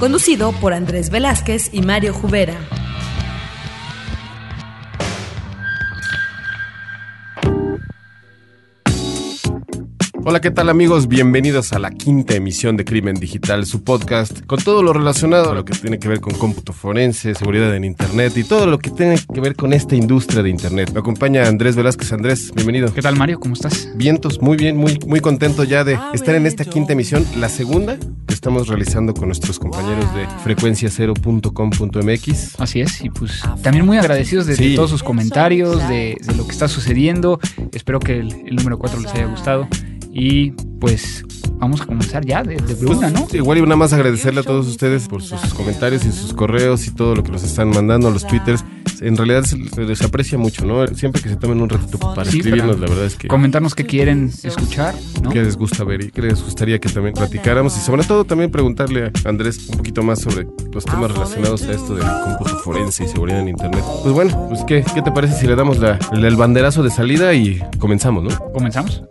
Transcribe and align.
Conducido 0.00 0.52
por 0.52 0.72
Andrés 0.72 1.10
Velázquez 1.10 1.68
y 1.74 1.82
Mario 1.82 2.14
Jubera. 2.14 2.79
Hola, 10.22 10.42
¿qué 10.42 10.50
tal 10.50 10.68
amigos? 10.68 11.08
Bienvenidos 11.08 11.72
a 11.72 11.78
la 11.78 11.90
quinta 11.90 12.34
emisión 12.34 12.76
de 12.76 12.84
Crimen 12.84 13.14
Digital, 13.16 13.64
su 13.64 13.82
podcast, 13.82 14.44
con 14.44 14.60
todo 14.62 14.82
lo 14.82 14.92
relacionado 14.92 15.50
a 15.50 15.54
lo 15.54 15.64
que 15.64 15.72
tiene 15.72 15.98
que 15.98 16.08
ver 16.08 16.20
con 16.20 16.34
cómputo 16.34 16.74
forense, 16.74 17.34
seguridad 17.34 17.74
en 17.74 17.84
Internet 17.84 18.36
y 18.36 18.44
todo 18.44 18.66
lo 18.66 18.78
que 18.78 18.90
tiene 18.90 19.18
que 19.32 19.40
ver 19.40 19.56
con 19.56 19.72
esta 19.72 19.96
industria 19.96 20.42
de 20.42 20.50
Internet. 20.50 20.90
Me 20.92 21.00
acompaña 21.00 21.48
Andrés 21.48 21.74
Velázquez. 21.74 22.12
Andrés, 22.12 22.52
bienvenido. 22.54 22.92
¿Qué 22.92 23.00
tal 23.00 23.16
Mario? 23.16 23.40
¿Cómo 23.40 23.54
estás? 23.54 23.88
Vientos, 23.96 24.42
muy 24.42 24.58
bien, 24.58 24.76
muy, 24.76 24.98
muy 25.06 25.20
contento 25.20 25.64
ya 25.64 25.84
de 25.84 25.98
estar 26.12 26.34
en 26.34 26.44
esta 26.46 26.66
quinta 26.66 26.92
emisión, 26.92 27.24
la 27.38 27.48
segunda 27.48 27.96
que 28.26 28.34
estamos 28.34 28.68
realizando 28.68 29.14
con 29.14 29.28
nuestros 29.28 29.58
compañeros 29.58 30.04
de 30.14 30.26
frecuenciacero.com.mx. 30.44 32.60
Así 32.60 32.82
es, 32.82 33.02
y 33.02 33.08
pues 33.08 33.40
también 33.62 33.86
muy 33.86 33.96
agradecidos 33.96 34.44
de, 34.46 34.54
Sí. 34.56 34.68
de 34.70 34.74
todos 34.76 34.90
sus 34.90 35.02
comentarios, 35.02 35.78
de, 35.88 36.18
de 36.20 36.34
lo 36.36 36.44
que 36.46 36.52
está 36.52 36.68
sucediendo. 36.68 37.40
Espero 37.72 38.00
que 38.00 38.18
el, 38.20 38.32
el 38.46 38.56
número 38.56 38.78
4 38.78 39.00
les 39.00 39.10
haya 39.14 39.24
gustado. 39.26 39.66
Y 40.22 40.50
pues 40.80 41.24
vamos 41.58 41.80
a 41.80 41.86
comenzar 41.86 42.24
ya 42.26 42.42
de, 42.42 42.56
de 42.56 42.74
Pues, 42.76 42.98
una, 42.98 43.08
¿no? 43.08 43.26
Igual 43.32 43.56
y 43.58 43.62
nada 43.62 43.76
más 43.76 43.92
agradecerle 43.94 44.40
a 44.40 44.42
todos 44.42 44.66
ustedes 44.66 45.08
por 45.08 45.22
sus 45.22 45.40
comentarios 45.54 46.04
y 46.04 46.12
sus 46.12 46.34
correos 46.34 46.86
y 46.86 46.90
todo 46.90 47.14
lo 47.14 47.22
que 47.22 47.30
nos 47.32 47.42
están 47.42 47.70
mandando, 47.70 48.10
los 48.10 48.26
twitters. 48.26 48.62
En 49.00 49.16
realidad 49.16 49.44
se, 49.44 49.56
les 49.56 50.02
aprecia 50.02 50.36
mucho, 50.36 50.66
¿no? 50.66 50.86
Siempre 50.88 51.22
que 51.22 51.30
se 51.30 51.36
tomen 51.36 51.62
un 51.62 51.70
ratito 51.70 51.98
para 51.98 52.30
Sí, 52.30 52.38
escribirnos, 52.38 52.78
la 52.80 52.86
verdad 52.86 53.06
es 53.06 53.16
que... 53.16 53.28
Comentarnos 53.28 53.74
qué 53.74 53.86
quieren 53.86 54.30
escuchar, 54.42 54.94
¿no? 55.22 55.30
qué 55.30 55.42
les 55.42 55.56
gusta 55.56 55.84
ver 55.84 56.02
y 56.04 56.10
qué 56.10 56.20
les 56.20 56.42
gustaría 56.42 56.78
que 56.78 56.90
también 56.90 57.14
platicáramos 57.14 57.74
y 57.78 57.80
sobre 57.80 58.04
todo 58.04 58.24
también 58.24 58.50
preguntarle 58.50 59.10
a 59.24 59.28
Andrés 59.28 59.68
un 59.68 59.78
poquito 59.78 60.02
más 60.02 60.20
sobre 60.20 60.46
los 60.70 60.84
temas 60.84 61.10
relacionados 61.12 61.62
a 61.62 61.72
esto 61.72 61.94
del 61.94 62.04
cómputo 62.24 62.58
forense 62.58 63.04
y 63.04 63.08
seguridad 63.08 63.40
en 63.40 63.48
internet. 63.48 63.82
Pues 64.02 64.12
bueno, 64.14 64.48
pues 64.48 64.60
qué, 64.66 64.84
qué 64.94 65.00
te 65.00 65.12
parece 65.12 65.34
si 65.40 65.46
le 65.46 65.56
damos 65.56 65.78
la- 65.78 65.98
el 66.12 66.36
banderazo 66.36 66.82
de 66.82 66.90
salida 66.90 67.32
y 67.32 67.58
comenzamos, 67.78 68.22
¿no? 68.24 68.52
¿Comenzamos? 68.52 69.02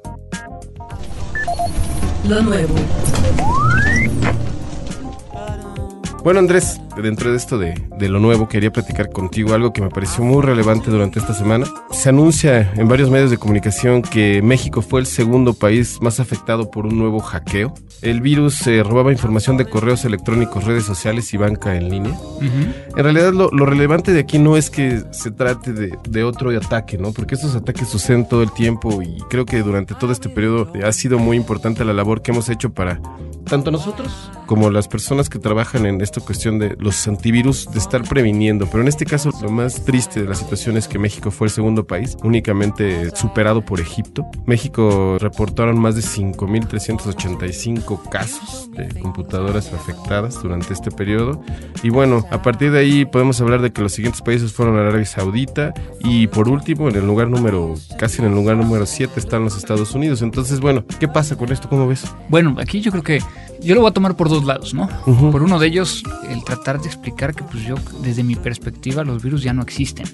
Bueno, 6.24 6.40
Andrés, 6.40 6.80
dentro 7.02 7.32
de 7.32 7.38
esto 7.38 7.58
de, 7.58 7.74
de 7.98 8.10
lo 8.10 8.20
nuevo, 8.20 8.48
quería 8.48 8.72
platicar 8.72 9.10
contigo 9.10 9.54
algo 9.54 9.74
que 9.74 9.82
me 9.82 9.90
pareció 9.90 10.24
muy 10.24 10.42
relevante 10.42 10.92
durante 10.92 11.20
esta 11.20 11.34
semana. 11.34 11.66
Se 11.92 12.10
anuncia 12.10 12.72
en 12.76 12.88
varios 12.88 13.10
medios 13.10 13.32
de 13.32 13.38
comunicación 13.38 14.02
que 14.02 14.42
México 14.42 14.82
fue 14.82 15.00
el 15.00 15.06
segundo 15.06 15.54
país 15.54 16.00
más 16.02 16.20
afectado 16.20 16.72
por 16.72 16.86
un 16.86 16.98
nuevo 16.98 17.20
hackeo. 17.20 17.74
El 18.02 18.22
virus 18.22 18.66
eh, 18.68 18.84
robaba 18.84 19.12
información 19.12 19.58
de 19.58 19.66
correos 19.66 20.06
electrónicos, 20.06 20.64
redes 20.64 20.86
sociales 20.86 21.34
y 21.34 21.38
banca 21.38 21.76
en 21.76 21.90
línea. 21.90 22.14
Ujú. 22.14 22.98
En 22.98 23.04
realidad 23.04 23.34
lo, 23.34 23.50
lo 23.52 23.66
relevante 23.66 24.14
de 24.14 24.22
aquí 24.22 24.40
no 24.40 24.58
es 24.58 24.70
que 24.70 25.04
se 25.12 25.32
trate 25.32 25.74
de, 25.74 25.98
de 26.08 26.24
otro 26.24 26.50
ataque, 26.56 26.98
¿no? 26.98 27.12
Porque 27.12 27.36
estos 27.36 27.56
ataques 27.56 27.88
suceden 27.88 28.28
todo 28.28 28.44
el 28.44 28.52
tiempo 28.52 29.02
y 29.02 29.18
creo 29.30 29.46
que 29.46 29.62
durante 29.62 29.96
todo 29.96 30.12
este 30.12 30.30
periodo 30.30 30.72
ha 30.84 30.92
sido 30.92 31.20
muy 31.20 31.38
importante 31.38 31.84
la 31.86 31.94
labor 31.94 32.22
que 32.22 32.32
hemos 32.32 32.50
hecho 32.50 32.72
para 32.74 33.02
tanto 33.46 33.72
nosotros 33.72 34.32
como 34.46 34.70
las 34.70 34.88
personas 34.88 35.30
que 35.30 35.40
trabajan 35.40 35.86
en 35.86 36.02
esta 36.02 36.22
cuestión 36.22 36.60
de 36.60 36.76
los 36.80 36.89
antivirus 37.08 37.70
de 37.72 37.80
estar 37.80 38.04
previniendo. 38.04 38.68
Pero 38.68 38.82
en 38.82 38.88
este 38.88 39.06
caso 39.06 39.32
lo 39.42 39.50
más 39.50 39.86
triste 39.86 40.22
de 40.22 40.28
la 40.28 40.36
situación 40.36 40.78
es 40.78 40.88
que 40.88 41.00
México 41.00 41.32
fue 41.32 41.48
el 41.48 41.52
segundo 41.52 41.88
país, 41.88 42.18
únicamente 42.24 43.16
superado 43.16 43.64
por 43.64 43.80
Egipto. 43.80 44.26
México 44.46 45.18
reportaron 45.20 45.80
más 45.80 45.96
de 45.96 46.02
5.385 46.02 48.10
casos 48.10 48.70
de 48.72 48.88
computadoras 49.00 49.72
afectadas 49.74 50.42
durante 50.42 50.74
este 50.74 50.92
periodo. 50.92 51.42
Y 51.84 51.90
bueno, 51.90 52.26
a 52.32 52.42
partir 52.42 52.72
de 52.72 52.80
ahí 52.80 53.06
podemos 53.06 53.40
hablar 53.42 53.62
de 53.62 53.72
que 53.72 53.82
los 53.82 53.94
siguientes 53.94 54.22
países 54.22 54.54
fueron 54.54 54.78
Arabia 54.78 55.06
Saudita 55.06 55.74
y 56.02 56.28
por 56.28 56.50
último, 56.50 56.90
en 56.90 56.96
el 56.96 57.06
lugar 57.06 57.28
número, 57.28 57.76
casi 57.98 58.22
en 58.22 58.28
el 58.28 58.34
lugar 58.34 58.58
número 58.58 58.86
7 58.86 59.14
están 59.18 59.44
los 59.44 59.58
Estados 59.58 59.94
Unidos. 59.96 60.22
Entonces, 60.22 60.60
bueno, 60.60 60.84
¿qué 61.00 61.08
pasa 61.08 61.36
con 61.36 61.52
esto? 61.52 61.70
¿Cómo 61.70 61.88
ves? 61.88 62.06
Bueno, 62.30 62.56
aquí 62.60 62.82
yo 62.82 62.92
creo 62.92 63.04
que 63.04 63.20
yo 63.62 63.76
lo 63.76 63.82
voy 63.82 63.90
a 63.90 63.94
tomar 63.94 64.16
por 64.16 64.30
dos 64.30 64.46
lados, 64.46 64.74
¿no? 64.74 64.88
Por 65.32 65.44
uno 65.44 65.60
de 65.60 65.68
ellos, 65.68 66.04
el 66.30 66.44
tratar 66.44 66.80
de 66.82 66.88
explicar 66.88 67.36
que 67.36 67.44
pues 67.44 67.64
yo, 67.66 67.76
desde 68.02 68.24
mi 68.24 68.36
perspectiva, 68.36 69.04
los 69.04 69.22
virus 69.22 69.44
ya 69.44 69.54
no 69.54 69.62
existen. 69.62 70.06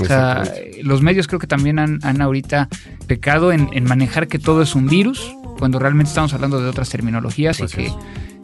O 0.00 0.04
sea, 0.04 0.44
los 0.82 1.02
medios 1.02 1.26
creo 1.26 1.38
que 1.38 1.46
también 1.46 1.78
han, 1.78 1.98
han 2.02 2.20
ahorita 2.20 2.68
pecado 3.06 3.52
en, 3.52 3.68
en 3.72 3.84
manejar 3.84 4.28
que 4.28 4.38
todo 4.38 4.62
es 4.62 4.74
un 4.74 4.86
virus, 4.86 5.34
cuando 5.58 5.78
realmente 5.78 6.08
estamos 6.08 6.34
hablando 6.34 6.60
de 6.60 6.68
otras 6.68 6.90
terminologías 6.90 7.60
y 7.60 7.66
que, 7.66 7.86
es. 7.86 7.92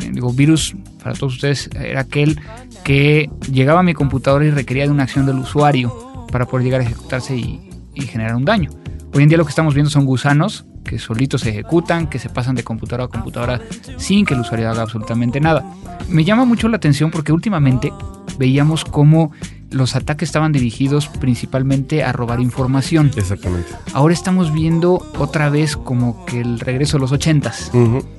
eh, 0.00 0.10
digo, 0.12 0.32
virus 0.32 0.74
para 1.02 1.14
todos 1.14 1.34
ustedes 1.34 1.68
era 1.74 2.00
aquel 2.00 2.40
que 2.84 3.28
llegaba 3.52 3.80
a 3.80 3.82
mi 3.82 3.94
computadora 3.94 4.44
y 4.44 4.50
requería 4.50 4.84
de 4.84 4.90
una 4.90 5.02
acción 5.02 5.26
del 5.26 5.38
usuario 5.38 6.26
para 6.30 6.46
poder 6.46 6.64
llegar 6.64 6.80
a 6.80 6.84
ejecutarse 6.84 7.36
y, 7.36 7.68
y 7.94 8.02
generar 8.02 8.36
un 8.36 8.44
daño. 8.44 8.70
Hoy 9.12 9.24
en 9.24 9.28
día 9.28 9.36
lo 9.38 9.44
que 9.44 9.50
estamos 9.50 9.74
viendo 9.74 9.90
son 9.90 10.06
gusanos 10.06 10.64
que 10.90 10.98
solitos 10.98 11.42
se 11.42 11.50
ejecutan, 11.50 12.08
que 12.08 12.18
se 12.18 12.28
pasan 12.28 12.56
de 12.56 12.64
computadora 12.64 13.04
a 13.04 13.08
computadora 13.08 13.60
sin 13.96 14.26
que 14.26 14.34
el 14.34 14.40
usuario 14.40 14.68
haga 14.68 14.82
absolutamente 14.82 15.38
nada. 15.40 15.64
Me 16.08 16.24
llama 16.24 16.44
mucho 16.44 16.68
la 16.68 16.78
atención 16.78 17.12
porque 17.12 17.30
últimamente 17.32 17.92
veíamos 18.38 18.84
cómo 18.84 19.30
los 19.70 19.94
ataques 19.94 20.28
estaban 20.30 20.50
dirigidos 20.50 21.06
principalmente 21.06 22.02
a 22.02 22.10
robar 22.10 22.40
información. 22.40 23.12
Exactamente. 23.16 23.68
Ahora 23.92 24.12
estamos 24.14 24.52
viendo 24.52 24.94
otra 25.16 25.48
vez 25.48 25.76
como 25.76 26.26
que 26.26 26.40
el 26.40 26.58
regreso 26.58 26.96
a 26.96 27.00
los 27.00 27.12
ochentas. 27.12 27.70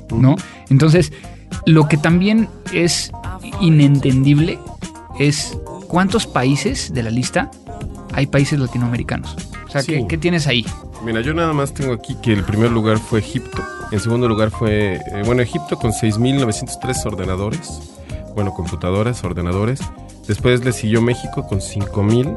¿no? 0.09 0.37
Entonces, 0.69 1.11
lo 1.65 1.89
que 1.89 1.97
también 1.97 2.47
es 2.71 3.11
inentendible 3.59 4.59
es 5.19 5.57
cuántos 5.89 6.25
países 6.25 6.93
de 6.93 7.03
la 7.03 7.09
lista 7.09 7.51
hay 8.13 8.27
países 8.27 8.57
latinoamericanos. 8.59 9.35
O 9.67 9.69
sea, 9.69 9.81
Sí. 9.81 9.91
¿qué, 9.93 10.05
qué 10.07 10.17
tienes 10.17 10.47
ahí? 10.47 10.65
Mira, 11.03 11.21
yo 11.21 11.33
nada 11.33 11.51
más 11.51 11.73
tengo 11.73 11.93
aquí 11.93 12.15
que 12.21 12.31
el 12.31 12.43
primer 12.43 12.71
lugar 12.71 12.99
fue 12.99 13.19
Egipto. 13.19 13.63
En 13.91 13.99
segundo 13.99 14.27
lugar 14.27 14.51
fue, 14.51 14.95
eh, 14.95 15.23
bueno, 15.25 15.41
Egipto 15.41 15.77
con 15.77 15.91
6.903 15.91 17.05
ordenadores. 17.05 17.81
Bueno, 18.35 18.53
computadoras, 18.53 19.23
ordenadores. 19.23 19.81
Después 20.27 20.63
le 20.63 20.71
siguió 20.71 21.01
México 21.01 21.47
con 21.47 21.59
5.000. 21.59 22.35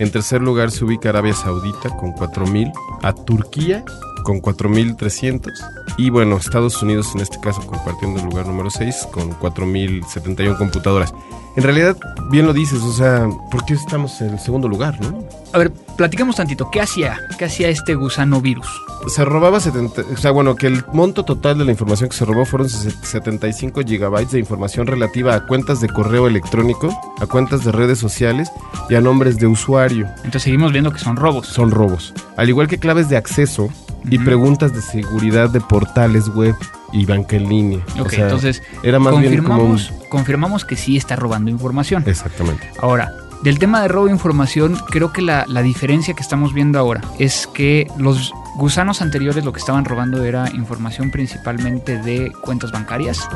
En 0.00 0.10
tercer 0.10 0.42
lugar 0.42 0.72
se 0.72 0.84
ubica 0.84 1.10
Arabia 1.10 1.34
Saudita 1.34 1.96
con 1.96 2.12
4.000. 2.14 2.72
A 3.02 3.12
Turquía 3.14 3.84
con 4.24 4.42
4.300. 4.42 5.52
Y 5.96 6.10
bueno, 6.10 6.36
Estados 6.36 6.82
Unidos 6.82 7.12
en 7.14 7.20
este 7.20 7.38
caso 7.40 7.64
compartiendo 7.64 8.18
el 8.18 8.26
lugar 8.26 8.46
número 8.46 8.68
6 8.70 9.06
con 9.12 9.30
4.071 9.38 10.58
computadoras. 10.58 11.14
En 11.56 11.62
realidad, 11.62 11.96
bien 12.32 12.46
lo 12.46 12.52
dices, 12.52 12.80
o 12.82 12.92
sea, 12.92 13.28
¿por 13.52 13.64
qué 13.64 13.74
estamos 13.74 14.20
en 14.20 14.30
el 14.30 14.40
segundo 14.40 14.66
lugar, 14.66 15.00
no? 15.00 15.24
A 15.52 15.58
ver, 15.58 15.70
platicamos 15.96 16.34
tantito. 16.34 16.68
¿Qué 16.72 16.80
hacía? 16.80 17.16
¿Qué 17.38 17.44
hacía 17.44 17.68
este 17.68 17.94
gusano 17.94 18.40
virus? 18.40 18.66
se 19.06 19.22
robaba 19.22 19.60
70, 19.60 20.00
o 20.14 20.16
sea, 20.16 20.30
bueno, 20.30 20.56
que 20.56 20.66
el 20.66 20.82
monto 20.94 21.26
total 21.26 21.58
de 21.58 21.66
la 21.66 21.72
información 21.72 22.08
que 22.08 22.16
se 22.16 22.24
robó 22.24 22.46
fueron 22.46 22.68
ses- 22.68 22.96
75 23.04 23.82
gigabytes 23.86 24.32
de 24.32 24.38
información 24.38 24.86
relativa 24.86 25.34
a 25.34 25.44
cuentas 25.46 25.82
de 25.82 25.90
correo 25.90 26.26
electrónico, 26.26 26.88
a 27.20 27.26
cuentas 27.26 27.64
de 27.64 27.72
redes 27.72 27.98
sociales 27.98 28.50
y 28.88 28.94
a 28.94 29.02
nombres 29.02 29.36
de 29.36 29.46
usuario. 29.46 30.06
Entonces 30.18 30.44
seguimos 30.44 30.72
viendo 30.72 30.90
que 30.90 31.00
son 31.00 31.16
robos. 31.16 31.46
Son 31.48 31.70
robos. 31.70 32.14
Al 32.38 32.48
igual 32.48 32.66
que 32.66 32.78
claves 32.78 33.10
de 33.10 33.18
acceso 33.18 33.68
y 34.10 34.18
preguntas 34.18 34.72
de 34.72 34.82
seguridad 34.82 35.50
de 35.50 35.60
portales 35.60 36.28
web 36.28 36.54
y 36.92 37.06
banca 37.06 37.36
en 37.36 37.48
línea. 37.48 37.80
O 37.98 38.02
Ok, 38.02 38.10
sea, 38.10 38.24
entonces 38.24 38.62
era 38.82 38.98
más 38.98 39.18
bien 39.18 39.42
como 39.42 39.54
un... 39.64 39.70
confirmamos, 39.76 39.92
confirmamos 40.08 40.64
que 40.64 40.76
sí 40.76 40.96
está 40.96 41.16
robando 41.16 41.50
información. 41.50 42.04
Exactamente. 42.06 42.70
Ahora, 42.80 43.12
del 43.42 43.58
tema 43.58 43.82
de 43.82 43.88
robo 43.88 44.06
de 44.06 44.12
información, 44.12 44.76
creo 44.90 45.12
que 45.12 45.20
la, 45.22 45.44
la 45.48 45.62
diferencia 45.62 46.14
que 46.14 46.22
estamos 46.22 46.54
viendo 46.54 46.78
ahora 46.78 47.00
es 47.18 47.46
que 47.52 47.88
los 47.98 48.32
gusanos 48.56 49.02
anteriores 49.02 49.44
lo 49.44 49.52
que 49.52 49.58
estaban 49.58 49.84
robando 49.84 50.24
era 50.24 50.48
información 50.54 51.10
principalmente 51.10 51.98
de 52.00 52.32
cuentas 52.40 52.70
bancarias 52.70 53.28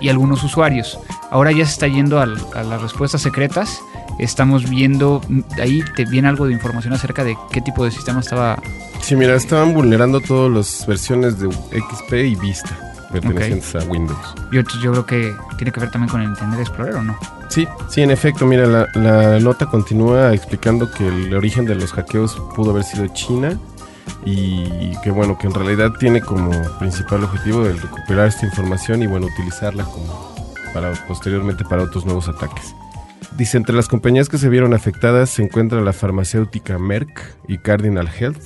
y 0.00 0.08
algunos 0.08 0.42
usuarios. 0.42 0.98
Ahora 1.30 1.52
ya 1.52 1.64
se 1.64 1.72
está 1.72 1.86
yendo 1.86 2.20
a 2.20 2.26
las 2.26 2.82
respuestas 2.82 3.22
secretas. 3.22 3.78
Estamos 4.18 4.68
viendo, 4.68 5.20
ahí 5.60 5.82
te 5.96 6.04
viene 6.04 6.28
algo 6.28 6.46
de 6.46 6.52
información 6.52 6.92
acerca 6.94 7.24
de 7.24 7.36
qué 7.50 7.60
tipo 7.60 7.84
de 7.84 7.90
sistema 7.90 8.20
estaba 8.20 8.58
Sí, 9.00 9.16
mira, 9.16 9.34
estaban 9.34 9.74
vulnerando 9.74 10.20
todas 10.20 10.50
las 10.50 10.86
versiones 10.86 11.38
de 11.38 11.50
XP 11.50 12.12
y 12.14 12.34
Vista. 12.36 12.70
pertenecientes 13.12 13.74
a 13.74 13.86
Windows. 13.86 14.34
Yo, 14.50 14.62
yo 14.82 14.92
creo 14.92 15.06
que 15.06 15.34
tiene 15.58 15.70
que 15.72 15.80
ver 15.80 15.90
también 15.90 16.10
con 16.10 16.22
el 16.22 16.28
Internet 16.28 16.60
Explorer, 16.60 16.94
¿o 16.96 17.02
no? 17.02 17.16
Sí, 17.50 17.68
sí, 17.90 18.00
en 18.02 18.10
efecto, 18.10 18.46
mira, 18.46 18.66
la, 18.66 18.88
la 18.94 19.38
nota 19.40 19.66
continúa 19.66 20.32
explicando 20.32 20.90
que 20.90 21.06
el 21.06 21.34
origen 21.34 21.66
de 21.66 21.74
los 21.74 21.92
hackeos 21.92 22.40
pudo 22.56 22.70
haber 22.70 22.84
sido 22.84 23.06
China 23.08 23.58
y 24.24 24.96
que 25.02 25.10
bueno, 25.10 25.36
que 25.36 25.46
en 25.48 25.54
realidad 25.54 25.92
tiene 25.98 26.20
como 26.22 26.50
principal 26.78 27.24
objetivo 27.24 27.66
el 27.66 27.78
recuperar 27.80 28.28
esta 28.28 28.46
información 28.46 29.02
y 29.02 29.06
bueno, 29.06 29.26
utilizarla 29.26 29.84
como 29.84 30.34
para 30.72 30.92
posteriormente 31.06 31.64
para 31.64 31.82
otros 31.82 32.04
nuevos 32.06 32.28
ataques. 32.28 32.74
Dice, 33.36 33.56
entre 33.56 33.74
las 33.74 33.88
compañías 33.88 34.28
que 34.28 34.38
se 34.38 34.48
vieron 34.48 34.74
afectadas 34.74 35.28
se 35.28 35.42
encuentra 35.42 35.80
la 35.80 35.92
farmacéutica 35.92 36.78
Merck 36.78 37.36
y 37.48 37.58
Cardinal 37.58 38.08
Health, 38.08 38.42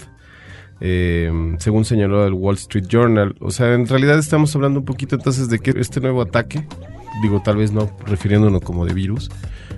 eh, 0.80 1.30
según 1.58 1.84
señaló 1.84 2.26
el 2.26 2.32
Wall 2.32 2.54
Street 2.54 2.86
Journal. 2.88 3.36
O 3.40 3.50
sea, 3.50 3.74
en 3.74 3.86
realidad 3.86 4.18
estamos 4.18 4.54
hablando 4.56 4.80
un 4.80 4.86
poquito 4.86 5.16
entonces 5.16 5.50
de 5.50 5.58
que 5.58 5.74
este 5.78 6.00
nuevo 6.00 6.22
ataque, 6.22 6.66
digo 7.20 7.42
tal 7.42 7.58
vez 7.58 7.70
no 7.70 7.90
refiriéndonos 8.06 8.62
como 8.62 8.86
de 8.86 8.94
virus, 8.94 9.30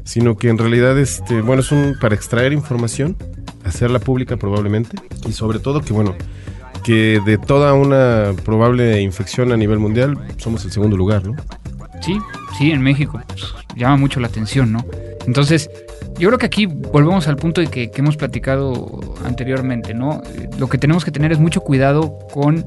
sino 0.05 0.37
que 0.37 0.49
en 0.49 0.59
realidad 0.59 0.97
este, 0.97 1.41
bueno, 1.43 1.63
es 1.63 1.73
un 1.73 1.97
para 2.01 2.15
extraer 2.15 2.53
información, 2.53 3.17
hacerla 3.65 3.99
pública 3.99 4.37
probablemente, 4.37 4.97
y 5.29 5.33
sobre 5.33 5.59
todo 5.59 5.81
que 5.81 5.93
bueno, 5.93 6.15
que 6.85 7.21
de 7.27 7.37
toda 7.37 7.75
una 7.75 8.33
probable 8.45 9.01
infección 9.01 9.51
a 9.51 9.57
nivel 9.57 9.81
mundial 9.81 10.17
somos 10.37 10.65
el 10.65 10.71
segundo 10.71 10.97
lugar, 10.97 11.27
¿no? 11.27 11.35
Sí, 12.01 12.19
sí, 12.59 12.71
en 12.71 12.83
México. 12.83 13.21
Pues, 13.27 13.55
llama 13.77 13.97
mucho 13.97 14.21
la 14.21 14.29
atención, 14.29 14.73
¿no? 14.73 14.85
Entonces, 15.27 15.71
yo 16.19 16.29
creo 16.29 16.39
que 16.39 16.47
aquí 16.47 16.67
volvemos 16.67 17.29
al 17.29 17.37
punto 17.37 17.61
de 17.61 17.69
que, 17.69 17.91
que 17.91 18.01
hemos 18.01 18.17
platicado 18.17 19.01
anteriormente, 19.25 19.95
¿no? 19.95 20.23
Lo 20.59 20.69
que 20.69 20.79
tenemos 20.79 21.05
que 21.05 21.11
tener 21.11 21.33
es 21.33 21.39
mucho 21.39 21.61
cuidado 21.61 22.19
con 22.33 22.65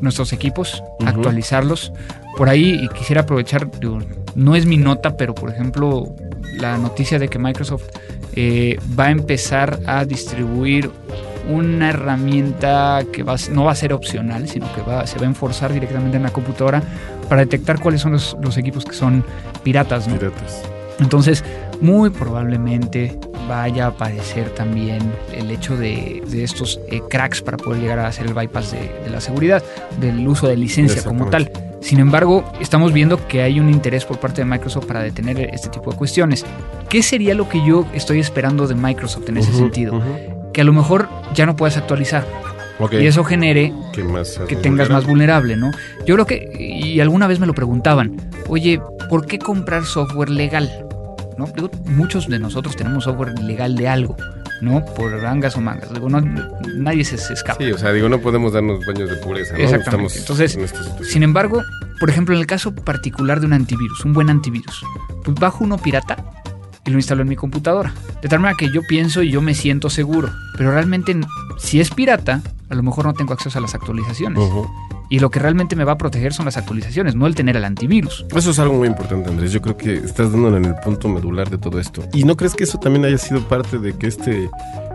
nuestros 0.00 0.32
equipos, 0.32 0.82
actualizarlos. 1.04 1.92
Por 2.36 2.48
ahí 2.48 2.78
y 2.82 2.88
quisiera 2.88 3.22
aprovechar, 3.22 3.70
digo, 3.80 3.98
no 4.34 4.56
es 4.56 4.66
mi 4.66 4.76
nota, 4.76 5.16
pero 5.16 5.34
por 5.34 5.50
ejemplo, 5.50 6.14
la 6.58 6.78
noticia 6.78 7.18
de 7.18 7.28
que 7.28 7.38
Microsoft 7.38 7.84
eh, 8.34 8.78
va 8.98 9.06
a 9.06 9.10
empezar 9.10 9.80
a 9.86 10.04
distribuir 10.04 10.90
una 11.48 11.90
herramienta 11.90 13.02
que 13.12 13.22
va, 13.22 13.36
no 13.50 13.64
va 13.64 13.72
a 13.72 13.74
ser 13.74 13.92
opcional, 13.92 14.48
sino 14.48 14.72
que 14.74 14.82
va, 14.82 15.06
se 15.06 15.18
va 15.18 15.24
a 15.24 15.28
enforzar 15.28 15.72
directamente 15.72 16.16
en 16.16 16.22
la 16.22 16.30
computadora 16.30 16.82
para 17.30 17.42
detectar 17.42 17.80
cuáles 17.80 18.02
son 18.02 18.12
los, 18.12 18.36
los 18.42 18.58
equipos 18.58 18.84
que 18.84 18.92
son 18.92 19.24
piratas. 19.62 20.08
¿no? 20.08 20.18
Piratas. 20.18 20.62
Entonces, 20.98 21.44
muy 21.80 22.10
probablemente 22.10 23.16
vaya 23.48 23.86
a 23.86 23.88
aparecer 23.88 24.50
también 24.50 25.00
el 25.32 25.50
hecho 25.50 25.76
de, 25.76 26.22
de 26.26 26.44
estos 26.44 26.80
eh, 26.88 27.00
cracks 27.08 27.40
para 27.40 27.56
poder 27.56 27.80
llegar 27.80 28.00
a 28.00 28.08
hacer 28.08 28.26
el 28.26 28.34
bypass 28.34 28.72
de, 28.72 28.90
de 29.04 29.10
la 29.10 29.20
seguridad, 29.20 29.62
del 30.00 30.26
uso 30.28 30.48
de 30.48 30.56
licencia 30.56 31.02
como 31.02 31.30
tal. 31.30 31.50
Sin 31.80 32.00
embargo, 32.00 32.44
estamos 32.60 32.92
viendo 32.92 33.26
que 33.28 33.42
hay 33.42 33.58
un 33.58 33.70
interés 33.70 34.04
por 34.04 34.18
parte 34.18 34.42
de 34.42 34.44
Microsoft 34.44 34.86
para 34.86 35.00
detener 35.00 35.50
este 35.54 35.68
tipo 35.70 35.92
de 35.92 35.96
cuestiones. 35.96 36.44
¿Qué 36.88 37.02
sería 37.02 37.34
lo 37.34 37.48
que 37.48 37.64
yo 37.64 37.86
estoy 37.94 38.18
esperando 38.18 38.66
de 38.66 38.74
Microsoft 38.74 39.28
en 39.28 39.38
ese 39.38 39.52
sentido? 39.52 40.02
Que 40.52 40.60
a 40.60 40.64
lo 40.64 40.72
mejor 40.72 41.08
ya 41.32 41.46
no 41.46 41.56
puedas 41.56 41.76
actualizar 41.76 42.26
Y 42.92 43.06
eso 43.06 43.24
genere 43.24 43.72
que 43.92 44.04
más 44.04 44.40
que 44.48 44.56
tengas 44.56 44.90
más 44.90 45.06
vulnerable, 45.06 45.56
¿no? 45.56 45.70
Yo 46.06 46.14
creo 46.14 46.26
que, 46.26 46.50
y 46.58 47.00
alguna 47.00 47.26
vez 47.26 47.38
me 47.40 47.46
lo 47.46 47.54
preguntaban, 47.54 48.16
oye, 48.48 48.80
¿por 49.08 49.26
qué 49.26 49.38
comprar 49.38 49.84
software 49.84 50.30
legal? 50.30 50.70
¿No? 51.36 51.46
Digo, 51.46 51.70
muchos 51.86 52.28
de 52.28 52.38
nosotros 52.38 52.76
tenemos 52.76 53.04
software 53.04 53.38
legal 53.38 53.76
de 53.76 53.88
algo, 53.88 54.16
¿no? 54.60 54.84
Por 54.84 55.14
angas 55.24 55.56
o 55.56 55.60
mangas. 55.60 55.92
Digo, 55.92 56.08
no, 56.08 56.20
nadie 56.74 57.04
se, 57.04 57.16
se 57.18 57.32
escapa. 57.34 57.62
Sí, 57.62 57.70
o 57.72 57.78
sea, 57.78 57.92
digo, 57.92 58.08
no 58.08 58.20
podemos 58.20 58.52
darnos 58.52 58.84
baños 58.84 59.08
de 59.08 59.16
pureza, 59.16 59.56
¿no? 59.56 59.64
Exactamente. 59.64 60.18
Entonces, 60.18 60.56
en. 60.56 61.04
Sin 61.04 61.22
embargo, 61.22 61.62
por 61.98 62.10
ejemplo, 62.10 62.34
en 62.34 62.40
el 62.40 62.46
caso 62.46 62.74
particular 62.74 63.40
de 63.40 63.46
un 63.46 63.52
antivirus, 63.52 64.04
un 64.04 64.12
buen 64.12 64.30
antivirus, 64.30 64.84
pues 65.24 65.38
bajo 65.38 65.64
uno 65.64 65.78
pirata 65.78 66.16
y 66.84 66.90
lo 66.90 66.96
instalo 66.96 67.22
en 67.22 67.28
mi 67.28 67.36
computadora. 67.36 67.92
De 68.22 68.28
tal 68.28 68.40
manera 68.40 68.56
que 68.56 68.70
yo 68.72 68.82
pienso 68.82 69.22
y 69.22 69.30
yo 69.30 69.42
me 69.42 69.54
siento 69.54 69.90
seguro. 69.90 70.30
Pero 70.56 70.72
realmente, 70.72 71.18
si 71.58 71.80
es 71.80 71.90
pirata, 71.90 72.42
a 72.70 72.74
lo 72.74 72.82
mejor 72.82 73.04
no 73.04 73.14
tengo 73.14 73.32
acceso 73.32 73.58
a 73.58 73.62
las 73.62 73.74
actualizaciones. 73.74 74.40
Y 75.08 75.18
lo 75.18 75.30
que 75.30 75.40
realmente 75.40 75.74
me 75.74 75.84
va 75.84 75.92
a 75.92 75.98
proteger 75.98 76.32
son 76.32 76.46
las 76.46 76.56
actualizaciones, 76.56 77.16
no 77.16 77.26
el 77.26 77.34
tener 77.34 77.56
el 77.56 77.64
antivirus. 77.64 78.24
Eso 78.34 78.50
es 78.50 78.58
algo 78.60 78.74
muy 78.74 78.86
importante, 78.86 79.28
Andrés. 79.28 79.50
Yo 79.50 79.60
creo 79.60 79.76
que 79.76 79.94
estás 79.94 80.30
dando 80.30 80.56
en 80.56 80.64
el 80.64 80.74
punto 80.76 81.08
medular 81.08 81.50
de 81.50 81.58
todo 81.58 81.80
esto. 81.80 82.02
¿Y 82.12 82.22
no 82.22 82.36
crees 82.36 82.54
que 82.54 82.64
eso 82.64 82.78
también 82.78 83.04
haya 83.04 83.18
sido 83.18 83.40
parte 83.48 83.78
de 83.78 83.92
que 83.92 84.06
este 84.06 84.48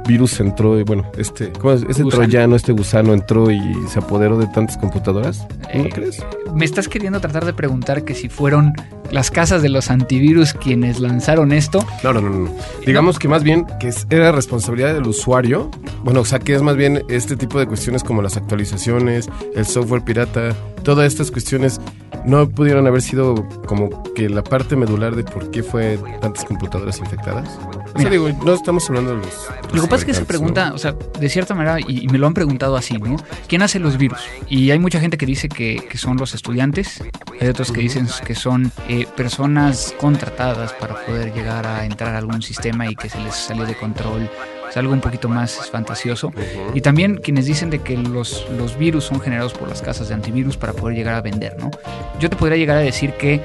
virus 0.08 0.40
entró 0.40 0.80
y, 0.80 0.84
bueno, 0.84 1.10
este, 1.18 1.52
¿cómo 1.52 1.74
es? 1.74 1.84
Gusano. 1.86 2.10
troyano, 2.10 2.56
este 2.56 2.72
gusano 2.72 3.14
entró 3.14 3.50
y 3.52 3.60
se 3.90 4.00
apoderó 4.00 4.38
de 4.38 4.48
tantas 4.48 4.78
computadoras? 4.78 5.46
¿No 5.74 5.86
Eh, 5.86 5.90
crees? 5.94 6.24
Me 6.54 6.66
estás 6.66 6.88
queriendo 6.88 7.20
tratar 7.20 7.46
de 7.46 7.54
preguntar 7.54 8.04
que 8.04 8.14
si 8.16 8.30
fueron 8.30 8.74
las 9.12 9.32
casas 9.32 9.62
de 9.62 9.70
los 9.70 9.90
antivirus 9.92 10.54
quienes 10.54 11.00
lanzaron 11.00 11.52
esto. 11.52 11.86
No, 12.04 12.14
no, 12.14 12.22
no, 12.22 12.30
no. 12.30 12.50
Digamos 12.86 13.20
que 13.20 13.28
más 13.28 13.44
bien 13.44 13.66
que 13.80 13.92
era 14.10 14.32
responsabilidad 14.32 14.94
del 14.94 15.08
usuario. 15.08 15.70
Bueno, 16.04 16.22
o 16.22 16.26
sea, 16.26 16.40
que 16.40 16.54
es 16.56 16.62
más 16.62 16.76
bien 16.76 17.04
este 17.10 17.36
tipo 17.36 17.60
de 17.60 17.68
cuestiones 17.68 18.04
como 18.04 18.22
las 18.22 18.38
actualizaciones, 18.38 19.30
el 19.56 19.66
software 19.66 20.04
pirata, 20.04 20.56
todas 20.86 21.08
estas 21.08 21.32
cuestiones 21.32 21.82
no 22.26 22.48
pudieron 22.48 22.88
haber 22.88 23.02
sido 23.02 23.48
como 23.66 24.04
que 24.14 24.30
la 24.30 24.44
parte 24.44 24.76
medular 24.76 25.16
de 25.16 25.24
por 25.24 25.52
qué 25.52 25.64
fue 25.64 26.00
tantas 26.22 26.46
computadoras 26.46 27.00
infectadas. 27.00 27.60
O 27.94 28.00
sea, 28.00 28.10
digo, 28.10 28.30
no 28.44 28.54
estamos 28.54 28.88
hablando 28.90 29.12
de 29.12 29.18
los... 29.18 29.48
Lo 29.74 29.82
que 29.82 29.88
pasa 29.88 30.02
es 30.02 30.06
que 30.06 30.14
se 30.14 30.26
pregunta, 30.26 30.74
o 30.74 30.78
sea, 30.78 30.94
de 31.20 31.30
cierta 31.30 31.54
manera, 31.54 31.80
y, 31.80 32.04
y 32.04 32.08
me 32.08 32.18
lo 32.18 32.28
han 32.28 32.34
preguntado 32.34 32.78
así, 32.78 32.98
¿no? 32.98 33.18
¿Quién 33.48 33.62
hace 33.62 33.80
los 33.80 33.98
virus? 33.98 34.20
Y 34.48 34.72
hay 34.72 34.80
mucha 34.80 35.00
gente 35.00 35.18
que 35.18 35.26
dice 35.26 35.50
que, 35.50 35.86
que 35.90 35.98
son 35.98 36.18
los 36.18 36.34
estudiantes, 36.34 37.04
hay 37.40 37.48
otros 37.48 37.72
que 37.72 37.82
dicen 37.82 38.08
que 38.26 38.36
son 38.36 38.72
eh, 38.88 39.06
personas 39.16 39.94
contratadas 40.00 40.74
para 40.74 40.96
poder 41.06 41.34
llegar 41.34 41.66
a 41.66 41.86
entrar 41.86 42.16
a 42.16 42.20
algún 42.20 42.42
sistema 42.42 42.90
y 42.90 42.96
que 42.96 43.10
se 43.10 43.20
les 43.20 43.36
sale 43.36 43.66
de 43.66 43.76
control. 43.76 44.30
Es 44.76 44.80
algo 44.80 44.92
un 44.92 45.00
poquito 45.00 45.30
más 45.30 45.70
fantasioso. 45.72 46.34
¿no? 46.36 46.42
Ujú. 46.42 46.78
Y 46.78 46.82
también 46.82 47.16
quienes 47.16 47.46
dicen 47.46 47.70
de 47.70 47.80
que 47.80 47.96
los, 47.96 48.46
los 48.58 48.78
virus 48.78 49.06
son 49.06 49.22
generados 49.22 49.54
por 49.54 49.70
las 49.70 49.82
casas 49.82 50.10
de 50.10 50.16
antivirus 50.16 50.58
para 50.58 50.74
poder 50.74 50.98
llegar 50.98 51.16
a 51.16 51.22
vender, 51.22 51.56
¿no? 51.58 51.72
Yo 52.20 52.30
te 52.30 52.36
podría 52.36 52.58
llegar 52.58 52.76
a 52.76 52.82
decir 52.82 53.14
que 53.14 53.42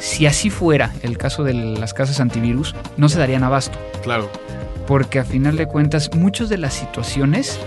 si 0.00 0.26
así 0.26 0.50
fuera 0.50 0.92
el 1.02 1.18
caso 1.18 1.44
de 1.44 1.54
las 1.54 1.94
casas 1.94 2.18
antivirus, 2.18 2.74
no 2.96 3.08
se 3.08 3.16
darían 3.20 3.44
abasto 3.44 3.78
Claro. 4.02 4.28
porque 4.88 5.20
a 5.20 5.24
final 5.24 5.56
de 5.56 5.66
cuentas 5.66 6.10
muchas 6.16 6.48
de 6.48 6.58
las 6.58 6.74
situaciones 6.74 7.60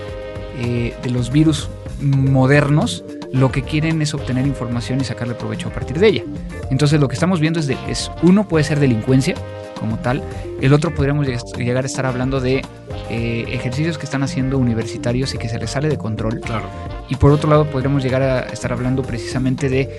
eh, 0.59 0.93
de 1.01 1.09
los 1.09 1.31
virus 1.31 1.69
modernos 2.01 3.05
lo 3.31 3.51
que 3.51 3.63
quieren 3.63 4.01
es 4.01 4.13
obtener 4.13 4.45
información 4.45 4.99
y 4.99 5.05
sacarle 5.05 5.35
provecho 5.35 5.69
a 5.69 5.71
partir 5.71 5.99
de 5.99 6.07
ella. 6.07 6.23
Entonces 6.69 6.99
lo 6.99 7.07
que 7.07 7.13
estamos 7.13 7.39
viendo 7.39 7.59
es, 7.61 7.67
de, 7.67 7.77
es 7.87 8.11
uno 8.23 8.45
puede 8.47 8.63
ser 8.65 8.79
delincuencia 8.81 9.35
como 9.79 9.97
tal, 9.97 10.23
el 10.61 10.73
otro 10.73 10.93
podríamos 10.93 11.27
lleg- 11.27 11.57
llegar 11.57 11.83
a 11.83 11.87
estar 11.87 12.05
hablando 12.05 12.39
de 12.39 12.61
eh, 13.09 13.45
ejercicios 13.49 13.97
que 13.97 14.05
están 14.05 14.23
haciendo 14.23 14.57
universitarios 14.57 15.33
y 15.33 15.37
que 15.37 15.49
se 15.49 15.59
les 15.59 15.69
sale 15.71 15.89
de 15.89 15.97
control. 15.97 16.39
Claro. 16.39 16.65
Y 17.09 17.15
por 17.15 17.31
otro 17.31 17.49
lado 17.49 17.65
podríamos 17.65 18.03
llegar 18.03 18.21
a 18.21 18.39
estar 18.41 18.71
hablando 18.71 19.03
precisamente 19.03 19.69
de 19.69 19.97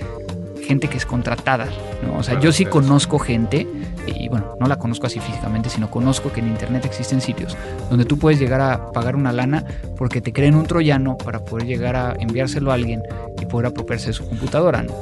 gente 0.65 0.89
que 0.89 0.97
es 0.97 1.05
contratada. 1.05 1.67
¿no? 2.05 2.17
O 2.17 2.23
sea, 2.23 2.39
yo 2.41 2.51
sí 2.51 2.65
conozco 2.65 3.19
gente, 3.19 3.65
y 4.05 4.27
bueno, 4.27 4.55
no 4.59 4.67
la 4.67 4.77
conozco 4.77 5.07
así 5.07 5.19
físicamente, 5.21 5.69
sino 5.69 5.89
conozco 5.89 6.33
que 6.33 6.41
en 6.41 6.47
Internet 6.47 6.83
existen 6.83 7.21
sitios 7.21 7.55
donde 7.89 8.03
tú 8.03 8.19
puedes 8.19 8.37
llegar 8.37 8.59
a 8.59 8.91
pagar 8.91 9.15
una 9.15 9.31
lana 9.31 9.63
porque 9.95 10.19
te 10.19 10.33
creen 10.33 10.55
un 10.55 10.65
troyano 10.65 11.17
para 11.17 11.39
poder 11.39 11.65
llegar 11.67 11.95
a 11.95 12.15
enviárselo 12.19 12.71
a 12.71 12.73
alguien 12.73 13.01
y 13.41 13.45
poder 13.45 13.67
apropiarse 13.67 14.07
de 14.07 14.13
su 14.13 14.27
computadora. 14.27 14.83
¿no? 14.83 14.93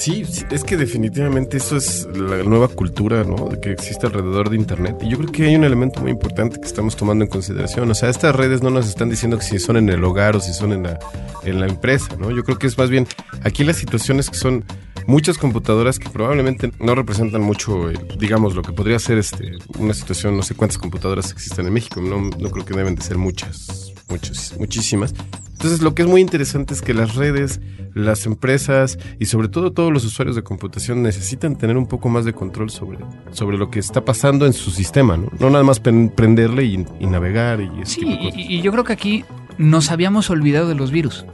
Sí, 0.00 0.24
sí, 0.24 0.46
es 0.50 0.64
que 0.64 0.78
definitivamente 0.78 1.58
eso 1.58 1.76
es 1.76 2.08
la 2.14 2.42
nueva 2.42 2.68
cultura, 2.68 3.22
¿no? 3.22 3.50
Que 3.60 3.70
existe 3.72 4.06
alrededor 4.06 4.48
de 4.48 4.56
Internet. 4.56 4.96
Y 5.02 5.10
yo 5.10 5.18
creo 5.18 5.30
que 5.30 5.44
hay 5.44 5.56
un 5.56 5.64
elemento 5.64 6.00
muy 6.00 6.10
importante 6.10 6.58
que 6.58 6.66
estamos 6.66 6.96
tomando 6.96 7.22
en 7.22 7.30
consideración. 7.30 7.90
O 7.90 7.94
sea, 7.94 8.08
estas 8.08 8.34
redes 8.34 8.62
no 8.62 8.70
nos 8.70 8.88
están 8.88 9.10
diciendo 9.10 9.36
que 9.36 9.44
si 9.44 9.58
son 9.58 9.76
en 9.76 9.90
el 9.90 10.02
hogar 10.02 10.36
o 10.36 10.40
si 10.40 10.54
son 10.54 10.72
en 10.72 10.84
la, 10.84 10.98
en 11.44 11.60
la 11.60 11.66
empresa, 11.66 12.16
¿no? 12.18 12.30
Yo 12.30 12.44
creo 12.44 12.58
que 12.58 12.66
es 12.66 12.78
más 12.78 12.88
bien 12.88 13.06
aquí 13.44 13.62
las 13.62 13.76
situaciones 13.76 14.30
que 14.30 14.38
son 14.38 14.64
muchas 15.06 15.36
computadoras 15.36 15.98
que 15.98 16.08
probablemente 16.08 16.72
no 16.80 16.94
representan 16.94 17.42
mucho, 17.42 17.90
eh, 17.90 18.00
digamos, 18.18 18.54
lo 18.54 18.62
que 18.62 18.72
podría 18.72 18.98
ser 18.98 19.18
este, 19.18 19.58
una 19.78 19.92
situación, 19.92 20.34
no 20.34 20.42
sé 20.42 20.54
cuántas 20.54 20.78
computadoras 20.78 21.30
existen 21.30 21.66
en 21.66 21.74
México. 21.74 22.00
No, 22.00 22.22
no 22.22 22.50
creo 22.50 22.64
que 22.64 22.72
deben 22.72 22.94
de 22.94 23.02
ser 23.02 23.18
muchas, 23.18 23.92
muchas, 24.08 24.54
muchísimas. 24.58 25.12
Entonces, 25.60 25.82
lo 25.82 25.94
que 25.94 26.00
es 26.02 26.08
muy 26.08 26.22
interesante 26.22 26.72
es 26.72 26.80
que 26.80 26.94
las 26.94 27.16
redes, 27.16 27.60
las 27.92 28.24
empresas 28.24 28.98
y 29.18 29.26
sobre 29.26 29.48
todo 29.48 29.72
todos 29.72 29.92
los 29.92 30.06
usuarios 30.06 30.34
de 30.34 30.42
computación 30.42 31.02
necesitan 31.02 31.54
tener 31.56 31.76
un 31.76 31.86
poco 31.86 32.08
más 32.08 32.24
de 32.24 32.32
control 32.32 32.70
sobre, 32.70 32.98
sobre 33.32 33.58
lo 33.58 33.70
que 33.70 33.78
está 33.78 34.02
pasando 34.02 34.46
en 34.46 34.54
su 34.54 34.70
sistema, 34.70 35.18
¿no? 35.18 35.28
No 35.38 35.50
nada 35.50 35.62
más 35.62 35.78
prenderle 35.78 36.64
y, 36.64 36.86
y 36.98 37.06
navegar 37.06 37.60
y 37.60 37.70
Sí, 37.84 38.00
y, 38.34 38.62
yo 38.62 38.72
creo 38.72 38.84
que 38.84 38.94
aquí 38.94 39.24
nos 39.58 39.90
habíamos 39.90 40.30
olvidado 40.30 40.66
de 40.66 40.74
los 40.76 40.90
virus 40.90 41.26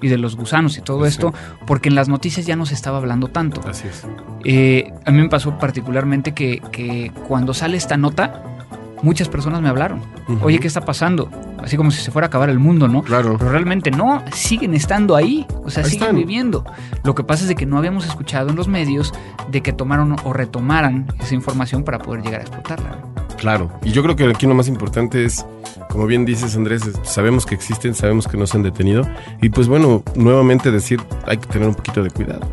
y 0.00 0.08
de 0.08 0.16
los 0.16 0.36
gusanos 0.36 0.78
y 0.78 0.80
todo 0.80 1.02
Sí. 1.02 1.08
esto 1.10 1.34
porque 1.66 1.90
en 1.90 1.96
las 1.96 2.08
noticias 2.08 2.46
ya 2.46 2.56
no 2.56 2.64
se 2.64 2.72
estaba 2.72 2.96
hablando 2.96 3.28
tanto. 3.28 3.60
Así 3.68 3.88
es. 3.88 4.04
Eh, 4.44 4.90
a 5.04 5.10
mí 5.10 5.20
me 5.20 5.28
pasó 5.28 5.58
particularmente 5.58 6.32
que, 6.32 6.62
que 6.72 7.12
cuando 7.28 7.52
sale 7.52 7.76
esta 7.76 7.98
nota, 7.98 8.55
muchas 9.02 9.28
personas 9.28 9.60
me 9.62 9.68
hablaron. 9.68 10.00
Oye, 10.42 10.58
¿qué 10.58 10.66
está 10.66 10.80
pasando? 10.80 11.30
así 11.66 11.76
como 11.76 11.90
si 11.90 12.00
se 12.00 12.10
fuera 12.10 12.26
a 12.26 12.28
acabar 12.28 12.48
el 12.48 12.58
mundo, 12.58 12.86
¿no? 12.86 13.02
Claro. 13.02 13.36
Pero 13.38 13.50
realmente 13.50 13.90
no, 13.90 14.22
siguen 14.32 14.72
estando 14.74 15.16
ahí, 15.16 15.44
o 15.64 15.70
sea, 15.70 15.82
Ahí 15.82 15.90
siguen 15.90 16.08
están. 16.08 16.16
viviendo. 16.16 16.64
Lo 17.02 17.14
que 17.14 17.24
pasa 17.24 17.42
es 17.42 17.48
de 17.48 17.56
que 17.56 17.66
no 17.66 17.76
habíamos 17.76 18.06
escuchado 18.06 18.50
en 18.50 18.56
los 18.56 18.68
medios 18.68 19.12
de 19.50 19.60
que 19.62 19.72
tomaron 19.72 20.16
o 20.24 20.32
retomaran 20.32 21.06
esa 21.20 21.34
información 21.34 21.82
para 21.82 21.98
poder 21.98 22.22
llegar 22.22 22.40
a 22.40 22.44
explotarla. 22.44 22.98
Claro, 23.36 23.70
y 23.82 23.90
yo 23.90 24.02
creo 24.02 24.16
que 24.16 24.24
aquí 24.24 24.46
lo 24.46 24.54
más 24.54 24.68
importante 24.68 25.24
es, 25.24 25.44
como 25.90 26.06
bien 26.06 26.24
dices 26.24 26.56
Andrés, 26.56 26.82
sabemos 27.02 27.44
que 27.44 27.54
existen, 27.54 27.94
sabemos 27.94 28.28
que 28.28 28.36
no 28.36 28.46
se 28.46 28.56
han 28.56 28.62
detenido, 28.62 29.02
y 29.42 29.50
pues 29.50 29.68
bueno, 29.68 30.02
nuevamente 30.14 30.70
decir, 30.70 31.02
hay 31.26 31.36
que 31.36 31.46
tener 31.46 31.68
un 31.68 31.74
poquito 31.74 32.02
de 32.02 32.10
cuidado. 32.10 32.48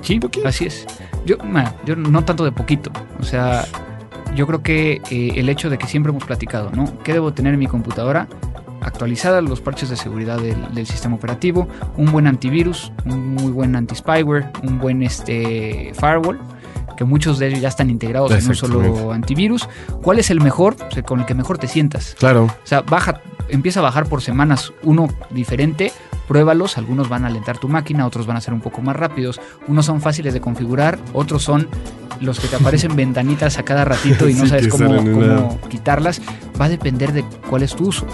Sí, 0.00 0.18
así 0.44 0.66
es. 0.66 0.86
Yo, 1.26 1.36
yo 1.84 1.96
no 1.96 2.24
tanto 2.24 2.44
de 2.44 2.52
poquito. 2.52 2.90
O 3.20 3.24
sea, 3.24 3.64
yo 4.36 4.46
creo 4.46 4.62
que 4.62 5.00
eh, 5.10 5.32
el 5.36 5.48
hecho 5.48 5.70
de 5.70 5.78
que 5.78 5.86
siempre 5.86 6.10
hemos 6.10 6.24
platicado, 6.24 6.70
¿no? 6.70 7.02
¿Qué 7.02 7.12
debo 7.12 7.32
tener 7.32 7.54
en 7.54 7.58
mi 7.58 7.66
computadora? 7.66 8.28
Actualizada 8.82 9.40
los 9.40 9.60
parches 9.60 9.88
de 9.88 9.96
seguridad 9.96 10.38
del, 10.38 10.72
del 10.74 10.86
sistema 10.86 11.16
operativo, 11.16 11.66
un 11.96 12.12
buen 12.12 12.26
antivirus, 12.26 12.92
un 13.06 13.34
muy 13.34 13.50
buen 13.50 13.74
anti-spyware, 13.74 14.50
un 14.62 14.78
buen 14.78 15.02
este, 15.02 15.92
firewall, 15.98 16.38
que 16.96 17.04
muchos 17.04 17.38
de 17.38 17.48
ellos 17.48 17.60
ya 17.60 17.68
están 17.68 17.90
integrados 17.90 18.30
en 18.32 18.46
un 18.46 18.54
solo 18.54 19.12
antivirus. 19.12 19.68
¿Cuál 20.02 20.18
es 20.18 20.30
el 20.30 20.40
mejor? 20.40 20.76
O 20.88 20.90
sea, 20.92 21.02
con 21.02 21.20
el 21.20 21.26
que 21.26 21.34
mejor 21.34 21.58
te 21.58 21.66
sientas. 21.66 22.14
Claro, 22.18 22.44
O 22.44 22.66
sea, 22.66 22.82
baja, 22.82 23.20
empieza 23.48 23.80
a 23.80 23.82
bajar 23.82 24.06
por 24.08 24.22
semanas 24.22 24.72
uno 24.82 25.08
diferente, 25.30 25.92
pruébalos, 26.28 26.78
algunos 26.78 27.08
van 27.08 27.24
a 27.24 27.28
alentar 27.28 27.58
tu 27.58 27.68
máquina, 27.68 28.06
otros 28.06 28.26
van 28.26 28.36
a 28.36 28.40
ser 28.40 28.54
un 28.54 28.60
poco 28.60 28.82
más 28.82 28.96
rápidos, 28.96 29.40
unos 29.68 29.86
son 29.86 30.00
fáciles 30.00 30.34
de 30.34 30.40
configurar, 30.40 30.98
otros 31.12 31.42
son 31.42 31.68
los 32.20 32.40
que 32.40 32.48
te 32.48 32.56
aparecen 32.56 32.96
ventanitas 32.96 33.58
a 33.58 33.62
cada 33.62 33.84
ratito 33.84 34.28
y 34.28 34.34
no 34.34 34.42
Sí, 34.44 34.48
sabes 34.48 34.68
cómo, 34.68 34.96
cómo 34.96 35.60
quitarlas, 35.68 36.20
va 36.60 36.66
a 36.66 36.68
depender 36.68 37.12
de 37.12 37.24
cuál 37.48 37.62
es 37.62 37.74
tu 37.74 37.88
uso. 37.88 38.06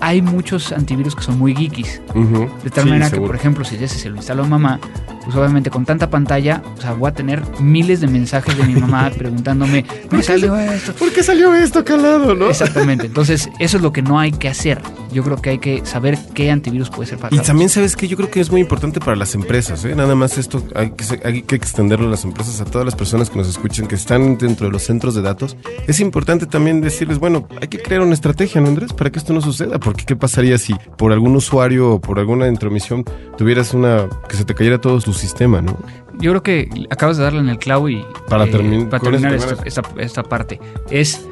Hay 0.00 0.22
muchos 0.22 0.72
antivirus 0.72 1.14
que 1.14 1.22
son 1.22 1.38
muy 1.38 1.54
geekis, 1.54 2.00
ujú, 2.10 2.48
de 2.64 2.70
tal 2.70 2.84
sí, 2.84 2.90
manera 2.90 3.10
que, 3.10 3.20
por 3.20 3.36
ejemplo, 3.36 3.64
si 3.64 3.76
ese 3.76 3.96
se 3.98 4.08
lo 4.10 4.16
instaló 4.16 4.42
a 4.42 4.46
mamá, 4.48 4.80
pues 5.28 5.36
obviamente 5.36 5.68
con 5.68 5.84
tanta 5.84 6.08
pantalla, 6.08 6.62
o 6.78 6.80
sea, 6.80 6.94
voy 6.94 7.10
a 7.10 7.12
tener 7.12 7.42
miles 7.60 8.00
de 8.00 8.06
mensajes 8.06 8.56
de 8.56 8.64
mi 8.64 8.72
mamá 8.80 9.10
preguntándome, 9.18 9.84
me 10.10 10.22
salió 10.22 10.56
esto, 10.56 10.94
¿Por 10.94 11.12
qué 11.12 11.22
salió 11.22 11.54
esto 11.54 11.84
calado, 11.84 12.34
no? 12.34 12.48
Exactamente. 12.48 13.04
Entonces, 13.08 13.50
eso 13.58 13.76
es 13.76 13.82
lo 13.82 13.92
que 13.92 14.00
no 14.00 14.18
hay 14.18 14.32
que 14.32 14.48
hacer. 14.48 14.80
Yo 15.12 15.22
creo 15.22 15.36
que 15.36 15.50
hay 15.50 15.58
que 15.58 15.84
saber 15.84 16.18
qué 16.32 16.50
antivirus 16.50 16.88
puede 16.88 17.10
ser 17.10 17.18
para 17.18 17.36
Y 17.36 17.40
también 17.40 17.68
sabes 17.68 17.94
que 17.94 18.08
yo 18.08 18.16
creo 18.16 18.30
que 18.30 18.40
es 18.40 18.50
muy 18.50 18.62
importante 18.62 19.00
para 19.00 19.16
las 19.16 19.34
empresas, 19.34 19.84
¿eh? 19.84 19.94
Nada 19.94 20.14
más 20.14 20.38
esto 20.38 20.62
hay 20.74 20.92
que, 20.92 21.04
se- 21.04 21.20
hay 21.24 21.42
que 21.42 21.56
extenderlo 21.56 22.06
a 22.06 22.10
las 22.10 22.24
empresas, 22.24 22.58
a 22.62 22.64
todas 22.64 22.86
las 22.86 22.94
personas 22.94 23.28
que 23.28 23.36
nos 23.36 23.48
escuchan, 23.48 23.86
que 23.86 23.96
están 23.96 24.38
dentro 24.38 24.66
de 24.66 24.72
los 24.72 24.82
centros 24.82 25.14
de 25.14 25.20
datos. 25.20 25.58
Es 25.86 26.00
importante 26.00 26.46
también 26.46 26.80
decirles, 26.80 27.18
bueno, 27.18 27.46
hay 27.60 27.68
que 27.68 27.78
crear 27.78 28.00
una 28.00 28.14
estrategia, 28.14 28.62
¿no, 28.62 28.68
Andrés? 28.68 28.94
Para 28.94 29.10
que 29.10 29.18
esto 29.18 29.34
no 29.34 29.42
suceda. 29.42 29.78
Porque 29.78 30.04
¿qué 30.06 30.16
pasaría 30.16 30.56
si 30.56 30.74
por 30.96 31.12
algún 31.12 31.36
usuario 31.36 31.90
o 31.92 32.00
por 32.00 32.18
alguna 32.18 32.48
intromisión 32.48 33.04
tuvieras 33.36 33.74
una... 33.74 34.06
que 34.28 34.36
se 34.36 34.44
te 34.44 34.54
cayera 34.54 34.78
todo 34.80 35.00
tu 35.00 35.12
sistema, 35.18 35.60
¿no? 35.60 35.76
Yo 36.18 36.30
creo 36.32 36.42
que 36.42 36.86
acabas 36.90 37.16
de 37.18 37.24
darle 37.24 37.40
en 37.40 37.48
el 37.48 37.58
clavo 37.58 37.88
y 37.88 38.04
Para 38.28 38.44
eh, 38.44 38.52
termin- 38.52 38.88
para 38.88 39.02
terminar 39.02 39.34
esta, 39.34 39.82
esta 39.98 40.22
parte 40.22 40.58
es 40.90 41.26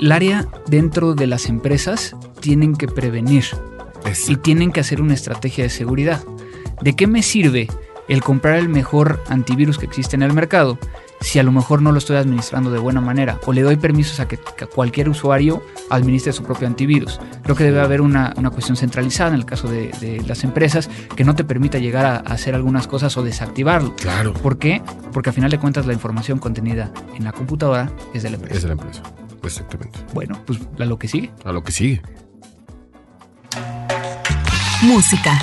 el 0.00 0.12
área 0.12 0.46
dentro 0.66 1.14
de 1.14 1.26
las 1.26 1.48
empresas 1.48 2.14
tienen 2.40 2.74
que 2.76 2.86
prevenir 2.88 3.44
y 4.28 4.36
tienen 4.36 4.70
que 4.70 4.80
hacer 4.80 5.00
una 5.00 5.14
estrategia 5.14 5.64
de 5.64 5.70
seguridad. 5.70 6.22
¿De 6.82 6.94
qué 6.94 7.06
me 7.06 7.22
sirve 7.22 7.68
el 8.06 8.22
comprar 8.22 8.56
el 8.58 8.68
mejor 8.68 9.22
antivirus 9.28 9.78
que 9.78 9.86
existe 9.86 10.14
en 10.14 10.22
el 10.22 10.32
mercado 10.34 10.78
si 11.24 11.38
a 11.38 11.42
lo 11.42 11.50
mejor 11.52 11.82
no 11.82 11.90
lo 11.90 11.98
estoy 11.98 12.16
administrando 12.16 12.70
de 12.70 12.78
buena 12.78 13.00
manera 13.00 13.40
o 13.46 13.52
le 13.52 13.62
doy 13.62 13.76
permisos 13.76 14.20
a 14.20 14.28
que, 14.28 14.38
que 14.38 14.66
cualquier 14.66 15.08
usuario 15.08 15.62
administre 15.90 16.32
su 16.32 16.42
propio 16.44 16.68
antivirus? 16.68 17.18
Creo 17.42 17.56
que 17.56 17.64
debe 17.64 17.80
haber 17.80 18.00
una, 18.00 18.34
una 18.36 18.50
cuestión 18.50 18.76
centralizada 18.76 19.30
en 19.30 19.36
el 19.36 19.46
caso 19.46 19.66
de, 19.68 19.88
de 20.00 20.22
las 20.26 20.44
empresas 20.44 20.90
que 21.16 21.24
no 21.24 21.34
te 21.34 21.44
permita 21.44 21.78
llegar 21.78 22.04
a, 22.04 22.16
a 22.16 22.34
hacer 22.34 22.54
algunas 22.54 22.86
cosas 22.86 23.16
o 23.16 23.22
desactivarlo. 23.22 23.96
Claro. 23.96 24.34
¿Por 24.34 24.58
qué? 24.58 24.82
Porque 25.12 25.30
a 25.30 25.32
final 25.32 25.50
de 25.50 25.58
cuentas 25.58 25.86
la 25.86 25.92
información 25.92 26.38
contenida 26.38 26.92
en 27.16 27.24
la 27.24 27.32
computadora 27.32 27.90
es 28.12 28.22
de 28.22 28.30
la 28.30 28.36
empresa. 28.36 28.56
Es 28.56 28.62
de 28.62 28.68
la 28.68 28.74
empresa. 28.74 29.02
Exactamente. 29.42 29.98
Bueno, 30.12 30.38
pues 30.46 30.58
a 30.78 30.84
lo 30.84 30.98
que 30.98 31.08
sigue. 31.08 31.30
A 31.44 31.52
lo 31.52 31.62
que 31.62 31.72
sigue. 31.72 32.02
Música. 34.82 35.40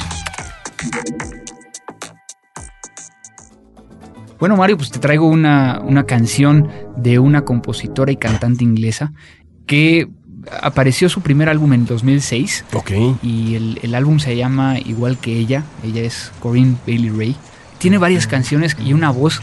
Bueno, 4.41 4.57
Mario, 4.57 4.75
pues 4.75 4.91
te 4.91 4.99
traigo 4.99 5.27
una, 5.27 5.79
una 5.83 6.03
canción 6.05 6.67
de 6.97 7.19
una 7.19 7.43
compositora 7.45 8.11
y 8.11 8.17
cantante 8.17 8.63
inglesa 8.65 9.13
que 9.67 10.09
apareció 10.61 11.07
su 11.09 11.21
primer 11.21 11.47
álbum 11.47 11.71
en 11.73 11.85
2006 11.85 12.65
Ok. 12.73 12.91
y 13.21 13.53
el, 13.55 13.79
el 13.83 13.93
álbum 13.95 14.17
se 14.19 14.35
llama 14.35 14.79
igual 14.79 15.19
que 15.19 15.37
ella, 15.37 15.63
ella 15.83 16.01
es 16.01 16.31
Corinne 16.39 16.75
Bailey 16.87 17.09
Ray. 17.11 17.35
Tiene 17.77 17.99
varias 17.99 18.25
canciones 18.27 18.75
y 18.83 18.93
una 18.93 19.11
voz 19.11 19.41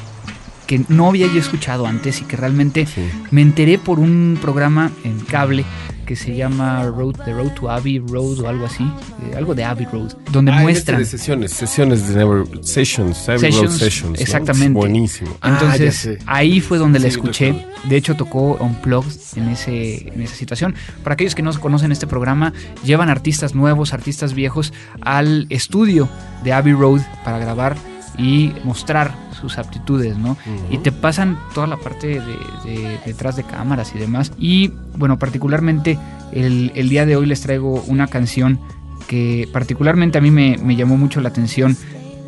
que 0.66 0.82
no 0.88 1.06
había 1.08 1.26
yo 1.32 1.38
escuchado 1.38 1.86
antes 1.86 2.20
y 2.20 2.24
que 2.24 2.36
realmente 2.36 2.84
Sí. 2.86 3.02
me 3.30 3.40
enteré 3.42 3.78
por 3.78 4.00
un 4.00 4.36
programa 4.42 4.90
en 5.04 5.20
cable 5.20 5.64
que 6.08 6.16
se 6.16 6.34
llama 6.34 6.84
Road, 6.84 7.16
The 7.24 7.32
Road 7.34 7.50
to 7.52 7.70
Abbey 7.70 7.98
Road 7.98 8.40
o 8.40 8.48
algo 8.48 8.64
así, 8.64 8.82
eh, 8.82 9.36
algo 9.36 9.54
de 9.54 9.62
Abbey 9.62 9.86
Road, 9.92 10.14
donde 10.32 10.50
Ah, 10.50 10.54
este 10.56 10.62
muestran 10.64 10.98
de 11.00 11.04
sesiones, 11.04 11.52
sesiones 11.52 12.08
de 12.08 12.16
Never, 12.16 12.46
Sessions, 12.64 13.28
Abbey 13.28 13.38
Road 13.42 13.50
Sessions, 13.52 13.78
Sessions. 13.78 14.12
¿no? 14.18 14.22
exactamente. 14.22 14.72
Buenísimo. 14.72 15.30
Ah, 15.42 15.50
Entonces 15.60 16.18
ahí 16.26 16.60
fue 16.60 16.78
donde 16.78 16.98
la 16.98 17.04
Sí, 17.04 17.08
escuché. 17.10 17.52
recuerdo. 17.52 17.68
De 17.90 17.96
hecho 17.96 18.16
tocó 18.16 18.56
Unplugged 18.58 19.12
en, 19.36 19.48
ese, 19.50 20.08
en 20.08 20.22
esa 20.22 20.34
situación. 20.34 20.74
Para 21.04 21.12
aquellos 21.14 21.34
que 21.34 21.42
no 21.42 21.52
conocen 21.60 21.92
este 21.92 22.06
programa, 22.06 22.54
llevan 22.82 23.10
artistas 23.10 23.54
nuevos, 23.54 23.92
artistas 23.92 24.32
viejos 24.32 24.72
al 25.02 25.46
estudio 25.50 26.08
de 26.42 26.54
Abbey 26.54 26.72
Road 26.72 27.02
para 27.22 27.38
grabar 27.38 27.76
y 28.16 28.52
mostrar 28.64 29.14
sus 29.40 29.58
aptitudes, 29.58 30.16
¿no? 30.18 30.36
Y 30.70 30.78
te 30.78 30.92
pasan 30.92 31.38
toda 31.54 31.66
la 31.66 31.76
parte 31.76 32.06
de, 32.06 32.20
de- 32.64 32.98
detrás 33.06 33.36
de 33.36 33.44
cámaras 33.44 33.92
y 33.94 33.98
demás. 33.98 34.32
Y 34.38 34.72
bueno, 34.96 35.18
particularmente 35.18 35.98
el, 36.32 36.72
el 36.74 36.88
día 36.88 37.06
de 37.06 37.16
hoy 37.16 37.26
les 37.26 37.40
traigo 37.40 37.82
una 37.86 38.06
canción 38.06 38.58
que 39.06 39.48
particularmente 39.52 40.18
a 40.18 40.20
mí 40.20 40.30
me, 40.30 40.58
me 40.58 40.76
llamó 40.76 40.96
mucho 40.98 41.20
la 41.20 41.28
atención, 41.30 41.76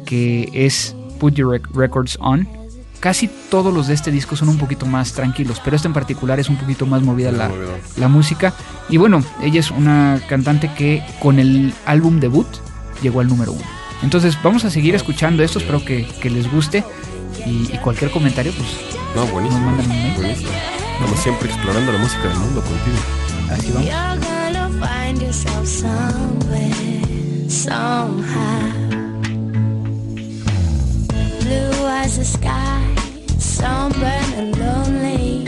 que 0.07 0.49
es 0.53 0.95
Put 1.19 1.35
Your 1.35 1.53
Rec- 1.61 1.69
Records 1.75 2.17
On. 2.21 2.49
Casi 3.01 3.31
todos 3.51 3.73
los 3.73 3.87
de 3.87 3.95
este 3.95 4.11
disco 4.11 4.37
son 4.37 4.51
un 4.51 4.59
poquito 4.59 4.85
más 4.85 5.13
tranquilos, 5.15 5.59
pero 5.65 5.75
este 5.77 5.89
en 5.89 5.95
particular 5.95 6.39
es 6.39 6.51
un 6.51 6.57
poquito 6.57 6.85
más 6.85 7.01
movida 7.03 7.33
la, 7.33 7.49
la 7.97 8.09
música. 8.09 8.53
Y 8.91 8.99
bueno, 8.99 9.23
ella 9.43 9.59
es 9.61 9.71
una 9.71 10.21
cantante 10.29 10.71
que 10.77 11.03
con 11.19 11.39
el 11.39 11.73
álbum 11.87 12.21
debut 12.21 12.47
llegó 13.03 13.21
al 13.21 13.29
número 13.29 13.53
uno. 13.53 13.65
Entonces 14.03 14.37
vamos 14.43 14.65
a 14.67 14.71
seguir 14.71 14.95
escuchando 14.95 15.43
esto, 15.43 15.59
espero 15.59 15.83
que, 15.85 16.07
que 16.21 16.29
les 16.29 16.51
guste. 16.51 16.85
Y, 17.47 17.71
y 17.75 17.79
cualquier 17.79 18.11
comentario, 18.11 18.53
pues 18.53 18.69
No, 19.15 19.27
buenísimo. 19.27 19.71
Nos 19.71 19.87
mandan 19.87 19.91
un 20.17 20.23
mail. 20.23 20.47
Como 21.01 21.17
siempre, 21.17 21.49
explorando 21.49 21.93
la 21.93 21.99
música 21.99 22.29
del 22.29 22.39
mundo 22.39 22.61
contigo. 22.63 22.99
así 23.51 23.73
vamos. 23.73 23.89
You're 23.89 24.19
gonna 24.21 24.69
find 24.87 25.21
yourself 25.23 25.67
somewhere, 25.67 27.49
somehow. 27.49 28.71
Blue 31.41 31.87
as 31.89 32.17
the 32.19 32.25
sky, 32.25 32.81
sunburned 33.39 34.35
and 34.37 34.59
lonely. 34.59 35.45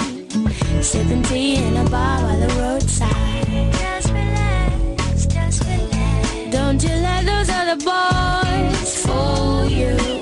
Sipping 0.83 1.23
tea 1.23 1.57
in 1.57 1.77
a 1.77 1.85
bar 1.91 2.21
by 2.23 2.37
the 2.37 2.49
roadside. 2.61 3.73
Just 3.73 4.13
relax, 4.13 5.27
just 5.27 5.65
relax. 5.65 6.51
Don't 6.51 6.83
you 6.83 6.95
let 7.03 7.25
those 7.25 7.49
other 7.51 7.77
boys 7.77 9.05
fool 9.05 9.67
you. 9.69 10.22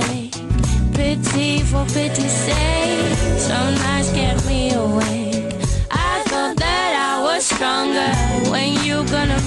take. 0.00 0.32
pity 0.94 1.60
for 1.60 1.84
pity's 1.86 2.36
sake. 2.46 3.16
Some 3.38 3.74
nights 3.86 4.10
kept 4.12 4.46
me 4.46 4.72
awake. 4.72 5.54
I 5.90 6.22
thought 6.28 6.56
that 6.56 6.92
I 7.08 7.22
was 7.22 7.44
stronger. 7.44 8.10
When 8.50 8.74
you 8.84 9.04
gonna 9.14 9.40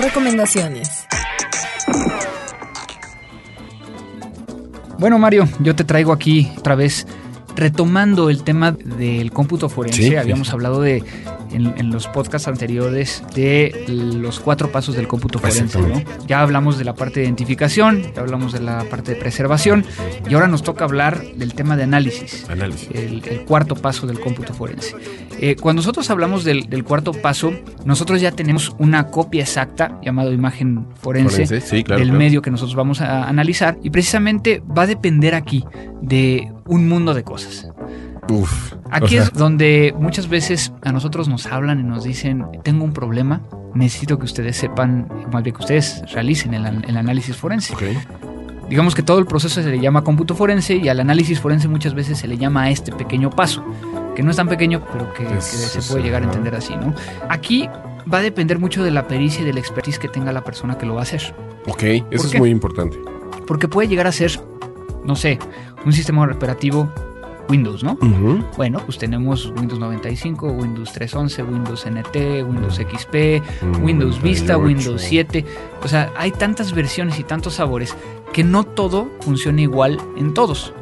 Recomendaciones. 0.00 1.06
Bueno, 4.98 5.18
Mario, 5.18 5.48
yo 5.60 5.74
te 5.74 5.84
traigo 5.84 6.12
aquí 6.12 6.50
otra 6.58 6.74
vez 6.74 7.06
retomando 7.56 8.30
el 8.30 8.42
tema 8.42 8.72
del 8.72 9.32
cómputo 9.32 9.68
forense. 9.68 10.02
Sí, 10.02 10.16
Habíamos 10.16 10.48
sí. 10.48 10.52
hablado 10.52 10.80
de 10.80 11.02
en, 11.52 11.74
en 11.76 11.90
los 11.90 12.06
podcasts 12.08 12.48
anteriores 12.48 13.22
de 13.34 13.84
los 13.88 14.40
cuatro 14.40 14.70
pasos 14.70 14.94
del 14.96 15.08
cómputo 15.08 15.38
forense. 15.38 15.80
¿no? 15.80 16.02
Ya 16.26 16.42
hablamos 16.42 16.78
de 16.78 16.84
la 16.84 16.94
parte 16.94 17.20
de 17.20 17.26
identificación, 17.26 18.02
ya 18.14 18.20
hablamos 18.20 18.52
de 18.52 18.60
la 18.60 18.84
parte 18.84 19.14
de 19.14 19.20
preservación 19.20 19.84
y 20.28 20.34
ahora 20.34 20.46
nos 20.48 20.62
toca 20.62 20.84
hablar 20.84 21.22
del 21.36 21.54
tema 21.54 21.76
de 21.76 21.84
análisis. 21.84 22.48
Análisis. 22.48 22.88
El, 22.92 23.22
el 23.28 23.44
cuarto 23.44 23.74
paso 23.76 24.06
del 24.06 24.20
cómputo 24.20 24.54
forense. 24.54 24.94
Eh, 25.40 25.56
cuando 25.56 25.80
nosotros 25.80 26.10
hablamos 26.10 26.44
del, 26.44 26.68
del 26.68 26.84
cuarto 26.84 27.12
paso, 27.12 27.52
nosotros 27.84 28.20
ya 28.20 28.32
tenemos 28.32 28.74
una 28.78 29.06
copia 29.08 29.42
exacta, 29.42 29.98
llamado 30.02 30.32
imagen 30.32 30.86
forense, 31.00 31.46
Forense, 31.46 31.60
sí, 31.60 31.82
claro, 31.82 32.00
del 32.00 32.08
claro. 32.08 32.18
medio 32.18 32.42
que 32.42 32.50
nosotros 32.50 32.76
vamos 32.76 33.00
a 33.00 33.28
analizar 33.28 33.78
y 33.82 33.90
precisamente 33.90 34.62
va 34.76 34.82
a 34.82 34.86
depender 34.86 35.34
aquí 35.34 35.64
de 36.02 36.52
un 36.66 36.88
mundo 36.88 37.14
de 37.14 37.24
cosas. 37.24 37.68
Uf. 38.28 38.74
Aquí 38.90 39.14
sea, 39.14 39.22
es 39.24 39.32
donde 39.32 39.94
muchas 39.98 40.28
veces 40.28 40.72
a 40.82 40.92
nosotros 40.92 41.28
nos 41.28 41.46
hablan 41.46 41.80
y 41.80 41.82
nos 41.82 42.04
dicen, 42.04 42.44
tengo 42.62 42.84
un 42.84 42.92
problema, 42.92 43.40
necesito 43.74 44.18
que 44.18 44.24
ustedes 44.24 44.56
sepan, 44.56 45.08
más 45.32 45.42
bien 45.42 45.54
que 45.56 45.62
ustedes 45.62 46.02
realicen 46.12 46.54
el, 46.54 46.66
an- 46.66 46.84
el 46.86 46.96
análisis 46.96 47.36
forense. 47.36 47.74
Digamos 48.68 48.94
que 48.94 49.02
todo 49.02 49.18
el 49.18 49.26
proceso 49.26 49.60
se 49.62 49.68
le 49.68 49.80
llama 49.80 50.04
cómputo 50.04 50.36
forense 50.36 50.76
y 50.76 50.88
al 50.88 51.00
análisis 51.00 51.40
forense 51.40 51.66
muchas 51.66 51.92
veces 51.94 52.18
se 52.18 52.28
le 52.28 52.38
llama 52.38 52.62
a 52.64 52.70
este 52.70 52.92
pequeño 52.92 53.30
paso, 53.30 53.64
que 54.14 54.22
no 54.22 54.30
es 54.30 54.36
tan 54.36 54.46
pequeño, 54.48 54.84
pero 54.92 55.12
que, 55.12 55.40
se 55.40 55.82
puede 55.92 56.04
llegar 56.04 56.22
a 56.22 56.26
entender 56.26 56.54
así, 56.54 56.76
¿no? 56.76 56.94
Aquí 57.28 57.68
va 58.12 58.18
a 58.18 58.22
depender 58.22 58.60
mucho 58.60 58.84
de 58.84 58.92
la 58.92 59.08
pericia 59.08 59.42
y 59.42 59.44
del 59.44 59.58
expertise 59.58 59.98
que 59.98 60.06
tenga 60.08 60.30
la 60.32 60.44
persona 60.44 60.78
que 60.78 60.86
lo 60.86 60.94
va 60.94 61.00
a 61.00 61.02
hacer. 61.02 61.34
Ok, 61.66 61.82
eso 61.82 62.26
es 62.26 62.30
qué? 62.32 62.38
muy 62.38 62.50
importante. 62.50 62.96
Porque 63.46 63.66
puede 63.66 63.88
llegar 63.88 64.06
a 64.06 64.12
ser, 64.12 64.40
no 65.04 65.16
sé, 65.16 65.40
un 65.84 65.92
sistema 65.92 66.22
operativo 66.24 66.88
Windows, 67.50 67.82
¿no? 67.84 67.96
Bueno, 68.56 68.80
pues 68.86 68.96
tenemos 68.98 69.52
Windows 69.56 69.80
95, 69.80 70.46
Windows 70.52 70.94
3.11, 70.94 71.48
Windows 71.50 71.84
NT, 71.86 72.16
Windows 72.48 72.76
XP, 72.76 73.42
Mm, 73.62 73.84
Windows 73.84 74.22
Vista, 74.22 74.52
98. 74.54 74.66
Windows 74.66 75.02
7. 75.02 75.44
O 75.82 75.88
sea, 75.88 76.12
hay 76.16 76.30
tantas 76.30 76.72
versiones 76.72 77.18
y 77.18 77.24
tantos 77.24 77.54
sabores 77.54 77.96
que 78.32 78.44
no 78.44 78.64
todo 78.64 79.10
funciona 79.20 79.60
igual 79.60 79.98
en 80.16 80.32
todos. 80.34 80.72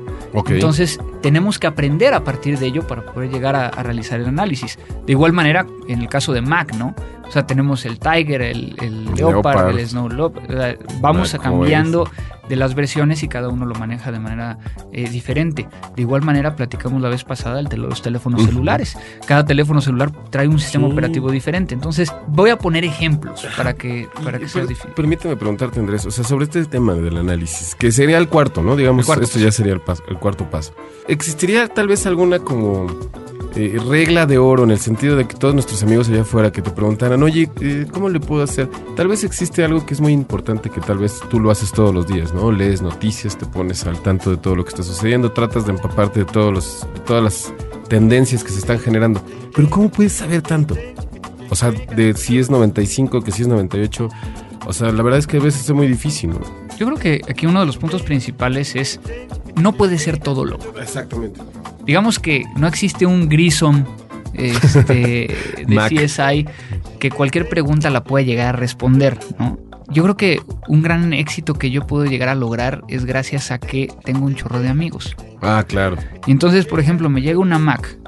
Entonces, 0.49 1.01
tenemos 1.23 1.59
que 1.59 1.67
aprender 1.67 2.13
a 2.13 2.23
partir 2.23 2.59
de 2.59 2.67
ello 2.67 2.87
para 2.87 3.03
poder 3.03 3.31
llegar 3.31 3.57
a, 3.57 3.69
a 3.69 3.83
realizar 3.83 4.21
el 4.21 4.27
análisis. 4.27 4.79
De 5.07 5.13
igual 5.13 5.33
manera, 5.33 5.67
en 5.89 6.03
el 6.03 6.09
caso 6.09 6.35
de 6.35 6.43
Mac, 6.43 6.75
¿no? 6.75 6.95
O 7.27 7.31
sea, 7.31 7.47
tenemos 7.47 7.87
el 7.87 7.99
Tiger, 7.99 8.43
el, 8.43 8.77
el 8.81 9.05
Leopard, 9.15 9.57
Leopard. 9.57 9.79
el 9.79 9.87
Snow 9.89 10.09
Leopard. 10.11 10.77
Vamos 11.01 11.33
Mac 11.33 11.41
a 11.41 11.45
cambiando 11.45 12.11
de 12.49 12.57
las 12.57 12.75
versiones 12.75 13.23
y 13.23 13.29
cada 13.29 13.49
uno 13.49 13.67
lo 13.67 13.75
maneja 13.75 14.11
de 14.13 14.19
manera 14.19 14.59
eh, 14.93 15.09
diferente. 15.09 15.69
De 15.97 16.03
igual 16.03 16.23
manera, 16.23 16.57
platicamos 16.57 17.01
la 17.03 17.09
vez 17.09 17.25
pasada 17.25 17.61
el 17.61 17.67
de 17.69 17.77
los 17.77 18.03
teléfonos 18.03 18.43
celulares. 18.45 18.97
Cada 19.27 19.45
teléfono 19.45 19.81
celular 19.81 20.11
trae 20.31 20.49
un 20.49 20.59
sistema 20.59 20.87
Sí. 20.87 20.93
operativo 20.93 21.31
diferente. 21.31 21.75
Entonces, 21.75 22.13
voy 22.29 22.51
a 22.51 22.57
poner 22.59 22.85
ejemplos 22.85 23.47
para 23.57 23.75
que, 23.75 24.09
para 24.25 24.39
que 24.39 24.49
sea 24.49 24.63
Per- 24.63 24.69
difícil. 24.69 24.91
Permíteme 24.93 25.37
preguntarte, 25.37 25.81
Andrés, 25.81 26.07
o 26.07 26.11
sea, 26.11 26.25
sobre 26.25 26.45
este 26.45 26.65
tema 26.67 26.95
del 26.95 27.17
análisis, 27.19 27.75
que 27.75 27.93
sería 27.93 28.19
el 28.19 28.29
cuarto, 28.29 28.63
¿no? 28.63 28.77
Digamos, 28.77 29.07
cuarto 29.07 29.25
esto 29.25 29.39
ya 29.39 29.51
sería 29.53 29.73
el, 29.75 29.81
paso- 29.81 30.03
el 30.09 30.17
cuarto 30.19 30.49
paso. 30.51 30.75
¿Existiría 31.09 31.69
tal 31.69 31.89
vez 31.89 32.07
alguna 32.07 32.39
como 32.39 32.87
eh, 33.57 33.79
regla 33.89 34.27
de 34.27 34.39
oro 34.39 34.65
en 34.65 34.71
el 34.71 34.79
sentido 34.79 35.17
de 35.17 35.27
que 35.27 35.35
todos 35.35 35.55
nuestros 35.55 35.83
amigos 35.83 36.09
allá 36.09 36.23
afuera 36.23 36.53
que 36.53 36.63
te 36.63 36.71
preguntaran, 36.71 37.23
oye, 37.23 37.51
eh, 37.61 37.87
¿cómo 37.93 38.09
le 38.09 38.21
puedo 38.21 38.43
hacer? 38.43 38.69
Tal 38.97 39.09
vez 39.09 39.25
existe 39.25 39.65
algo 39.65 39.85
que 39.85 39.95
es 39.95 40.01
muy 40.01 40.13
importante 40.13 40.71
que 40.71 40.81
tal 40.81 40.99
vez 40.99 41.21
tú 41.31 41.41
lo 41.41 41.51
haces 41.51 41.73
todos 41.73 41.95
los 41.95 42.07
días, 42.07 42.33
¿no? 42.35 42.53
Lees 42.53 42.83
noticias, 42.83 43.37
te 43.37 43.47
pones 43.47 43.85
al 43.87 44.01
tanto 44.03 44.31
de 44.31 44.37
todo 44.37 44.55
lo 44.55 44.65
que 44.65 44.71
está 44.71 44.83
sucediendo, 44.83 45.33
tratas 45.33 45.67
de 45.67 45.73
empaparte 45.73 46.21
de, 46.21 46.27
todos 46.27 46.53
los, 46.53 46.87
de 46.95 47.01
todas 47.01 47.23
las 47.23 47.55
tendencias 47.89 48.45
que 48.45 48.51
se 48.51 48.59
están 48.59 48.79
generando. 48.79 49.23
Pero 49.55 49.69
¿cómo 49.71 49.89
puedes 49.89 50.13
saber 50.13 50.43
tanto? 50.43 50.77
O 51.51 51.55
sea, 51.55 51.71
de 51.71 52.15
si 52.15 52.39
es 52.39 52.51
95, 52.51 53.23
que 53.23 53.33
si 53.33 53.43
es 53.43 53.49
98. 53.49 54.09
O 54.67 54.73
sea, 54.73 54.93
la 54.93 55.03
verdad 55.03 55.19
es 55.19 55.27
que 55.27 55.39
a 55.39 55.41
veces 55.41 55.63
es 55.63 55.71
muy 55.73 55.87
difícil, 55.87 56.31
¿no? 56.31 56.41
Yo 56.79 56.87
creo 56.87 56.99
que 56.99 57.21
aquí 57.29 57.47
uno 57.47 57.61
de 57.61 57.67
los 57.67 57.79
puntos 57.79 58.03
principales 58.03 58.77
es 58.77 59.01
no 59.59 59.73
puede 59.73 59.99
ser 59.99 60.19
todo 60.19 60.45
loco. 60.45 60.73
Exactamente. 60.81 61.41
Digamos 61.85 62.19
que 62.19 62.45
no 62.57 62.67
existe 62.67 63.07
un 63.07 63.29
Grissom 63.29 63.85
este, 64.35 65.35
de. 65.67 66.07
CSI 66.07 66.47
que 66.99 67.11
cualquier 67.11 67.49
pregunta 67.49 67.91
la 67.91 68.05
pueda 68.05 68.25
llegar 68.25 68.49
a 68.49 68.53
responder, 68.53 69.19
¿no? 69.39 69.59
Yo 69.91 70.03
creo 70.03 70.17
que 70.17 70.43
un 70.69 70.83
gran 70.83 71.15
éxito 71.15 71.55
que 71.55 71.71
yo 71.71 71.87
puedo 71.87 72.05
llegar 72.05 72.29
a 72.29 72.35
lograr 72.35 72.83
es 72.89 73.07
gracias 73.07 73.51
a 73.51 73.59
que 73.59 73.91
tengo 74.05 74.27
un 74.27 74.35
chorro 74.35 74.61
de 74.61 74.69
amigos. 74.69 75.17
Ah, 75.41 75.65
claro. 75.67 75.97
Y 76.27 76.31
entonces, 76.31 76.67
por 76.67 76.79
ejemplo, 76.79 77.09
me 77.09 77.23
llega 77.23 77.39
una 77.39 77.59
Mac 77.59 77.99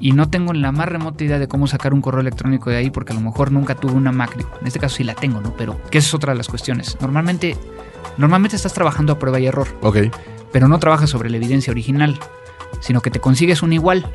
y 0.00 0.12
no 0.12 0.30
tengo 0.30 0.54
la 0.54 0.72
más 0.72 0.88
remota 0.88 1.24
idea 1.24 1.38
de 1.38 1.46
cómo 1.46 1.66
sacar 1.66 1.92
un 1.92 2.00
correo 2.00 2.20
electrónico 2.20 2.70
de 2.70 2.76
ahí 2.76 2.90
porque 2.90 3.12
a 3.12 3.14
lo 3.14 3.20
mejor 3.20 3.52
nunca 3.52 3.74
tuve 3.74 3.92
una 3.92 4.10
Mac. 4.10 4.36
En 4.60 4.66
este 4.66 4.78
caso 4.78 4.96
sí 4.96 5.04
la 5.04 5.14
tengo, 5.14 5.40
¿no? 5.42 5.54
Pero 5.56 5.78
que 5.90 5.98
esa 5.98 6.08
es 6.08 6.14
otra 6.14 6.32
de 6.32 6.38
las 6.38 6.48
cuestiones. 6.48 6.96
Normalmente, 7.00 7.56
normalmente 8.16 8.56
estás 8.56 8.72
trabajando 8.72 9.12
a 9.12 9.18
prueba 9.18 9.38
y 9.38 9.46
error, 9.46 9.68
Ok. 9.82 9.98
Pero 10.52 10.68
no 10.68 10.78
trabajas 10.78 11.10
sobre 11.10 11.30
la 11.30 11.36
evidencia 11.36 11.70
original, 11.70 12.18
sino 12.80 13.00
que 13.00 13.10
te 13.10 13.20
consigues 13.20 13.62
un 13.62 13.72
igual. 13.72 14.10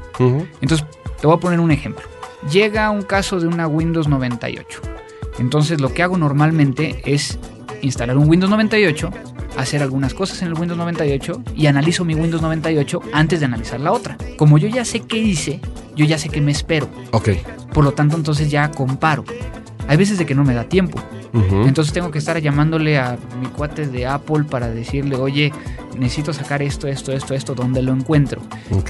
Entonces, 0.61 0.85
te 1.19 1.27
voy 1.27 1.35
a 1.35 1.39
poner 1.39 1.59
un 1.59 1.71
ejemplo. 1.71 2.05
Llega 2.51 2.89
un 2.89 3.03
caso 3.03 3.39
de 3.39 3.47
una 3.47 3.67
Windows 3.67 4.07
98. 4.07 4.81
Entonces, 5.39 5.81
lo 5.81 5.93
que 5.93 6.03
hago 6.03 6.17
normalmente 6.17 7.01
es 7.05 7.39
instalar 7.81 8.17
un 8.17 8.29
Windows 8.29 8.49
98, 8.49 9.09
hacer 9.57 9.81
algunas 9.81 10.13
cosas 10.13 10.41
en 10.41 10.49
el 10.49 10.53
Windows 10.53 10.77
98 10.77 11.43
y 11.55 11.67
analizo 11.67 12.05
mi 12.05 12.15
Windows 12.15 12.41
98 12.41 13.01
antes 13.13 13.39
de 13.39 13.45
analizar 13.45 13.79
la 13.79 13.91
otra. 13.91 14.17
Como 14.37 14.57
yo 14.57 14.67
ya 14.67 14.85
sé 14.85 15.01
qué 15.01 15.17
hice, 15.17 15.59
yo 15.95 16.05
ya 16.05 16.17
sé 16.17 16.29
qué 16.29 16.41
me 16.41 16.51
espero. 16.51 16.87
Ok. 17.11 17.29
Por 17.73 17.83
lo 17.83 17.93
tanto, 17.93 18.15
entonces 18.15 18.51
ya 18.51 18.71
comparo. 18.71 19.23
Hay 19.87 19.97
veces 19.97 20.17
de 20.17 20.25
que 20.25 20.35
no 20.35 20.43
me 20.43 20.53
da 20.53 20.65
tiempo. 20.65 21.01
Entonces 21.33 21.93
tengo 21.93 22.11
que 22.11 22.19
estar 22.19 22.39
llamándole 22.39 22.99
a 22.99 23.17
mi 23.41 23.47
cuate 23.47 23.87
de 23.87 24.05
Apple 24.05 24.43
para 24.43 24.69
decirle, 24.69 25.15
oye, 25.15 25.51
necesito 25.97 26.31
sacar 26.31 26.61
esto, 26.61 26.87
esto, 26.87 27.11
esto, 27.11 27.33
esto, 27.33 27.55
¿dónde 27.55 27.81
lo 27.81 27.91
encuentro? 27.91 28.41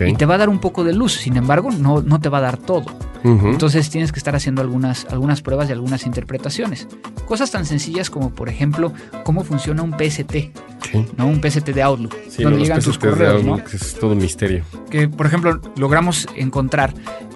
Y 0.05 0.13
te 0.15 0.25
va 0.25 0.35
a 0.35 0.37
dar 0.37 0.49
un 0.49 0.59
poco 0.59 0.83
de 0.83 0.93
luz, 0.93 1.13
sin 1.13 1.37
embargo, 1.37 1.71
no, 1.71 2.01
no 2.01 2.19
te 2.19 2.27
va 2.29 2.39
a 2.39 2.41
dar 2.41 2.57
todo. 2.57 2.85
Entonces 3.23 3.89
tienes 3.89 4.11
que 4.11 4.19
estar 4.19 4.35
haciendo 4.35 4.61
algunas, 4.61 5.05
algunas 5.09 5.41
pruebas 5.41 5.69
y 5.69 5.71
algunas 5.71 6.05
interpretaciones. 6.05 6.89
Cosas 7.25 7.51
tan 7.51 7.65
sencillas 7.65 8.09
como, 8.09 8.31
por 8.31 8.49
ejemplo, 8.49 8.91
cómo 9.23 9.45
funciona 9.45 9.81
un 9.81 9.93
PST, 9.97 10.51
Sí. 10.91 11.05
¿no? 11.15 11.27
Un 11.27 11.41
PST 11.41 11.69
de 11.73 11.81
Outlook, 11.81 12.13
Sí, 12.27 12.43
donde 12.43 12.59
llegan 12.59 12.81
tus 12.81 12.99
de 12.99 13.09
correos, 13.09 13.43
¿no? 13.45 13.57
Es 13.71 13.95
todo 13.97 14.11
un 14.11 14.17
misterio. 14.17 14.65
Que, 14.89 15.07
por 15.07 15.25
ejemplo, 15.25 15.61
logramos 15.77 16.27
encontrar 16.35 16.93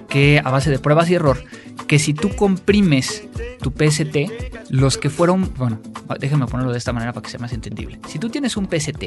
que 0.08 0.42
a 0.44 0.50
base 0.50 0.70
de 0.70 0.80
pruebas 0.80 1.10
y 1.10 1.16
error, 1.16 1.44
que 1.88 2.00
si 2.00 2.14
tú 2.14 2.36
comprimes 2.36 3.28
tu 3.62 3.72
PST, 3.72 4.70
los 4.70 4.98
que 4.98 5.10
fueron, 5.10 5.54
bueno, 5.56 5.80
déjenme 6.20 6.48
ponerlo 6.48 6.72
de 6.72 6.78
esta 6.78 6.94
manera 6.94 7.14
para 7.14 7.24
que 7.24 7.30
sea 7.30 7.40
más 7.40 7.54
entendible. 7.54 8.00
Si 8.08 8.20
tú 8.20 8.30
tienes 8.30 8.58
un 8.58 8.68
PST 8.68 9.04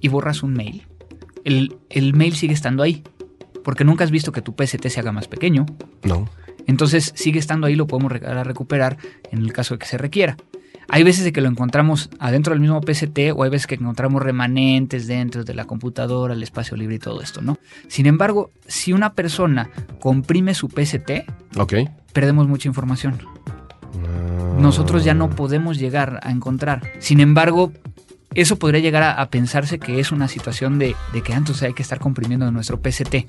y 0.00 0.08
borras 0.08 0.42
un 0.42 0.52
mail, 0.54 0.86
el, 1.44 1.76
el 1.90 2.14
mail 2.14 2.34
sigue 2.34 2.54
estando 2.54 2.82
ahí. 2.82 3.02
Porque 3.62 3.84
nunca 3.84 4.04
has 4.04 4.10
visto 4.10 4.30
que 4.30 4.42
tu 4.42 4.54
PST 4.54 4.86
se 4.88 5.00
haga 5.00 5.10
más 5.10 5.26
pequeño. 5.26 5.64
No. 6.02 6.28
Entonces 6.66 7.12
sigue 7.14 7.38
estando 7.38 7.66
ahí, 7.66 7.74
lo 7.74 7.86
podemos 7.86 8.12
recuperar 8.12 8.98
en 9.30 9.40
el 9.40 9.52
caso 9.52 9.74
de 9.74 9.78
que 9.78 9.86
se 9.86 9.98
requiera. 9.98 10.36
Hay 10.88 11.02
veces 11.02 11.24
de 11.24 11.32
que 11.32 11.40
lo 11.40 11.48
encontramos 11.48 12.10
adentro 12.18 12.52
del 12.52 12.60
mismo 12.60 12.80
PST 12.82 13.18
o 13.34 13.42
hay 13.44 13.50
veces 13.50 13.66
que 13.66 13.74
encontramos 13.76 14.22
remanentes 14.22 15.06
dentro 15.06 15.44
de 15.44 15.54
la 15.54 15.64
computadora, 15.64 16.34
el 16.34 16.42
espacio 16.42 16.76
libre 16.76 16.96
y 16.96 16.98
todo 16.98 17.20
esto, 17.22 17.40
¿no? 17.40 17.58
Sin 17.88 18.06
embargo, 18.06 18.50
si 18.66 18.92
una 18.92 19.14
persona 19.14 19.70
comprime 20.00 20.54
su 20.54 20.68
PST, 20.68 21.24
Ok. 21.56 21.74
perdemos 22.12 22.48
mucha 22.48 22.68
información. 22.68 23.18
Ah. 23.82 24.56
Nosotros 24.58 25.04
ya 25.04 25.14
no 25.14 25.30
podemos 25.30 25.78
llegar 25.78 26.20
a 26.22 26.30
encontrar. 26.30 26.82
Sin 26.98 27.20
embargo, 27.20 27.72
eso 28.34 28.56
podría 28.58 28.80
llegar 28.80 29.02
a, 29.02 29.12
a 29.20 29.28
pensarse 29.30 29.78
que 29.78 30.00
es 30.00 30.10
una 30.12 30.28
situación 30.28 30.78
de, 30.78 30.96
de 31.12 31.22
que 31.22 31.32
antes 31.34 31.62
hay 31.62 31.72
que 31.72 31.82
estar 31.82 31.98
comprimiendo 32.00 32.50
nuestro 32.50 32.80
PST. 32.82 33.26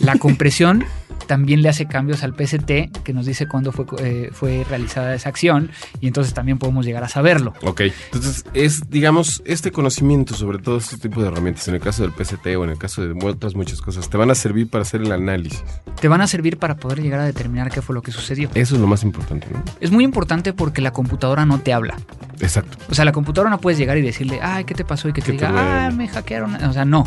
La 0.00 0.16
compresión 0.18 0.84
también 1.26 1.62
le 1.62 1.68
hace 1.68 1.86
cambios 1.86 2.22
al 2.22 2.34
PST 2.34 3.02
que 3.02 3.12
nos 3.12 3.26
dice 3.26 3.46
cuándo 3.46 3.72
fue, 3.72 3.86
eh, 3.98 4.30
fue 4.32 4.64
realizada 4.68 5.14
esa 5.14 5.28
acción 5.28 5.70
y 6.00 6.06
entonces 6.06 6.34
también 6.34 6.58
podemos 6.58 6.84
llegar 6.84 7.04
a 7.04 7.08
saberlo. 7.08 7.54
Ok, 7.62 7.82
entonces 8.12 8.44
es, 8.54 8.88
digamos, 8.90 9.42
este 9.44 9.70
conocimiento 9.70 10.34
sobre 10.34 10.58
todo 10.58 10.78
este 10.78 10.96
tipo 10.96 11.20
de 11.20 11.28
herramientas, 11.28 11.68
en 11.68 11.74
el 11.74 11.80
caso 11.80 12.02
del 12.02 12.12
PCT 12.12 12.46
o 12.56 12.64
en 12.64 12.70
el 12.70 12.78
caso 12.78 13.02
de 13.02 13.14
otras 13.24 13.54
muchas 13.54 13.80
cosas, 13.80 14.08
te 14.08 14.16
van 14.16 14.30
a 14.30 14.34
servir 14.34 14.68
para 14.68 14.82
hacer 14.82 15.02
el 15.02 15.12
análisis. 15.12 15.62
Te 16.00 16.08
van 16.08 16.20
a 16.20 16.26
servir 16.26 16.58
para 16.58 16.76
poder 16.76 17.02
llegar 17.02 17.20
a 17.20 17.24
determinar 17.24 17.70
qué 17.70 17.82
fue 17.82 17.94
lo 17.94 18.02
que 18.02 18.12
sucedió. 18.12 18.50
Eso 18.54 18.74
es 18.74 18.80
lo 18.80 18.86
más 18.86 19.02
importante, 19.02 19.46
¿no? 19.52 19.62
Es 19.80 19.90
muy 19.90 20.04
importante 20.04 20.52
porque 20.52 20.80
la 20.80 20.92
computadora 20.92 21.46
no 21.46 21.60
te 21.60 21.72
habla. 21.72 21.96
Exacto. 22.40 22.78
O 22.90 22.94
sea, 22.94 23.04
la 23.04 23.12
computadora 23.12 23.50
no 23.50 23.60
puedes 23.60 23.78
llegar 23.78 23.96
y 23.98 24.02
decirle, 24.02 24.40
ay, 24.42 24.64
¿qué 24.64 24.74
te 24.74 24.84
pasó? 24.84 25.08
Y 25.08 25.12
que 25.12 25.20
te 25.20 25.32
¿Qué 25.32 25.38
te 25.38 25.46
diga, 25.46 25.86
ah, 25.86 25.90
me 25.90 26.08
hackearon. 26.08 26.54
O 26.64 26.72
sea, 26.72 26.84
no. 26.84 27.04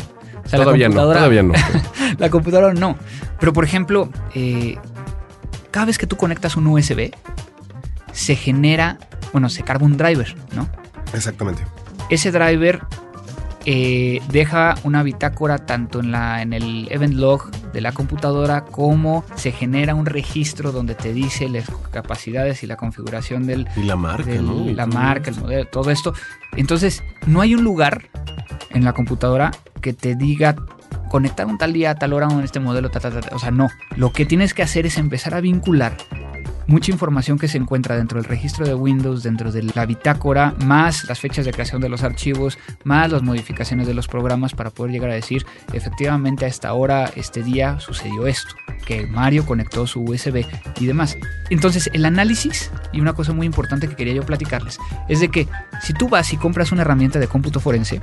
O 0.48 0.50
sea, 0.50 0.58
la 0.60 0.64
todavía 0.64 0.88
no, 0.88 0.94
computadora- 0.94 1.18
todavía 1.18 1.42
no. 1.42 1.52
La 2.18 2.30
computadora 2.30 2.74
no. 2.74 2.96
Pero 3.38 3.52
por 3.52 3.64
ejemplo, 3.64 4.08
eh, 4.34 4.76
cada 5.70 5.86
vez 5.86 5.98
que 5.98 6.06
tú 6.06 6.16
conectas 6.16 6.56
un 6.56 6.66
USB, 6.66 7.10
se 8.12 8.34
genera, 8.34 8.98
bueno, 9.32 9.48
se 9.48 9.62
carga 9.62 9.84
un 9.84 9.96
driver, 9.96 10.34
¿no? 10.56 10.68
Exactamente. 11.12 11.62
Ese 12.10 12.32
driver 12.32 12.80
eh, 13.66 14.20
deja 14.30 14.74
una 14.84 15.02
bitácora 15.02 15.58
tanto 15.58 16.00
en, 16.00 16.10
la, 16.10 16.40
en 16.42 16.54
el 16.54 16.88
event 16.90 17.14
log 17.14 17.50
de 17.72 17.80
la 17.82 17.92
computadora 17.92 18.64
como 18.64 19.24
se 19.34 19.52
genera 19.52 19.94
un 19.94 20.06
registro 20.06 20.72
donde 20.72 20.94
te 20.94 21.12
dice 21.12 21.48
las 21.50 21.66
capacidades 21.92 22.62
y 22.62 22.66
la 22.66 22.76
configuración 22.76 23.46
del, 23.46 23.68
Y 23.76 23.82
la 23.82 23.96
marca, 23.96 24.30
del- 24.30 24.46
¿no? 24.46 24.64
Y 24.70 24.74
la 24.74 24.86
marca, 24.86 25.30
el 25.30 25.36
modelo, 25.38 25.66
todo 25.66 25.90
esto. 25.90 26.14
Entonces, 26.56 27.04
no 27.26 27.42
hay 27.42 27.54
un 27.54 27.62
lugar 27.62 28.08
en 28.70 28.84
la 28.84 28.92
computadora 28.92 29.50
que 29.80 29.92
te 29.92 30.14
diga 30.14 30.56
conectar 31.08 31.46
un 31.46 31.58
tal 31.58 31.72
día 31.72 31.92
a 31.92 31.94
tal 31.94 32.12
hora 32.12 32.28
con 32.28 32.42
este 32.44 32.60
modelo, 32.60 32.90
ta, 32.90 33.00
ta, 33.00 33.10
ta. 33.10 33.34
o 33.34 33.38
sea, 33.38 33.50
no. 33.50 33.68
Lo 33.96 34.12
que 34.12 34.26
tienes 34.26 34.54
que 34.54 34.62
hacer 34.62 34.86
es 34.86 34.98
empezar 34.98 35.34
a 35.34 35.40
vincular 35.40 35.96
mucha 36.68 36.92
información 36.92 37.38
que 37.38 37.48
se 37.48 37.58
encuentra 37.58 37.96
dentro 37.96 38.20
del 38.20 38.28
registro 38.28 38.66
de 38.66 38.74
Windows, 38.74 39.22
dentro 39.22 39.50
de 39.50 39.62
la 39.62 39.86
bitácora, 39.86 40.54
más 40.64 41.08
las 41.08 41.18
fechas 41.18 41.44
de 41.44 41.52
creación 41.52 41.80
de 41.80 41.88
los 41.88 42.02
archivos, 42.02 42.58
más 42.84 43.10
las 43.10 43.22
modificaciones 43.22 43.86
de 43.86 43.94
los 43.94 44.06
programas 44.06 44.52
para 44.52 44.70
poder 44.70 44.92
llegar 44.92 45.10
a 45.10 45.14
decir, 45.14 45.44
efectivamente 45.72 46.44
a 46.44 46.48
esta 46.48 46.72
hora, 46.74 47.10
este 47.16 47.42
día 47.42 47.80
sucedió 47.80 48.26
esto, 48.26 48.54
que 48.86 49.06
Mario 49.06 49.46
conectó 49.46 49.86
su 49.86 50.02
USB 50.02 50.44
y 50.78 50.86
demás. 50.86 51.16
Entonces, 51.48 51.90
el 51.94 52.04
análisis, 52.04 52.70
y 52.92 53.00
una 53.00 53.14
cosa 53.14 53.32
muy 53.32 53.46
importante 53.46 53.88
que 53.88 53.96
quería 53.96 54.12
yo 54.12 54.22
platicarles, 54.24 54.78
es 55.08 55.20
de 55.20 55.30
que 55.30 55.48
si 55.82 55.94
tú 55.94 56.08
vas 56.08 56.32
y 56.34 56.36
compras 56.36 56.70
una 56.70 56.82
herramienta 56.82 57.18
de 57.18 57.28
cómputo 57.28 57.60
forense, 57.60 58.00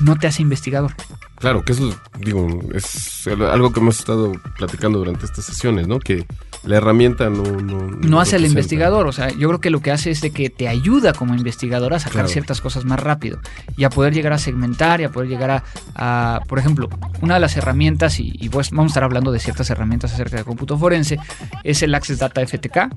no 0.00 0.16
te 0.16 0.26
hace 0.26 0.40
investigador. 0.40 0.94
Claro, 1.36 1.62
que 1.64 1.72
eso, 1.72 1.94
digo, 2.18 2.48
es 2.74 3.26
algo 3.26 3.72
que 3.72 3.80
hemos 3.80 3.98
estado 3.98 4.32
platicando 4.56 4.98
durante 4.98 5.26
estas 5.26 5.44
sesiones, 5.44 5.86
¿no? 5.86 6.00
Que 6.00 6.26
la 6.64 6.76
herramienta 6.76 7.30
no... 7.30 7.42
No, 7.42 7.78
no 8.00 8.20
hace 8.20 8.36
al 8.36 8.44
investigador. 8.44 9.06
O 9.06 9.12
sea, 9.12 9.30
yo 9.30 9.48
creo 9.48 9.60
que 9.60 9.70
lo 9.70 9.80
que 9.80 9.90
hace 9.90 10.10
es 10.10 10.20
de 10.20 10.30
que 10.30 10.50
te 10.50 10.68
ayuda 10.68 11.12
como 11.12 11.34
investigador 11.34 11.94
a 11.94 11.98
sacar 11.98 12.12
Claro. 12.12 12.28
ciertas 12.28 12.60
cosas 12.60 12.84
más 12.84 13.00
rápido 13.00 13.38
y 13.76 13.84
a 13.84 13.90
poder 13.90 14.12
llegar 14.14 14.32
a 14.32 14.38
segmentar 14.38 15.00
y 15.00 15.04
a 15.04 15.10
poder 15.10 15.28
llegar 15.28 15.50
a, 15.50 15.64
a- 15.94 16.40
por 16.48 16.58
ejemplo, 16.58 16.88
una 17.22 17.34
de 17.34 17.40
las 17.40 17.56
herramientas, 17.56 18.18
y, 18.20 18.32
y 18.38 18.48
pues 18.48 18.70
vamos 18.70 18.86
a 18.86 18.92
estar 18.92 19.04
hablando 19.04 19.30
de 19.32 19.38
ciertas 19.38 19.68
herramientas 19.70 20.12
acerca 20.14 20.36
de 20.36 20.44
cómputo 20.44 20.76
forense, 20.78 21.18
es 21.64 21.82
el 21.82 21.94
Access 21.94 22.18
Data 22.18 22.44
FTK 22.46 22.88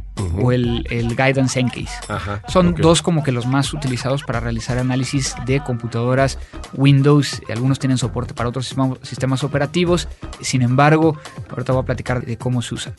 o 0.41 0.52
el, 0.52 0.86
el 0.89 1.10
Guidance 1.10 1.60
Encase. 1.60 1.89
Ajá. 2.08 2.41
Son 2.47 2.74
dos 2.76 3.02
como 3.02 3.24
que 3.24 3.32
los 3.32 3.45
más 3.45 3.74
utilizados 3.74 4.24
para 4.24 4.39
realizar 4.39 4.78
análisis 4.78 5.36
de 5.45 5.60
computadoras 5.63 6.38
Windows. 6.74 7.41
Algunos 7.50 7.80
tienen 7.80 7.97
soporte 7.97 8.34
para 8.34 8.50
otros 8.50 8.65
sistema- 8.67 8.97
sistemas 9.02 9.43
operativos. 9.43 10.08
Sin 10.39 10.62
embargo, 10.62 11.17
ahorita 11.50 11.74
voy 11.74 11.84
a 11.84 11.86
platicar 11.86 12.26
de 12.26 12.38
cómo 12.38 12.62
se 12.62 12.76
usan. 12.76 12.93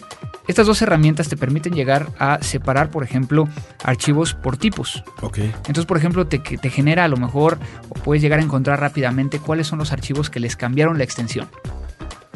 Estas 0.48 0.66
dos 0.66 0.82
herramientas 0.82 1.28
te 1.28 1.36
permiten 1.36 1.72
llegar 1.72 2.08
a 2.18 2.42
separar, 2.42 2.90
por 2.90 3.04
ejemplo, 3.04 3.48
archivos 3.84 4.34
por 4.34 4.56
tipos. 4.56 5.04
Ok. 5.20 5.38
Entonces, 5.38 5.86
por 5.86 5.96
ejemplo, 5.96 6.26
te, 6.26 6.38
te 6.38 6.70
genera 6.70 7.04
a 7.04 7.08
lo 7.08 7.16
mejor, 7.16 7.58
o 7.88 7.94
puedes 7.94 8.22
llegar 8.22 8.40
a 8.40 8.42
encontrar 8.42 8.80
rápidamente 8.80 9.38
cuáles 9.38 9.66
son 9.66 9.78
los 9.78 9.92
archivos 9.92 10.30
que 10.30 10.40
les 10.40 10.56
cambiaron 10.56 10.98
la 10.98 11.04
extensión. 11.04 11.48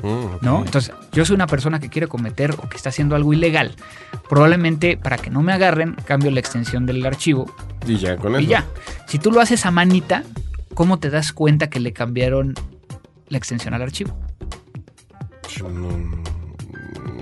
Mm. 0.02 0.44
¿no? 0.44 0.64
Entonces, 0.64 0.94
yo 1.12 1.24
soy 1.24 1.34
una 1.34 1.46
persona 1.46 1.80
que 1.80 1.88
quiere 1.88 2.06
cometer 2.06 2.52
o 2.52 2.68
que 2.68 2.76
está 2.76 2.90
haciendo 2.90 3.16
algo 3.16 3.32
ilegal. 3.32 3.74
Probablemente 4.28 4.96
para 4.96 5.16
que 5.18 5.30
no 5.30 5.42
me 5.42 5.52
agarren, 5.52 5.94
cambio 6.04 6.30
la 6.30 6.40
extensión 6.40 6.86
del 6.86 7.04
archivo 7.06 7.52
Y 7.86 7.96
ya 7.96 8.16
con 8.16 8.32
eso. 8.34 8.40
y 8.42 8.46
ya. 8.46 8.66
Si 9.06 9.18
tú 9.18 9.32
lo 9.32 9.40
haces 9.40 9.66
a 9.66 9.70
manita, 9.70 10.22
¿cómo 10.74 10.98
te 10.98 11.10
das 11.10 11.32
cuenta 11.32 11.68
que 11.70 11.80
le 11.80 11.92
cambiaron 11.92 12.54
la 13.28 13.38
extensión 13.38 13.74
al 13.74 13.82
archivo? 13.82 14.16
No, 15.62 15.68
no. 15.70 16.35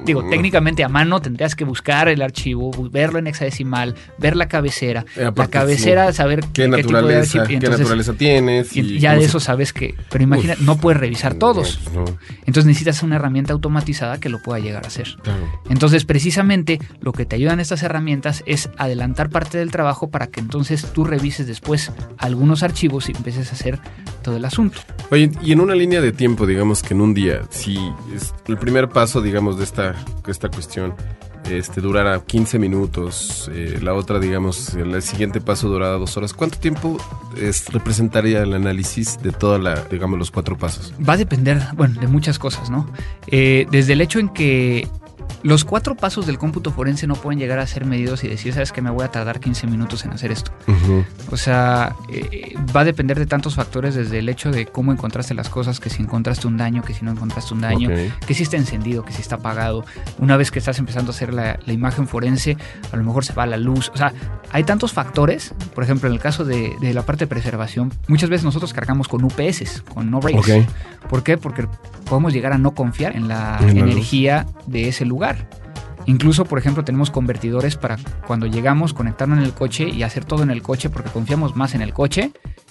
Digo, 0.05 0.23
técnicamente 0.29 0.85
a 0.85 0.89
mano 0.89 1.21
tendrías 1.21 1.55
que 1.55 1.65
buscar 1.65 2.09
el 2.09 2.23
archivo, 2.23 2.71
verlo 2.91 3.19
en 3.19 3.27
hexadecimal, 3.27 3.95
ver 4.19 4.37
la 4.37 4.49
cabecera. 4.49 5.05
Eh, 5.17 5.31
la 5.35 5.49
cabecera, 5.49 6.13
saber 6.13 6.41
¿Qué, 6.53 6.65
tipo 6.65 6.77
de 6.77 6.83
naturaleza, 6.83 7.21
archivo. 7.41 7.45
y 7.45 7.49
qué 7.49 7.55
entonces- 7.55 7.81
naturaleza 7.81 8.13
tienes? 8.15 8.77
y 8.77 8.99
ya 8.99 9.15
de 9.15 9.21
se- 9.21 9.27
eso 9.27 9.41
sabes 9.41 9.73
que. 9.73 9.95
Pero 10.11 10.25
imagina, 10.25 10.55
no 10.61 10.77
puedes 10.77 11.01
revisar 11.01 11.35
todos. 11.35 11.81
No, 11.95 12.05
no, 12.05 12.19
Entonces 12.47 12.67
necesitas 12.67 13.03
una 13.03 13.17
herramienta 13.17 13.53
automatizada 13.53 14.19
que 14.21 14.29
lo 14.29 14.43
pueda 14.43 14.59
llegar 14.61 14.85
a 14.85 14.89
hacer. 14.89 15.17
claro. 15.23 15.41
Entonces, 15.71 16.05
precisamente 16.05 16.79
lo 17.01 17.13
que 17.13 17.25
te 17.27 17.37
ayudan 17.37 17.61
estas 17.61 17.83
herramientas 17.83 18.43
es 18.47 18.69
adelantar 18.77 19.31
parte 19.31 19.59
del 19.59 19.71
trabajo 19.71 20.11
para 20.11 20.27
que 20.27 20.41
entonces 20.41 20.87
tú 20.93 21.05
revises 21.05 21.47
después 21.47 21.91
algunos 22.19 22.63
archivos 22.63 23.09
y 23.09 23.13
empieces 23.13 23.51
a 23.51 23.53
hacer 23.55 23.79
todo 24.23 24.37
el 24.37 24.45
asunto. 24.45 24.79
Oye, 25.11 25.31
y 25.43 25.53
en 25.53 25.61
una 25.61 25.75
línea 25.75 26.01
de 26.01 26.13
tiempo, 26.13 26.47
digamos 26.47 26.83
que 26.83 26.95
en 26.95 27.01
un 27.01 27.15
día, 27.15 27.43
si 27.51 27.79
es 28.15 28.35
el 28.47 28.57
primer 28.59 28.89
paso, 28.89 29.21
digamos, 29.21 29.59
de 29.59 29.65
esta, 29.65 29.94
esta 30.27 30.49
cuestión 30.49 30.95
este, 31.51 31.81
durara 31.81 32.21
15 32.21 32.59
minutos, 32.59 33.51
eh, 33.53 33.79
la 33.83 33.95
otra, 33.95 34.19
digamos, 34.19 34.75
el 34.75 35.01
siguiente 35.03 35.41
paso 35.41 35.69
durara 35.69 35.93
dos 35.93 36.17
horas, 36.17 36.33
¿cuánto 36.33 36.59
tiempo 36.59 36.97
es, 37.41 37.73
representaría 37.73 38.43
el 38.43 38.55
análisis 38.55 39.21
de 39.23 39.31
toda 39.31 39.59
la, 39.59 39.85
digamos, 39.85 40.19
los 40.19 40.31
cuatro 40.31 40.57
pasos? 40.57 40.95
Va 41.07 41.15
a 41.15 41.17
depender, 41.17 41.61
bueno, 41.75 42.01
de 42.01 42.07
muchas 42.07 42.39
cosas, 42.39 42.71
¿no? 42.71 42.91
Eh, 43.27 43.67
desde 43.71 43.93
el 43.93 44.01
hecho 44.01 44.19
en 44.19 44.31
que 44.31 44.89
los 45.43 45.65
cuatro 45.65 45.95
pasos 45.95 46.27
del 46.27 46.39
cómputo 46.39 46.71
forense 46.71 47.07
no 47.07 47.15
pueden 47.15 47.39
llegar 47.39 47.59
a 47.59 47.67
ser 47.67 47.85
medidos 47.85 48.25
y 48.25 48.29
decir, 48.29 48.53
sabes 48.55 48.73
que 48.73 48.81
me 48.81 48.91
voy 48.91 49.05
a 49.05 49.09
tardar 49.09 49.41
15 49.41 49.67
minutos 49.67 50.05
en 50.05 50.13
hacer 50.13 50.33
esto. 50.33 50.51
O 51.31 51.37
sea, 51.37 51.95
eh, 52.11 52.55
va 52.75 52.81
a 52.81 52.85
depender 52.85 53.19
de 53.19 53.27
tantos 53.27 53.55
factores, 53.55 53.95
desde 53.95 54.19
el 54.19 54.29
hecho 54.29 54.51
de 54.51 54.67
cómo 54.67 54.93
encontraste 54.93 55.35
las 55.35 55.49
cosas, 55.49 55.81
que 55.81 55.91
si 55.91 56.03
encontraste 56.03 56.47
un 56.47 56.57
daño, 56.57 56.83
que 56.83 56.95
si 56.95 57.05
no 57.05 57.11
encontraste 57.11 57.53
un 57.55 57.61
daño, 57.61 57.91
que 58.27 58.35
si 58.35 58.43
está 58.43 58.57
encendido, 58.57 59.05
que 59.05 59.13
si 59.13 59.21
está 59.21 59.37
apagado. 59.37 59.85
Una 60.19 60.37
vez 60.37 60.51
que 60.51 60.59
estás 60.59 60.79
empezando 60.79 61.13
a 61.13 61.15
hacer 61.15 61.33
la, 61.35 61.59
la 61.67 61.73
imagen 61.73 62.07
forense, 62.09 62.57
a 62.93 62.97
lo 62.97 63.05
mejor 63.05 63.25
se 63.25 63.33
va 63.35 63.47
la 63.47 63.57
luz. 63.57 63.91
O 63.95 63.97
sea, 63.97 64.13
hay 64.51 64.65
tantos 64.65 64.93
factores. 64.93 65.55
Por 65.75 65.85
ejemplo, 65.85 66.09
en 66.09 66.15
el 66.15 66.21
caso 66.21 66.45
de, 66.45 66.73
de 66.81 66.95
la 66.95 67.03
parte 67.03 67.25
de 67.25 67.29
preservación, 67.29 67.93
muchas 68.09 68.31
veces 68.31 68.45
nosotros 68.45 68.73
cargamos 68.73 69.09
con 69.09 69.25
UPS, 69.25 69.83
con 69.93 70.11
no. 70.11 70.19
Ok. 70.19 70.49
¿Por 71.09 71.23
qué? 71.23 71.37
Porque 71.37 71.67
podemos 72.09 72.33
llegar 72.33 72.53
a 72.55 72.59
no 72.59 72.75
confiar 72.75 73.15
en 73.15 73.29
la 73.29 73.59
En 73.61 73.67
la 73.79 73.85
luz. 73.85 73.93
energía 73.93 74.47
de 74.67 74.89
ese 74.89 75.04
lugar. 75.09 75.49
Incluso, 76.07 76.45
por 76.45 76.59
ejemplo, 76.59 76.85
tenemos 76.85 77.11
convertidores 77.11 77.77
para 77.77 77.97
cuando 78.27 78.47
llegamos 78.47 78.93
conectarlo 78.93 79.37
en 79.37 79.43
el 79.43 79.53
coche 79.55 79.89
y 79.89 80.03
hacer 80.03 80.25
todo 80.27 80.43
en 80.43 80.51
el 80.51 80.61
coche 80.63 80.91
porque 80.91 81.11
confiamos 81.11 81.57
más 81.57 81.75
en 81.75 81.81
el 81.81 81.95
coche 81.95 82.31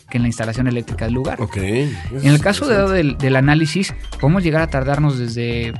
que 0.09 0.17
en 0.17 0.21
la 0.23 0.27
instalación 0.27 0.67
eléctrica 0.67 1.05
del 1.05 1.15
lugar. 1.15 1.41
Ok. 1.41 1.57
En 1.57 1.97
el 2.25 2.39
caso 2.39 2.67
de- 2.67 2.91
del, 2.93 3.17
del 3.17 3.35
análisis, 3.35 3.95
podemos 4.21 4.43
llegar 4.43 4.61
a 4.61 4.67
tardarnos 4.67 5.17
desde 5.17 5.73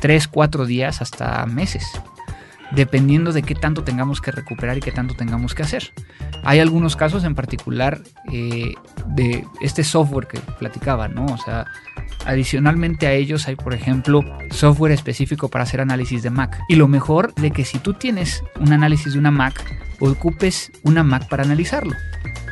3, 0.00 0.26
4 0.28 0.64
días 0.64 1.02
hasta 1.02 1.44
meses, 1.44 1.84
dependiendo 2.72 3.32
de 3.32 3.42
qué 3.42 3.54
tanto 3.54 3.84
tengamos 3.84 4.22
que 4.22 4.30
recuperar 4.30 4.78
y 4.78 4.80
qué 4.80 4.92
tanto 4.92 5.14
tengamos 5.14 5.54
que 5.54 5.62
hacer. 5.62 5.92
Hay 6.44 6.60
algunos 6.60 6.96
casos 6.96 7.24
en 7.24 7.34
particular 7.34 8.00
eh, 8.32 8.72
de 9.08 9.44
este 9.60 9.84
software 9.84 10.26
que 10.26 10.38
platicaba, 10.58 11.08
¿no? 11.08 11.26
O 11.26 11.36
sea, 11.38 11.66
adicionalmente 12.26 13.06
a 13.06 13.12
ellos 13.12 13.48
hay, 13.48 13.56
por 13.56 13.74
ejemplo, 13.74 14.22
software 14.50 14.92
específico 14.92 15.48
para 15.48 15.64
hacer 15.64 15.80
análisis 15.80 16.22
de 16.22 16.30
Mac. 16.30 16.60
Y 16.68 16.76
lo 16.76 16.88
mejor 16.88 17.34
de 17.34 17.50
que 17.50 17.64
si 17.64 17.78
tú 17.78 17.94
tienes 17.94 18.42
un 18.60 18.72
análisis 18.72 19.12
de 19.12 19.18
una 19.18 19.30
Mac, 19.30 19.54
ocupes 20.00 20.72
una 20.82 21.02
Mac 21.02 21.28
para 21.28 21.44
analizarlo. 21.44 21.94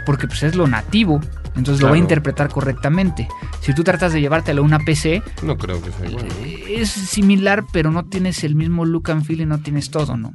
Porque 0.06 0.26
pues 0.26 0.42
es 0.42 0.54
lo 0.56 0.66
nativo, 0.66 1.20
entonces 1.56 1.82
lo 1.82 1.88
va 1.88 1.94
a 1.94 1.98
interpretar 1.98 2.48
correctamente. 2.48 3.28
Si 3.60 3.74
tú 3.74 3.84
tratas 3.84 4.12
de 4.12 4.20
llevártelo 4.20 4.62
a 4.62 4.64
una 4.64 4.78
PC, 4.78 5.22
No 5.42 5.56
creo 5.56 5.80
que 5.82 5.92
sea 5.92 6.08
igual. 6.08 6.26
¿no? 6.26 6.46
es 6.46 6.90
similar, 6.90 7.64
pero 7.72 7.90
no 7.90 8.04
tienes 8.04 8.42
el 8.44 8.54
mismo 8.54 8.84
look 8.84 9.10
and 9.10 9.24
feel 9.24 9.42
y 9.42 9.46
no 9.46 9.58
tienes 9.58 9.90
todo, 9.90 10.16
¿no? 10.16 10.32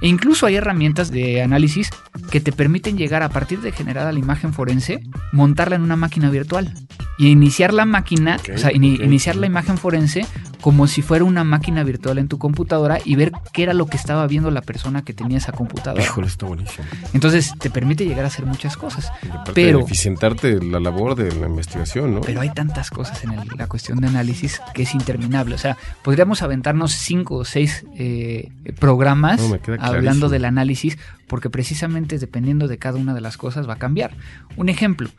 E 0.00 0.08
incluso 0.08 0.46
hay 0.46 0.56
herramientas 0.56 1.10
de 1.10 1.42
análisis 1.42 1.90
que 2.30 2.40
te 2.40 2.52
permiten 2.52 2.96
llegar 2.96 3.22
a 3.22 3.28
partir 3.28 3.60
de 3.60 3.72
generada 3.72 4.12
la 4.12 4.18
imagen 4.18 4.52
forense, 4.52 5.00
montarla 5.32 5.76
en 5.76 5.82
una 5.82 5.96
máquina 5.96 6.30
virtual 6.30 6.72
y 7.18 7.28
iniciar 7.28 7.72
la 7.74 7.84
máquina, 7.84 8.36
o 8.54 8.58
sea, 8.58 8.70
iniciar 8.72 9.34
la 9.36 9.46
imagen 9.46 9.76
forense 9.78 10.24
como 10.60 10.86
si 10.88 11.02
fuera 11.02 11.24
una 11.24 11.44
máquina 11.44 11.84
virtual 11.84 12.18
en 12.18 12.26
tu 12.28 12.38
computadora 12.38 12.98
y 13.04 13.14
ver 13.14 13.32
qué 13.52 13.62
era 13.62 13.74
lo 13.74 13.86
que 13.86 13.96
estaba 13.96 14.26
viendo 14.26 14.50
la 14.50 14.60
persona 14.60 15.02
que 15.02 15.12
tenía 15.14 15.38
esa 15.38 15.52
computadora. 15.52 16.02
Híjole, 16.02 16.26
está 16.26 16.46
buenísimo. 16.46 16.84
Entonces 17.14 17.52
te 17.58 17.70
permite 17.70 18.04
llegar 18.06 18.24
a 18.24 18.28
hacer 18.28 18.44
muchas 18.44 18.76
cosas. 18.76 19.10
Pero- 19.54 19.80
eficientarte 19.80 20.60
la 20.62 20.80
labor 20.80 21.14
de 21.14 21.32
la 21.40 21.46
investigación, 21.46 22.14
¿no? 22.14 22.20
Pero 22.22 22.40
hay 22.40 22.50
tantas 22.52 22.90
cosas 22.90 23.22
en 23.24 23.32
el- 23.32 23.48
la 23.56 23.66
cuestión 23.68 24.00
de 24.00 24.08
análisis 24.08 24.60
que 24.74 24.82
es 24.82 24.94
interminable. 24.94 25.54
O 25.54 25.58
sea, 25.58 25.76
podríamos 26.02 26.42
aventarnos 26.42 26.92
cinco 26.92 27.36
o 27.36 27.44
seis 27.44 27.84
eh, 27.96 28.50
programas 28.80 29.40
No, 29.40 29.48
me 29.48 29.58
queda 29.60 29.76
hablando 29.88 30.28
clarísimo. 30.28 30.30
del 30.30 30.44
análisis, 30.44 30.98
porque 31.26 31.50
precisamente 31.50 32.18
dependiendo 32.18 32.68
de 32.68 32.78
cada 32.78 32.98
una 32.98 33.14
de 33.14 33.20
las 33.20 33.36
cosas 33.36 33.68
va 33.68 33.74
a 33.74 33.78
cambiar. 33.78 34.12
Un 34.56 34.68
ejemplo, 34.68 35.10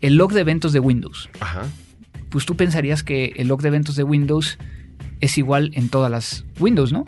el 0.00 0.16
log 0.16 0.32
de 0.32 0.40
eventos 0.40 0.72
de 0.72 0.80
Windows. 0.80 1.28
Ajá. 1.40 1.62
Pues 2.28 2.46
tú 2.46 2.56
pensarías 2.56 3.02
que 3.02 3.32
el 3.36 3.48
log 3.48 3.60
de 3.62 3.68
eventos 3.68 3.96
de 3.96 4.04
Windows 4.04 4.58
es 5.20 5.38
igual 5.38 5.70
en 5.74 5.88
todas 5.88 6.10
las 6.10 6.44
Windows, 6.58 6.92
¿no? 6.92 7.04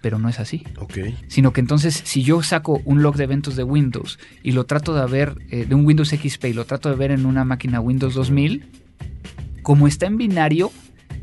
Pero 0.00 0.18
no 0.18 0.28
es 0.28 0.40
así. 0.40 0.64
Ok. 0.78 0.98
Sino 1.28 1.52
que 1.52 1.60
entonces, 1.60 2.00
si 2.04 2.22
yo 2.22 2.42
saco 2.42 2.80
un 2.84 3.02
log 3.02 3.16
de 3.16 3.24
eventos 3.24 3.56
de 3.56 3.64
Windows 3.64 4.18
y 4.42 4.52
lo 4.52 4.64
trato 4.64 4.94
de 4.94 5.06
ver, 5.06 5.36
eh, 5.50 5.66
de 5.66 5.74
un 5.74 5.84
Windows 5.84 6.10
XP 6.10 6.46
y 6.46 6.52
lo 6.52 6.64
trato 6.64 6.88
de 6.88 6.96
ver 6.96 7.10
en 7.10 7.26
una 7.26 7.44
máquina 7.44 7.80
Windows 7.80 8.14
2000, 8.14 8.64
como 9.62 9.88
está 9.88 10.06
en 10.06 10.16
binario, 10.16 10.70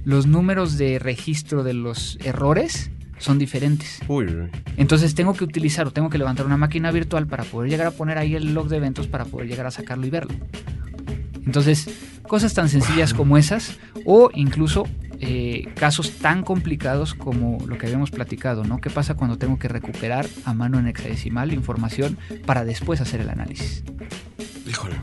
los 0.06 0.28
números 0.28 0.78
de 0.78 0.99
registro 0.99 1.63
de 1.63 1.73
los 1.73 2.17
errores 2.23 2.91
son 3.17 3.39
diferentes. 3.39 3.99
Uy, 4.08 4.26
uy. 4.26 4.49
Entonces 4.78 5.15
tengo 5.15 5.34
que 5.34 5.43
utilizar 5.43 5.88
o 5.88 5.91
tengo 5.91 6.10
que 6.10 6.17
levantar 6.17 6.45
una 6.45 6.58
máquina 6.58 6.91
virtual 6.91 7.28
para 7.28 7.43
poder 7.43 7.69
llegar 7.69 7.88
a 7.88 7.91
poner 7.91 8.17
ahí 8.17 8.36
el 8.36 8.54
log 8.54 8.67
de 8.67 8.78
eventos 8.78 9.08
para 9.08 9.26
poder 9.26 9.47
llegar 9.47 9.65
a 9.65 9.71
sacarlo 9.71 10.06
y 10.06 10.10
verlo. 10.10 10.34
Entonces, 11.45 11.89
cosas 12.23 12.54
tan 12.54 12.69
sencillas 12.69 13.13
como 13.13 13.38
esas 13.38 13.78
o 14.06 14.30
incluso 14.34 14.86
eh, 15.19 15.69
casos 15.76 16.12
tan 16.19 16.43
complicados 16.43 17.13
como 17.13 17.58
lo 17.65 17.78
que 17.78 17.86
habíamos 17.86 18.12
platicado, 18.12 18.63
¿no? 18.63 18.82
¿Qué 18.82 18.89
pasa 18.89 19.15
cuando 19.15 19.38
tengo 19.38 19.58
que 19.58 19.67
recuperar 19.67 20.28
a 20.45 20.54
mano 20.54 20.80
en 20.80 20.88
hexadecimal 20.88 21.54
información 21.54 22.17
para 22.45 22.65
después 22.65 22.99
hacer 23.02 23.21
el 23.21 23.30
análisis? 23.30 23.84
Híjole. 24.67 24.95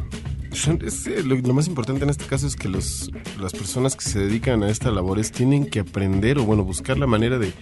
Son- 0.52 0.78
es, 0.84 1.06
lo, 1.24 1.36
lo 1.36 1.54
más 1.54 1.66
importante 1.68 2.04
en 2.04 2.10
este 2.10 2.24
caso 2.26 2.46
es 2.46 2.56
que 2.56 2.68
los, 2.68 3.10
las 3.40 3.52
personas 3.52 3.94
que 3.96 4.04
se 4.04 4.18
dedican 4.18 4.62
a 4.62 4.68
esta 4.68 4.90
labores 4.90 5.30
tienen 5.32 5.66
que 5.66 5.80
aprender 5.80 6.38
o 6.38 6.44
bueno, 6.44 6.64
buscar 6.64 6.98
la 6.98 7.06
manera 7.06 7.38
de, 7.38 7.52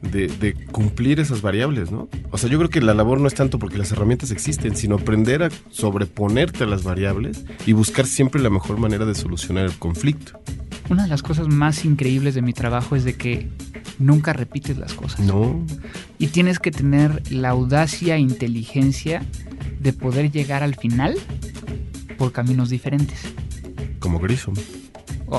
de, 0.00 0.28
de 0.28 0.54
cumplir 0.54 1.20
esas 1.20 1.42
variables, 1.42 1.90
¿no? 1.90 2.08
O 2.30 2.38
sea, 2.38 2.48
yo 2.48 2.58
creo 2.58 2.70
que 2.70 2.80
la 2.80 2.94
labor 2.94 3.20
no 3.20 3.28
es 3.28 3.34
tanto 3.34 3.58
porque 3.58 3.76
las 3.78 3.92
herramientas 3.92 4.30
existen, 4.30 4.74
sino 4.76 4.94
aprender 4.96 5.42
a 5.42 5.50
sobreponerte 5.70 6.64
a 6.64 6.66
las 6.66 6.82
variables 6.84 7.44
y 7.66 7.72
buscar 7.72 8.06
siempre 8.06 8.40
la 8.40 8.50
mejor 8.50 8.78
manera 8.78 9.04
de 9.04 9.14
solucionar 9.14 9.66
el 9.66 9.74
conflicto. 9.78 10.40
Una 10.88 11.04
de 11.04 11.08
las 11.08 11.22
cosas 11.22 11.48
más 11.48 11.84
increíbles 11.84 12.34
de 12.34 12.42
mi 12.42 12.52
trabajo 12.52 12.96
es 12.96 13.04
de 13.04 13.14
que 13.14 13.48
nunca 13.98 14.32
repites 14.32 14.78
las 14.78 14.94
cosas. 14.94 15.20
No, 15.20 15.64
Y 16.18 16.28
tienes 16.28 16.58
que 16.58 16.70
tener 16.70 17.22
la 17.30 17.50
audacia 17.50 18.16
e 18.16 18.20
inteligencia 18.20 19.22
de 19.80 19.92
poder 19.92 20.30
llegar 20.32 20.62
al 20.62 20.74
final 20.76 21.14
por 22.16 22.32
caminos 22.32 22.70
diferentes. 22.70 23.20
como 23.98 24.18
Grissom. 24.18 24.54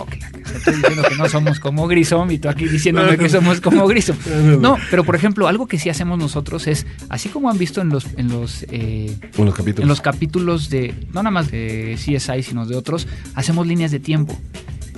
Que 0.10 0.58
estoy 0.58 0.76
diciendo 0.76 1.04
que 1.08 1.16
no 1.16 1.30
somos 1.30 1.60
como 1.60 1.88
Grisom 1.88 2.32
y 2.32 2.40
tú 2.40 2.50
aquí 2.50 2.66
diciéndome 2.68 3.18
que 3.18 3.30
somos 3.30 3.62
como 3.62 3.88
Grisom. 3.88 4.18
No, 4.60 4.78
pero 4.90 5.04
por 5.04 5.16
ejemplo, 5.16 5.48
algo 5.48 5.68
que 5.68 5.78
sí 5.78 5.90
hacemos 5.90 6.18
nosotros 6.18 6.66
es, 6.68 6.88
así 7.10 7.30
como 7.30 7.50
han 7.50 7.60
visto 7.60 7.80
en 7.80 7.90
los, 7.90 8.08
en 8.18 8.30
los, 8.30 8.66
eh, 8.72 9.16
capítulos. 9.22 9.80
en 9.80 9.88
los 9.88 10.02
capítulos 10.02 10.70
de, 10.70 10.96
no 11.14 11.22
nada 11.22 11.32
más 11.32 11.52
de 11.52 11.96
CSI, 11.96 12.42
sino 12.42 12.66
de 12.66 12.76
otros, 12.76 13.08
hacemos 13.36 13.68
líneas 13.68 13.92
de 13.92 14.00
tiempo. 14.00 14.36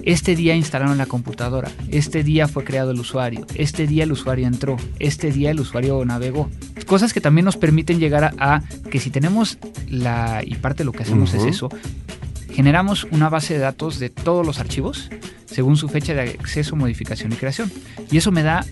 Este 0.05 0.35
día 0.35 0.55
instalaron 0.55 0.97
la 0.97 1.07
computadora, 1.07 1.71
este 1.89 2.23
día 2.23 2.47
fue 2.47 2.63
creado 2.63 2.91
el 2.91 2.99
usuario, 2.99 3.45
este 3.55 3.87
día 3.87 4.03
el 4.03 4.11
usuario 4.11 4.47
entró, 4.47 4.77
este 4.99 5.31
día 5.31 5.51
el 5.51 5.59
usuario 5.59 6.05
navegó. 6.05 6.49
Cosas 6.85 7.11
que 7.11 7.21
también 7.21 7.43
nos 7.45 7.57
permiten 7.57 7.99
llegar 7.99 8.23
a, 8.23 8.33
a 8.37 8.61
que 8.91 8.99
si 8.99 9.09
tenemos 9.09 9.57
la, 9.89 10.41
y 10.45 10.55
parte 10.55 10.79
de 10.79 10.85
lo 10.85 10.91
que 10.91 11.03
hacemos 11.03 11.33
es 11.33 11.43
eso, 11.43 11.69
generamos 12.51 13.05
una 13.11 13.29
base 13.29 13.55
de 13.55 13.59
datos 13.59 13.99
de 13.99 14.09
todos 14.09 14.45
los 14.45 14.59
archivos 14.59 15.09
según 15.45 15.77
su 15.77 15.87
fecha 15.87 16.13
de 16.13 16.21
acceso, 16.21 16.75
modificación 16.75 17.31
y 17.31 17.35
creación. 17.35 17.71
Y 18.11 18.17
eso 18.17 18.31
me 18.31 18.43
da 18.43 18.65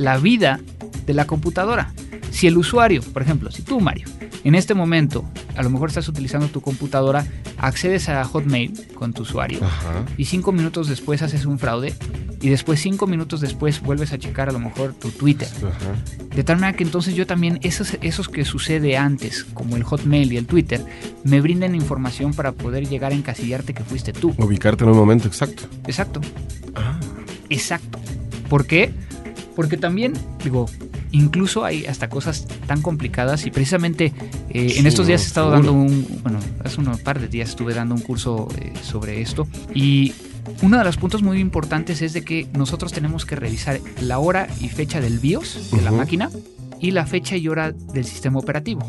la 0.00 0.16
vida 0.16 0.60
de 1.06 1.12
la 1.14 1.26
computadora. 1.26 1.92
Si 2.30 2.46
el 2.46 2.56
usuario, 2.56 3.02
por 3.02 3.20
ejemplo, 3.22 3.50
si 3.50 3.60
tú, 3.62 3.80
Mario, 3.80 4.06
en 4.44 4.54
este 4.54 4.72
momento 4.72 5.24
a 5.56 5.62
lo 5.62 5.68
mejor 5.68 5.90
estás 5.90 6.08
utilizando 6.08 6.46
tu 6.48 6.62
computadora, 6.62 7.26
accedes 7.58 8.08
a 8.08 8.24
Hotmail 8.24 8.72
con 8.94 9.12
tu 9.12 9.22
usuario 9.22 9.62
Ajá. 9.62 10.06
y 10.16 10.24
cinco 10.24 10.52
minutos 10.52 10.88
después 10.88 11.20
haces 11.20 11.44
un 11.44 11.58
fraude 11.58 11.92
y 12.40 12.48
después 12.48 12.80
cinco 12.80 13.06
minutos 13.06 13.42
después 13.42 13.82
vuelves 13.82 14.12
a 14.14 14.18
checar 14.18 14.48
a 14.48 14.52
lo 14.52 14.58
mejor 14.58 14.94
tu 14.94 15.10
Twitter. 15.10 15.48
Ajá. 15.58 16.34
De 16.34 16.44
tal 16.44 16.56
manera 16.56 16.74
que 16.78 16.84
entonces 16.84 17.14
yo 17.14 17.26
también, 17.26 17.58
esos, 17.62 17.98
esos 18.00 18.30
que 18.30 18.46
sucede 18.46 18.96
antes, 18.96 19.44
como 19.44 19.76
el 19.76 19.82
Hotmail 19.82 20.32
y 20.32 20.38
el 20.38 20.46
Twitter, 20.46 20.82
me 21.24 21.42
brinden 21.42 21.74
información 21.74 22.32
para 22.32 22.52
poder 22.52 22.88
llegar 22.88 23.12
a 23.12 23.16
encasillarte 23.16 23.74
que 23.74 23.84
fuiste 23.84 24.14
tú. 24.14 24.34
Ubicarte 24.38 24.84
en 24.84 24.90
un 24.90 24.96
momento 24.96 25.28
exacto. 25.28 25.64
Exacto. 25.86 26.22
Ah, 26.74 26.98
Exacto. 27.50 27.98
¿Por 28.48 28.64
qué? 28.66 28.94
Porque 29.56 29.76
también, 29.76 30.12
digo, 30.42 30.66
incluso 31.10 31.64
hay 31.64 31.86
hasta 31.86 32.08
cosas 32.08 32.46
tan 32.66 32.82
complicadas 32.82 33.46
y 33.46 33.50
precisamente 33.50 34.12
eh, 34.50 34.74
en 34.76 34.86
estos 34.86 35.06
días 35.06 35.22
he 35.22 35.26
estado 35.26 35.50
dando 35.50 35.72
un, 35.72 36.06
bueno, 36.22 36.38
hace 36.64 36.80
unos 36.80 37.00
par 37.00 37.20
de 37.20 37.28
días 37.28 37.50
estuve 37.50 37.74
dando 37.74 37.94
un 37.94 38.00
curso 38.00 38.48
eh, 38.60 38.72
sobre 38.82 39.20
esto 39.20 39.48
y 39.74 40.14
uno 40.62 40.78
de 40.78 40.84
los 40.84 40.96
puntos 40.96 41.22
muy 41.22 41.40
importantes 41.40 42.02
es 42.02 42.12
de 42.12 42.22
que 42.22 42.46
nosotros 42.52 42.92
tenemos 42.92 43.26
que 43.26 43.36
revisar 43.36 43.80
la 44.00 44.18
hora 44.18 44.48
y 44.60 44.68
fecha 44.68 45.00
del 45.00 45.18
BIOS 45.18 45.70
de 45.72 45.82
la 45.82 45.90
máquina 45.90 46.30
y 46.78 46.92
la 46.92 47.06
fecha 47.06 47.36
y 47.36 47.48
hora 47.48 47.72
del 47.72 48.04
sistema 48.04 48.38
operativo. 48.38 48.88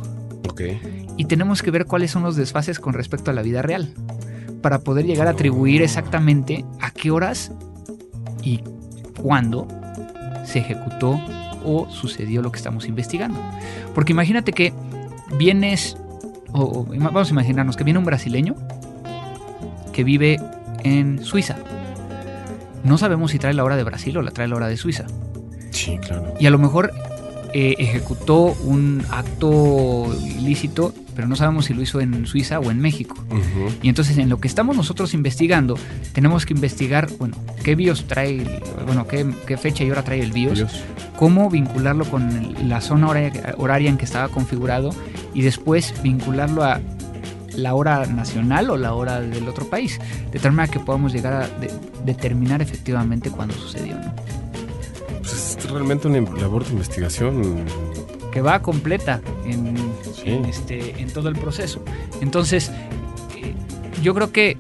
Ok. 0.50 0.62
y 1.18 1.26
tenemos 1.26 1.62
que 1.62 1.72
ver 1.72 1.86
cuáles 1.86 2.12
son 2.12 2.24
los 2.24 2.36
desfases 2.36 2.80
con 2.80 2.94
respecto 2.94 3.32
a 3.32 3.34
la 3.34 3.42
vida 3.42 3.62
real 3.62 3.94
para 4.62 4.80
poder 4.80 5.06
llegar 5.06 5.28
a 5.28 5.32
atribuir 5.32 5.82
exactamente 5.82 6.66
a 6.80 6.92
qué 6.92 7.12
horas 7.12 7.52
y 8.44 8.62
cuándo 9.22 9.68
se 10.46 10.60
ejecutó 10.60 11.20
o 11.64 11.90
sucedió 11.90 12.42
lo 12.42 12.52
que 12.52 12.58
estamos 12.58 12.88
investigando. 12.88 13.40
Porque 13.94 14.14
imagínate 14.14 14.54
que 14.54 14.74
vienes, 15.38 15.98
o, 16.52 16.86
vamos 16.88 17.30
a 17.30 17.32
imaginarnos 17.32 17.78
que 17.78 17.84
viene 17.84 18.00
un 18.00 18.06
brasileño 18.06 18.56
que 19.94 20.04
vive 20.04 20.40
en 20.84 21.24
Suiza. 21.24 21.58
No 22.84 22.98
sabemos 22.98 23.32
si 23.32 23.40
trae 23.40 23.54
la 23.54 23.64
hora 23.64 23.76
de 23.76 23.84
Brasil 23.84 24.18
o 24.18 24.22
la 24.22 24.32
trae 24.32 24.48
la 24.48 24.56
hora 24.56 24.68
de 24.68 24.78
Suiza 24.78 25.06
Sí, 25.70 25.98
claro. 26.00 26.34
y 26.40 26.48
a 26.48 26.50
lo 26.50 26.58
mejor 26.58 26.92
eh, 27.54 27.76
ejecutó 27.78 28.56
un 28.64 29.04
acto 29.12 30.08
ilícito, 30.26 30.94
pero 31.16 31.28
no 31.28 31.36
sabemos 31.36 31.66
si 31.66 31.74
lo 31.74 31.82
hizo 31.82 32.00
en 32.02 32.26
Suiza 32.26 32.60
o 32.60 32.72
en 32.72 32.80
México. 32.80 33.16
Ujú. 33.30 33.74
Y 33.82 33.90
entonces 33.90 34.18
en 34.18 34.30
lo 34.30 34.40
que 34.40 34.48
estamos 34.48 34.76
nosotros 34.76 35.14
investigando, 35.14 35.78
tenemos 36.14 36.46
que 36.46 36.54
investigar, 36.54 37.10
bueno, 37.20 37.36
qué 37.64 37.76
BIOS 37.76 38.06
trae, 38.08 38.62
bueno, 38.86 39.08
qué, 39.08 39.26
qué 39.48 39.58
fecha 39.58 39.84
y 39.84 39.92
hora 39.92 40.04
trae 40.04 40.22
el 40.22 40.32
BIOS, 40.32 40.56
Dios. 40.58 40.84
cómo 41.18 41.50
vincularlo 41.50 42.06
con 42.06 42.56
la 42.70 42.82
zona 42.82 43.10
horaria, 43.10 43.56
horaria 43.58 43.90
en 43.90 43.98
que 43.98 44.06
estaba 44.06 44.28
configurado 44.30 44.92
y 45.34 45.42
después 45.42 45.94
vincularlo 46.04 46.64
a 46.64 46.80
la 47.56 47.74
hora 47.74 48.06
nacional 48.06 48.70
o 48.70 48.78
la 48.78 48.94
hora 48.94 49.20
del 49.20 49.48
otro 49.50 49.66
país, 49.70 50.00
de 50.32 50.40
tal 50.40 50.54
manera 50.54 50.72
que 50.72 50.80
podamos 50.80 51.12
llegar 51.12 51.34
a 51.34 51.48
de- 51.60 51.70
determinar 52.06 52.62
efectivamente 52.62 53.30
cuándo 53.30 53.54
sucedió, 53.56 53.96
¿no? 53.96 54.14
Pues 55.20 55.58
es 55.60 55.70
realmente 55.70 56.08
una 56.08 56.22
labor 56.40 56.64
de 56.66 56.72
investigación. 56.72 57.66
que 58.32 58.40
va 58.42 58.62
completa 58.62 59.20
en, 59.46 59.76
Sí. 60.14 60.40
este, 60.48 61.02
en 61.02 61.10
todo 61.12 61.30
el 61.30 61.36
proceso. 61.36 61.84
Entonces, 62.22 62.72
eh, 63.38 63.54
yo 64.02 64.14
creo 64.14 64.32
que 64.32 64.58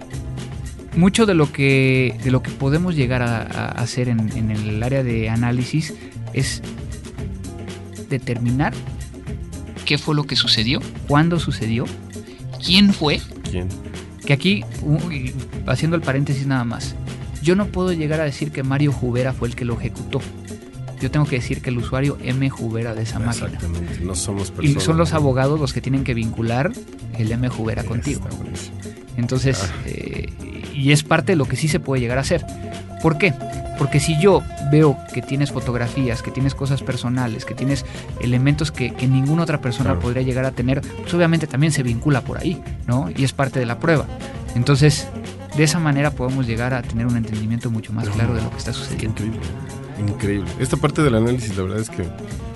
mucho 0.96 1.26
de 1.26 1.34
lo 1.34 1.52
que, 1.52 2.18
de 2.24 2.32
lo 2.32 2.42
que 2.44 2.52
podemos 2.52 2.96
llegar 2.96 3.22
a, 3.22 3.42
a 3.42 3.68
hacer 3.82 4.10
en, 4.10 4.20
en 4.38 4.52
el 4.52 4.84
área 4.84 5.04
de 5.04 5.30
análisis 5.30 5.94
es 6.34 6.62
determinar 8.10 8.74
qué 9.86 9.98
fue 9.98 10.16
lo 10.16 10.24
que 10.24 10.36
sucedió, 10.36 10.80
cuándo 11.08 11.40
sucedió, 11.40 11.86
quién 12.64 12.94
fue, 12.94 13.20
¿Quién? 13.50 13.68
que 14.26 14.34
aquí, 14.34 14.64
haciendo 15.66 15.96
el 15.96 16.02
paréntesis 16.02 16.46
nada 16.46 16.64
más, 16.64 16.96
yo 17.42 17.56
no 17.56 17.68
puedo 17.68 17.92
llegar 17.92 18.22
a 18.22 18.24
decir 18.26 18.52
que 18.52 18.64
Mario 18.64 18.92
Jubera 18.92 19.34
fue 19.34 19.48
el 19.48 19.56
que 19.56 19.66
lo 19.66 19.78
ejecutó. 19.80 20.22
Yo 21.02 21.12
tengo 21.12 21.26
que 21.26 21.38
decir 21.38 21.62
que 21.62 21.70
el 21.70 21.78
usuario 21.78 22.18
M. 22.24 22.50
Jubera 22.50 22.94
de 22.96 23.04
esa 23.04 23.20
máquina. 23.20 23.48
Exactamente, 23.48 24.00
no 24.02 24.16
somos 24.16 24.50
Y 24.50 24.52
personas. 24.52 24.84
son 24.84 24.98
los 24.98 25.14
abogados 25.14 25.60
los 25.60 25.74
que 25.74 25.82
tienen 25.82 26.04
que 26.04 26.14
vincular 26.14 26.72
el 27.18 27.32
M. 27.32 27.50
Jubera 27.50 27.84
contigo. 27.84 28.22
Entonces, 29.18 29.62
Ah. 29.64 29.74
eh, 29.86 30.30
y 30.74 30.92
es 30.92 31.04
parte 31.04 31.34
de 31.34 31.36
lo 31.36 31.46
que 31.46 31.56
sí 31.56 31.68
se 31.68 31.80
puede 31.80 32.02
llegar 32.02 32.18
a 32.18 32.22
hacer. 32.22 32.46
¿Por 33.02 33.18
qué? 33.18 33.34
Porque 33.78 34.00
si 34.00 34.20
yo 34.22 34.42
veo 34.72 34.96
que 35.14 35.22
tienes 35.22 35.52
fotografías, 35.52 36.22
que 36.22 36.30
tienes 36.32 36.54
cosas 36.56 36.84
personales, 36.84 37.46
que 37.46 37.56
tienes 37.56 37.84
elementos 38.22 38.72
que, 38.72 38.94
que 38.94 39.08
ninguna 39.08 39.44
otra 39.44 39.60
persona 39.60 39.90
Claro. 39.92 40.00
podría 40.02 40.22
llegar 40.24 40.46
a 40.46 40.52
tener, 40.52 40.82
pues 40.82 41.14
obviamente 41.14 41.48
también 41.48 41.74
se 41.74 41.82
vincula 41.84 42.22
por 42.22 42.38
ahí, 42.38 42.62
¿no? 42.88 43.10
Y 43.16 43.24
es 43.24 43.34
parte 43.34 43.60
de 43.60 43.66
la 43.66 43.80
prueba. 43.80 44.06
Entonces, 44.56 45.08
de 45.58 45.64
esa 45.64 45.80
manera 45.80 46.12
podemos 46.12 46.46
llegar 46.48 46.74
a 46.76 46.82
tener 46.84 47.08
un 47.08 47.18
entendimiento 47.18 47.72
mucho 47.72 47.92
más 47.92 48.08
claro 48.10 48.36
de 48.36 48.42
lo 48.42 48.52
que 48.52 48.58
está 48.58 48.72
sucediendo. 48.72 49.22
Increíble. 50.08 50.50
Esta 50.60 50.78
parte 50.78 51.02
del 51.04 51.16
análisis, 51.16 51.56
la 51.56 51.64
verdad 51.64 51.80
es 51.80 51.90
que 51.90 52.04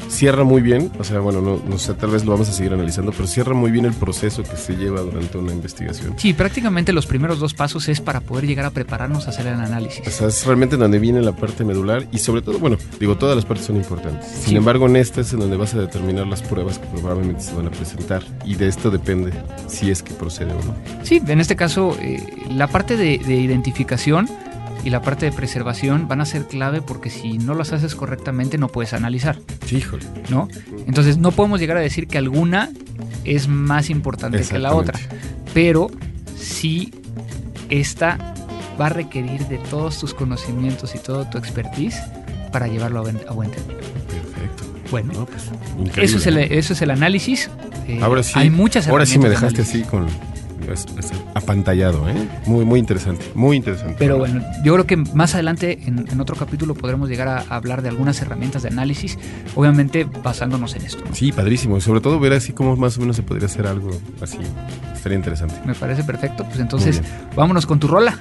cierra 0.07 0.43
muy 0.43 0.61
bien. 0.61 0.91
O 0.99 1.03
sea, 1.03 1.19
bueno, 1.19 1.41
no, 1.41 1.59
no 1.67 1.77
sé, 1.79 1.93
tal 1.95 2.11
vez 2.11 2.23
lo 2.25 2.31
vamos 2.31 2.47
a 2.47 2.53
seguir 2.53 2.71
analizando, 2.73 3.11
pero 3.11 3.27
cierra 3.27 3.53
muy 3.53 3.71
bien 3.71 3.85
el 3.85 3.93
proceso 3.93 4.43
que 4.43 4.55
se 4.55 4.75
lleva 4.77 5.01
durante 5.01 5.37
una 5.37 5.51
investigación. 5.51 6.13
Sí, 6.17 6.33
prácticamente 6.33 6.93
los 6.93 7.05
primeros 7.07 7.39
dos 7.39 7.53
pasos 7.53 7.87
es 7.89 8.01
para 8.01 8.19
poder 8.21 8.45
llegar 8.45 8.65
a 8.65 8.69
prepararnos 8.69 9.25
a 9.27 9.31
hacer 9.31 9.47
el 9.47 9.55
O 9.55 9.59
análisis. 9.63 10.05
sea, 10.13 10.27
es 10.27 10.45
realmente 10.45 10.77
donde 10.77 10.99
viene 10.99 11.21
la 11.21 11.35
parte 11.35 11.63
medular 11.65 12.07
y 12.11 12.19
sobre 12.19 12.41
todo, 12.43 12.59
bueno, 12.59 12.77
digo, 12.99 13.17
todas 13.17 13.35
las 13.35 13.45
partes 13.45 13.65
son 13.65 13.77
importantes. 13.77 14.27
Sin 14.29 14.49
Sí. 14.51 14.55
embargo, 14.55 14.85
en 14.85 14.95
esta 14.95 15.21
es 15.21 15.33
en 15.33 15.39
donde 15.39 15.57
vas 15.57 15.73
a 15.73 15.79
determinar 15.79 16.27
las 16.27 16.41
pruebas 16.43 16.77
que 16.79 16.85
probablemente 16.87 17.41
se 17.41 17.53
van 17.55 17.67
a 17.67 17.71
presentar 17.71 18.23
y 18.45 18.55
de 18.55 18.67
esto 18.67 18.91
depende 18.91 19.33
si 19.67 19.89
es 19.89 20.03
que 20.03 20.13
procede 20.13 20.51
o 20.53 20.63
no. 20.63 20.75
Sí, 21.03 21.21
en 21.27 21.39
este 21.41 21.55
caso, 21.55 21.97
eh, 21.99 22.23
la 22.51 22.67
parte 22.67 22.95
de, 22.95 23.17
de 23.17 23.35
identificación 23.35 24.29
y 24.85 24.91
la 24.91 25.01
parte 25.01 25.25
de 25.25 25.31
preservación 25.33 26.07
van 26.07 26.21
a 26.21 26.25
ser 26.25 26.45
clave 26.47 26.81
porque 26.81 27.09
si 27.09 27.37
no 27.37 27.53
las 27.55 27.73
haces 27.73 27.95
correctamente 27.95 28.57
no 28.57 28.69
puedes 28.69 28.93
analizar, 28.93 29.39
Sí, 29.65 29.77
híjole. 29.77 30.05
¿no? 30.29 30.47
Entonces 30.87 31.17
no 31.17 31.31
podemos 31.31 31.59
llegar 31.59 31.75
a 31.75 31.81
decir 31.81 32.07
que 32.07 32.17
alguna 32.17 32.69
es 33.25 33.47
más 33.47 33.89
importante 33.89 34.41
que 34.41 34.59
la 34.59 34.73
otra, 34.73 34.97
pero 35.53 35.89
sí 36.37 36.93
esta 37.69 38.33
va 38.79 38.85
a 38.87 38.89
requerir 38.89 39.47
de 39.47 39.57
todos 39.57 39.97
tus 39.99 40.13
conocimientos 40.13 40.93
y 40.95 40.99
todo 40.99 41.25
tu 41.25 41.37
expertise 41.37 41.99
para 42.51 42.67
llevarlo 42.67 42.99
a 42.99 43.01
buen, 43.01 43.19
a 43.27 43.33
buen 43.33 43.49
término. 43.51 43.79
Perfecto. 43.79 44.63
Bueno, 44.91 45.13
No, 45.13 45.25
pues, 45.25 45.49
eso 45.97 46.17
es, 46.17 46.27
el, 46.27 46.37
eso 46.37 46.73
es 46.73 46.81
el 46.81 46.91
análisis. 46.91 47.49
Eh, 47.87 47.99
Ahora 48.01 48.21
sí, 48.21 48.33
hay 48.35 48.49
muchas 48.49 48.87
ahora 48.87 49.05
sí 49.05 49.17
me 49.17 49.29
dejaste 49.29 49.61
así 49.63 49.81
con 49.81 50.05
es- 50.73 50.85
es 50.97 51.11
apantallado, 51.33 52.07
¿eh? 52.09 52.15
Muy, 52.45 52.65
muy 52.65 52.79
interesante, 52.79 53.25
muy 53.35 53.57
interesante. 53.57 53.95
Pero 53.99 54.17
bueno, 54.17 54.41
yo 54.63 54.73
creo 54.73 54.85
que 54.85 54.97
más 54.97 55.33
adelante 55.35 55.79
en, 55.85 56.05
en 56.11 56.19
otro 56.21 56.35
capítulo 56.35 56.73
podremos 56.73 57.09
llegar 57.09 57.27
a, 57.27 57.39
a 57.49 57.55
hablar 57.55 57.81
de 57.81 57.89
algunas 57.89 58.21
herramientas 58.21 58.63
de 58.63 58.69
análisis, 58.69 59.17
obviamente 59.55 60.05
basándonos 60.23 60.75
en 60.75 60.83
esto. 60.85 61.03
¿no? 61.07 61.15
Sí, 61.15 61.31
padrísimo. 61.31 61.77
Y 61.77 61.81
sobre 61.81 62.01
todo 62.01 62.19
ver 62.19 62.33
así 62.33 62.53
cómo 62.53 62.75
más 62.75 62.97
o 62.97 63.01
menos 63.01 63.15
se 63.15 63.23
podría 63.23 63.45
hacer 63.47 63.67
algo 63.67 63.89
así. 64.21 64.37
Estaría 64.93 65.17
interesante. 65.17 65.55
Me 65.65 65.75
parece 65.75 66.03
perfecto. 66.03 66.43
Pues 66.45 66.59
entonces, 66.59 67.01
vámonos 67.35 67.65
con 67.65 67.79
tu 67.79 67.87
rola. 67.87 68.19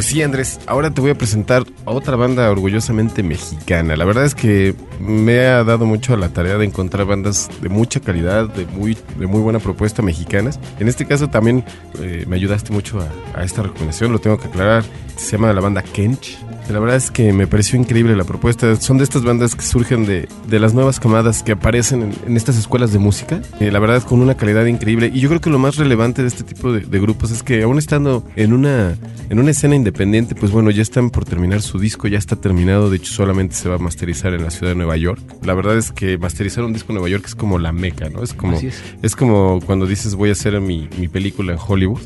Pues 0.00 0.08
sí, 0.08 0.22
Andrés, 0.22 0.58
ahora 0.64 0.90
te 0.90 1.02
voy 1.02 1.10
a 1.10 1.14
presentar 1.14 1.62
a 1.84 1.90
otra 1.90 2.16
banda 2.16 2.50
orgullosamente 2.50 3.22
mexicana. 3.22 3.98
La 3.98 4.06
verdad 4.06 4.24
es 4.24 4.34
que 4.34 4.74
me 4.98 5.40
ha 5.40 5.62
dado 5.62 5.84
mucho 5.84 6.14
a 6.14 6.16
la 6.16 6.30
tarea 6.30 6.56
de 6.56 6.64
encontrar 6.64 7.04
bandas 7.04 7.50
de 7.60 7.68
mucha 7.68 8.00
calidad, 8.00 8.48
de 8.48 8.64
muy, 8.64 8.96
de 9.18 9.26
muy 9.26 9.42
buena 9.42 9.58
propuesta 9.58 10.00
mexicanas. 10.00 10.58
En 10.78 10.88
este 10.88 11.04
caso 11.04 11.28
también 11.28 11.66
eh, 12.00 12.24
me 12.26 12.36
ayudaste 12.36 12.72
mucho 12.72 12.98
a, 12.98 13.38
a 13.38 13.44
esta 13.44 13.62
recomendación, 13.62 14.10
lo 14.10 14.20
tengo 14.20 14.38
que 14.38 14.48
aclarar. 14.48 14.84
Se 15.16 15.32
llama 15.32 15.52
la 15.52 15.60
banda 15.60 15.82
Kench. 15.82 16.38
La 16.72 16.78
verdad 16.78 16.96
es 16.96 17.10
que 17.10 17.32
me 17.32 17.46
pareció 17.46 17.78
increíble 17.78 18.14
la 18.16 18.24
propuesta. 18.24 18.76
Son 18.76 18.96
de 18.98 19.04
estas 19.04 19.22
bandas 19.24 19.54
que 19.56 19.62
surgen 19.62 20.06
de, 20.06 20.28
de 20.48 20.60
las 20.60 20.72
nuevas 20.72 21.00
camadas 21.00 21.42
que 21.42 21.52
aparecen 21.52 22.02
en, 22.02 22.12
en 22.26 22.36
estas 22.36 22.56
escuelas 22.56 22.92
de 22.92 22.98
música. 22.98 23.42
Eh, 23.58 23.70
la 23.70 23.78
verdad 23.80 24.02
con 24.02 24.20
una 24.20 24.36
calidad 24.36 24.64
increíble. 24.66 25.10
Y 25.12 25.20
yo 25.20 25.28
creo 25.28 25.40
que 25.40 25.50
lo 25.50 25.58
más 25.58 25.76
relevante 25.76 26.22
de 26.22 26.28
este 26.28 26.44
tipo 26.44 26.72
de, 26.72 26.80
de 26.80 27.00
grupos 27.00 27.30
es 27.32 27.42
que 27.42 27.62
aún 27.62 27.78
estando 27.78 28.24
en 28.36 28.52
una, 28.52 28.96
en 29.28 29.38
una 29.40 29.50
escena 29.50 29.74
independiente, 29.74 30.34
pues 30.34 30.52
bueno, 30.52 30.70
ya 30.70 30.82
están 30.82 31.10
por 31.10 31.24
terminar 31.24 31.60
su 31.62 31.78
disco, 31.78 32.06
ya 32.08 32.18
está 32.18 32.36
terminado. 32.36 32.88
De 32.90 32.96
hecho, 32.98 33.12
solamente 33.12 33.54
se 33.56 33.68
va 33.68 33.74
a 33.74 33.78
masterizar 33.78 34.32
en 34.34 34.44
la 34.44 34.50
ciudad 34.50 34.72
de 34.72 34.76
Nueva 34.76 34.96
York. 34.96 35.20
La 35.44 35.54
verdad 35.54 35.76
es 35.76 35.90
que 35.92 36.18
masterizar 36.18 36.64
un 36.64 36.72
disco 36.72 36.92
en 36.92 36.94
Nueva 36.96 37.08
York 37.08 37.24
es 37.26 37.34
como 37.34 37.58
la 37.58 37.72
meca, 37.72 38.08
¿no? 38.10 38.22
Es 38.22 38.32
como, 38.32 38.56
es. 38.58 38.80
es 39.02 39.16
como 39.16 39.60
cuando 39.66 39.86
dices 39.86 40.14
voy 40.14 40.28
a 40.28 40.32
hacer 40.32 40.60
mi, 40.60 40.88
mi 40.98 41.08
película 41.08 41.52
en 41.52 41.58
Hollywood. 41.66 42.00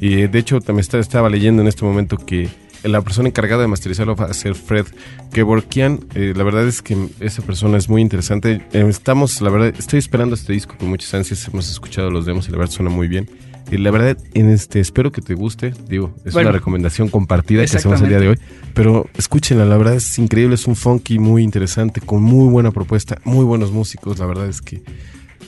Y 0.00 0.26
de 0.26 0.38
hecho 0.38 0.60
también 0.60 0.80
está- 0.80 0.98
estaba 0.98 1.30
leyendo 1.30 1.62
en 1.62 1.68
este 1.68 1.84
momento 1.84 2.18
que 2.18 2.48
la 2.88 3.02
persona 3.02 3.28
encargada 3.28 3.62
de 3.62 3.68
masterizarlo 3.68 4.16
va 4.16 4.26
a 4.26 4.34
ser 4.34 4.54
Fred 4.54 4.86
Kevorkian. 5.32 6.00
Eh, 6.14 6.32
la 6.36 6.44
verdad 6.44 6.66
es 6.66 6.82
que 6.82 6.96
esa 7.20 7.42
persona 7.42 7.78
es 7.78 7.88
muy 7.88 8.02
interesante. 8.02 8.62
Eh, 8.72 8.86
estamos, 8.88 9.40
la 9.40 9.50
verdad, 9.50 9.74
estoy 9.78 9.98
esperando 9.98 10.34
este 10.34 10.52
disco 10.52 10.76
con 10.78 10.88
muchas 10.88 11.12
ansias. 11.14 11.48
Hemos 11.48 11.70
escuchado 11.70 12.10
los 12.10 12.26
demos 12.26 12.48
y 12.48 12.52
la 12.52 12.58
verdad 12.58 12.72
suena 12.72 12.90
muy 12.90 13.08
bien. 13.08 13.28
Y 13.70 13.78
la 13.78 13.90
verdad, 13.90 14.16
en 14.34 14.50
este, 14.50 14.78
espero 14.78 15.10
que 15.10 15.20
te 15.20 15.34
guste. 15.34 15.72
Digo, 15.88 16.14
es 16.24 16.32
Bueno, 16.32 16.50
una 16.50 16.58
recomendación 16.58 17.08
compartida 17.08 17.64
que 17.66 17.76
hacemos 17.76 18.00
el 18.00 18.08
día 18.08 18.20
de 18.20 18.28
hoy. 18.28 18.38
Pero 18.74 19.08
escúchenla, 19.16 19.64
la 19.64 19.76
verdad 19.76 19.94
es 19.94 20.18
increíble. 20.18 20.54
Es 20.54 20.66
un 20.66 20.76
funky 20.76 21.18
muy 21.18 21.42
interesante, 21.42 22.00
con 22.00 22.22
muy 22.22 22.48
buena 22.48 22.70
propuesta, 22.70 23.18
muy 23.24 23.44
buenos 23.44 23.72
músicos. 23.72 24.18
La 24.20 24.26
verdad 24.26 24.46
es 24.46 24.62
que 24.62 24.82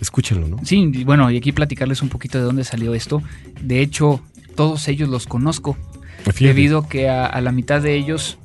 escúchenlo, 0.01 0.48
¿no? 0.48 0.59
Sí, 0.64 1.05
bueno, 1.05 1.31
y 1.31 1.37
aquí 1.37 1.53
platicarles 1.53 2.03
un 2.03 2.09
poquito 2.09 2.38
de 2.38 2.44
dónde 2.44 2.64
salió 2.64 2.94
esto. 2.94 3.22
De 3.62 3.81
hecho, 3.81 4.20
todos 4.57 4.88
ellos 4.88 5.09
los 5.09 5.29
conozco, 5.29 5.77
Fíjate. 6.33 6.47
debido 6.55 6.88
que 6.88 7.09
a, 7.09 7.27
a 7.27 7.41
la 7.41 7.53
mitad 7.53 7.81
de 7.83 7.95
ellos 7.95 8.38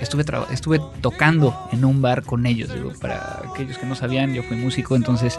estuve, 0.00 0.24
estuve 0.52 0.80
tocando 1.00 1.56
en 1.72 1.84
un 1.84 2.00
bar 2.02 2.22
con 2.22 2.46
ellos. 2.46 2.72
Digo, 2.72 2.92
para 3.00 3.42
aquellos 3.52 3.78
que 3.78 3.86
no 3.86 3.94
sabían, 3.94 4.34
yo 4.34 4.42
fui 4.42 4.56
músico, 4.56 4.96
entonces, 4.96 5.38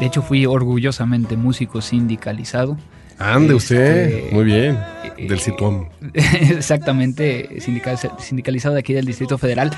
de 0.00 0.06
hecho, 0.06 0.22
fui 0.22 0.46
orgullosamente 0.46 1.36
músico 1.36 1.80
sindicalizado. 1.80 2.76
Ande 3.18 3.54
usted. 3.54 4.06
Este, 4.24 4.34
Muy 4.34 4.44
bien. 4.44 4.78
eh, 5.16 5.28
Del 5.28 5.38
Situom. 5.38 5.86
Exactamente, 6.14 7.60
sindical- 7.60 7.98
sindicalizado 8.18 8.74
de 8.74 8.80
aquí 8.80 8.92
del 8.92 9.04
Distrito 9.04 9.38
Federal. 9.38 9.70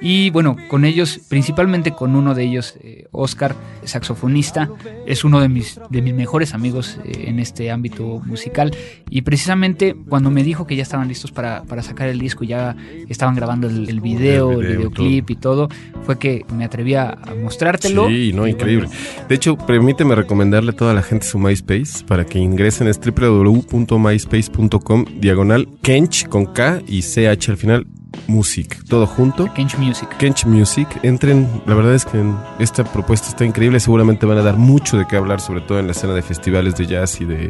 Y 0.00 0.30
bueno, 0.30 0.56
con 0.68 0.84
ellos, 0.84 1.20
principalmente 1.28 1.92
con 1.92 2.16
uno 2.16 2.34
de 2.34 2.42
ellos, 2.44 2.74
eh, 2.82 3.06
Oscar, 3.12 3.54
saxofonista, 3.84 4.70
es 5.06 5.24
uno 5.24 5.40
de 5.40 5.48
mis, 5.48 5.78
de 5.90 6.00
mis 6.00 6.14
mejores 6.14 6.54
amigos 6.54 6.98
eh, 7.04 7.26
en 7.26 7.38
este 7.38 7.70
ámbito 7.70 8.22
musical. 8.24 8.74
Y 9.10 9.20
precisamente 9.22 9.94
cuando 10.08 10.30
me 10.30 10.42
dijo 10.42 10.66
que 10.66 10.74
ya 10.76 10.82
estaban 10.82 11.06
listos 11.08 11.32
para, 11.32 11.64
para 11.64 11.82
sacar 11.82 12.08
el 12.08 12.18
disco, 12.18 12.44
ya 12.44 12.74
estaban 13.08 13.34
grabando 13.34 13.68
el, 13.68 13.90
el 13.90 14.00
video, 14.00 14.52
El 14.52 14.60
el, 14.60 14.66
video, 14.66 14.78
videoclip 14.90 15.30
y 15.30 15.36
todo, 15.36 15.68
fue 16.04 16.18
que 16.18 16.46
me 16.54 16.64
atreví 16.64 16.94
a, 16.94 17.18
mostrártelo. 17.42 18.08
Sí, 18.08 18.32
no, 18.34 18.46
increíble. 18.46 18.88
bueno, 18.88 19.02
De 19.28 19.34
hecho, 19.34 19.58
permíteme 19.58 20.14
recomendarle 20.14 20.70
a 20.70 20.76
toda 20.76 20.94
la 20.94 21.02
gente 21.02 21.26
su 21.26 21.38
MySpace 21.38 22.04
para 22.06 22.24
que 22.24 22.38
ingresen 22.38 22.88
es 22.88 22.98
www.myspace.com 22.98 25.04
diagonal 25.20 25.68
Kench 25.82 26.26
con 26.28 26.46
K 26.46 26.80
y 26.86 27.02
CH 27.02 27.50
al 27.50 27.56
final 27.56 27.86
Music, 28.26 28.84
todo 28.88 29.06
junto. 29.06 29.52
Kench 29.54 29.76
Music. 29.78 30.08
Kench 30.18 30.44
Music, 30.46 30.88
entren, 31.02 31.62
la 31.66 31.74
verdad 31.74 31.94
es 31.94 32.04
que 32.04 32.22
esta 32.58 32.84
propuesta 32.84 33.28
está 33.28 33.44
increíble, 33.44 33.80
seguramente 33.80 34.26
van 34.26 34.38
a 34.38 34.42
dar 34.42 34.56
mucho 34.56 34.96
de 34.96 35.06
qué 35.06 35.16
hablar, 35.16 35.40
sobre 35.40 35.60
todo 35.60 35.78
en 35.78 35.86
la 35.86 35.92
escena 35.92 36.14
de 36.14 36.22
festivales 36.22 36.76
de 36.76 36.86
jazz 36.86 37.20
y 37.20 37.24
de, 37.24 37.48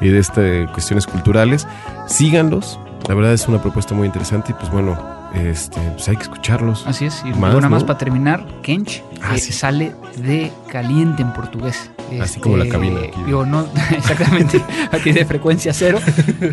y 0.00 0.08
de 0.08 0.18
este, 0.18 0.66
cuestiones 0.72 1.06
culturales. 1.06 1.66
Síganlos, 2.06 2.78
la 3.08 3.14
verdad 3.14 3.32
es 3.32 3.46
una 3.48 3.60
propuesta 3.60 3.94
muy 3.94 4.06
interesante 4.06 4.52
y 4.52 4.54
pues 4.54 4.70
bueno, 4.70 5.19
este, 5.34 5.80
pues 5.92 6.08
hay 6.08 6.16
que 6.16 6.22
escucharlos. 6.22 6.86
Así 6.86 7.04
es, 7.06 7.22
y 7.24 7.28
Más, 7.30 7.38
bueno, 7.38 7.56
nada 7.56 7.68
más 7.70 7.84
para 7.84 7.98
terminar, 7.98 8.46
Kench 8.62 9.02
Ah, 9.22 9.36
sí. 9.36 9.52
sale 9.52 9.92
de 10.16 10.50
caliente 10.70 11.22
en 11.22 11.32
portugués. 11.32 11.90
Este, 12.10 12.22
Así 12.22 12.40
como 12.40 12.56
la 12.56 12.66
cabina 12.68 13.00
aquí. 13.00 13.22
Digo, 13.26 13.44
no, 13.46 13.66
exactamente, 13.90 14.62
aquí 14.92 15.12
de 15.12 15.24
frecuencia 15.24 15.72
cero, 15.74 15.98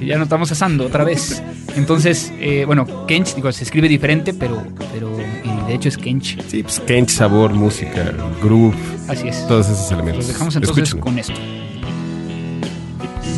ya 0.05 0.17
no 0.17 0.23
estamos 0.23 0.51
asando 0.51 0.85
otra 0.85 1.03
vez. 1.03 1.41
Entonces, 1.75 2.31
eh, 2.39 2.63
bueno, 2.65 3.05
Kench, 3.07 3.35
digo, 3.35 3.51
se 3.51 3.63
escribe 3.63 3.87
diferente, 3.87 4.33
pero, 4.33 4.63
pero 4.93 5.15
de 5.15 5.73
hecho 5.73 5.89
es 5.89 5.97
Kench. 5.97 6.39
Sí, 6.47 6.63
pues 6.63 6.79
Kench, 6.81 7.09
sabor, 7.09 7.53
música, 7.53 8.11
groove, 8.43 8.75
Así 9.07 9.27
es. 9.29 9.47
todos 9.47 9.67
esos 9.69 9.91
elementos. 9.91 10.25
Los 10.25 10.33
dejamos 10.33 10.55
entonces 10.55 10.89
Escúchenlo. 10.89 11.03
con 11.05 11.19
esto. 11.19 11.33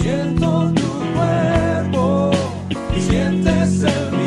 Siento 0.01 0.71
tu 0.73 0.81
cuerpo, 1.13 2.31
sientes 2.97 3.83
el 3.83 4.18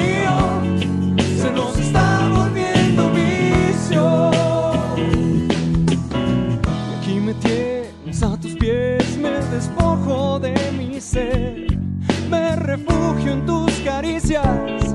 me 12.33 12.57
refugio 12.57 13.33
en 13.33 13.45
tus 13.45 13.71
caricias, 13.85 14.92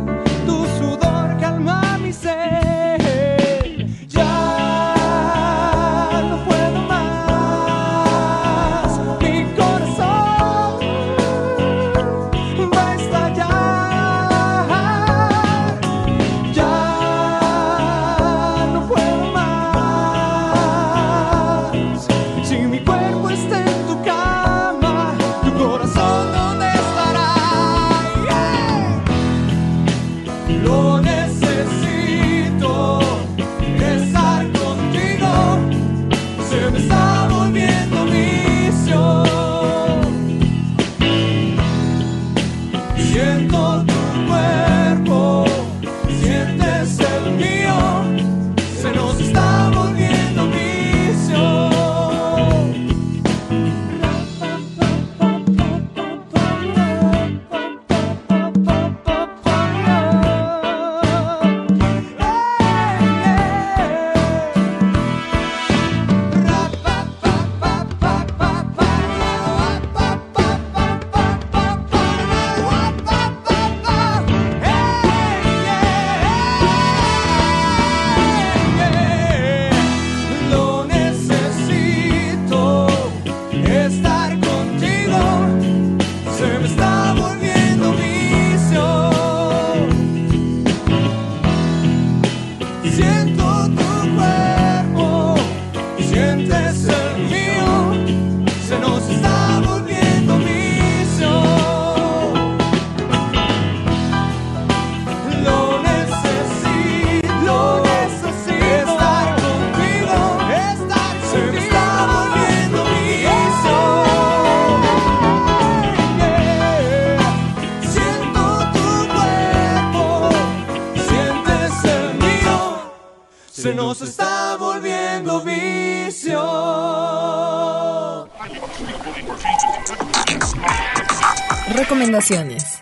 Recomendaciones. 131.78 132.82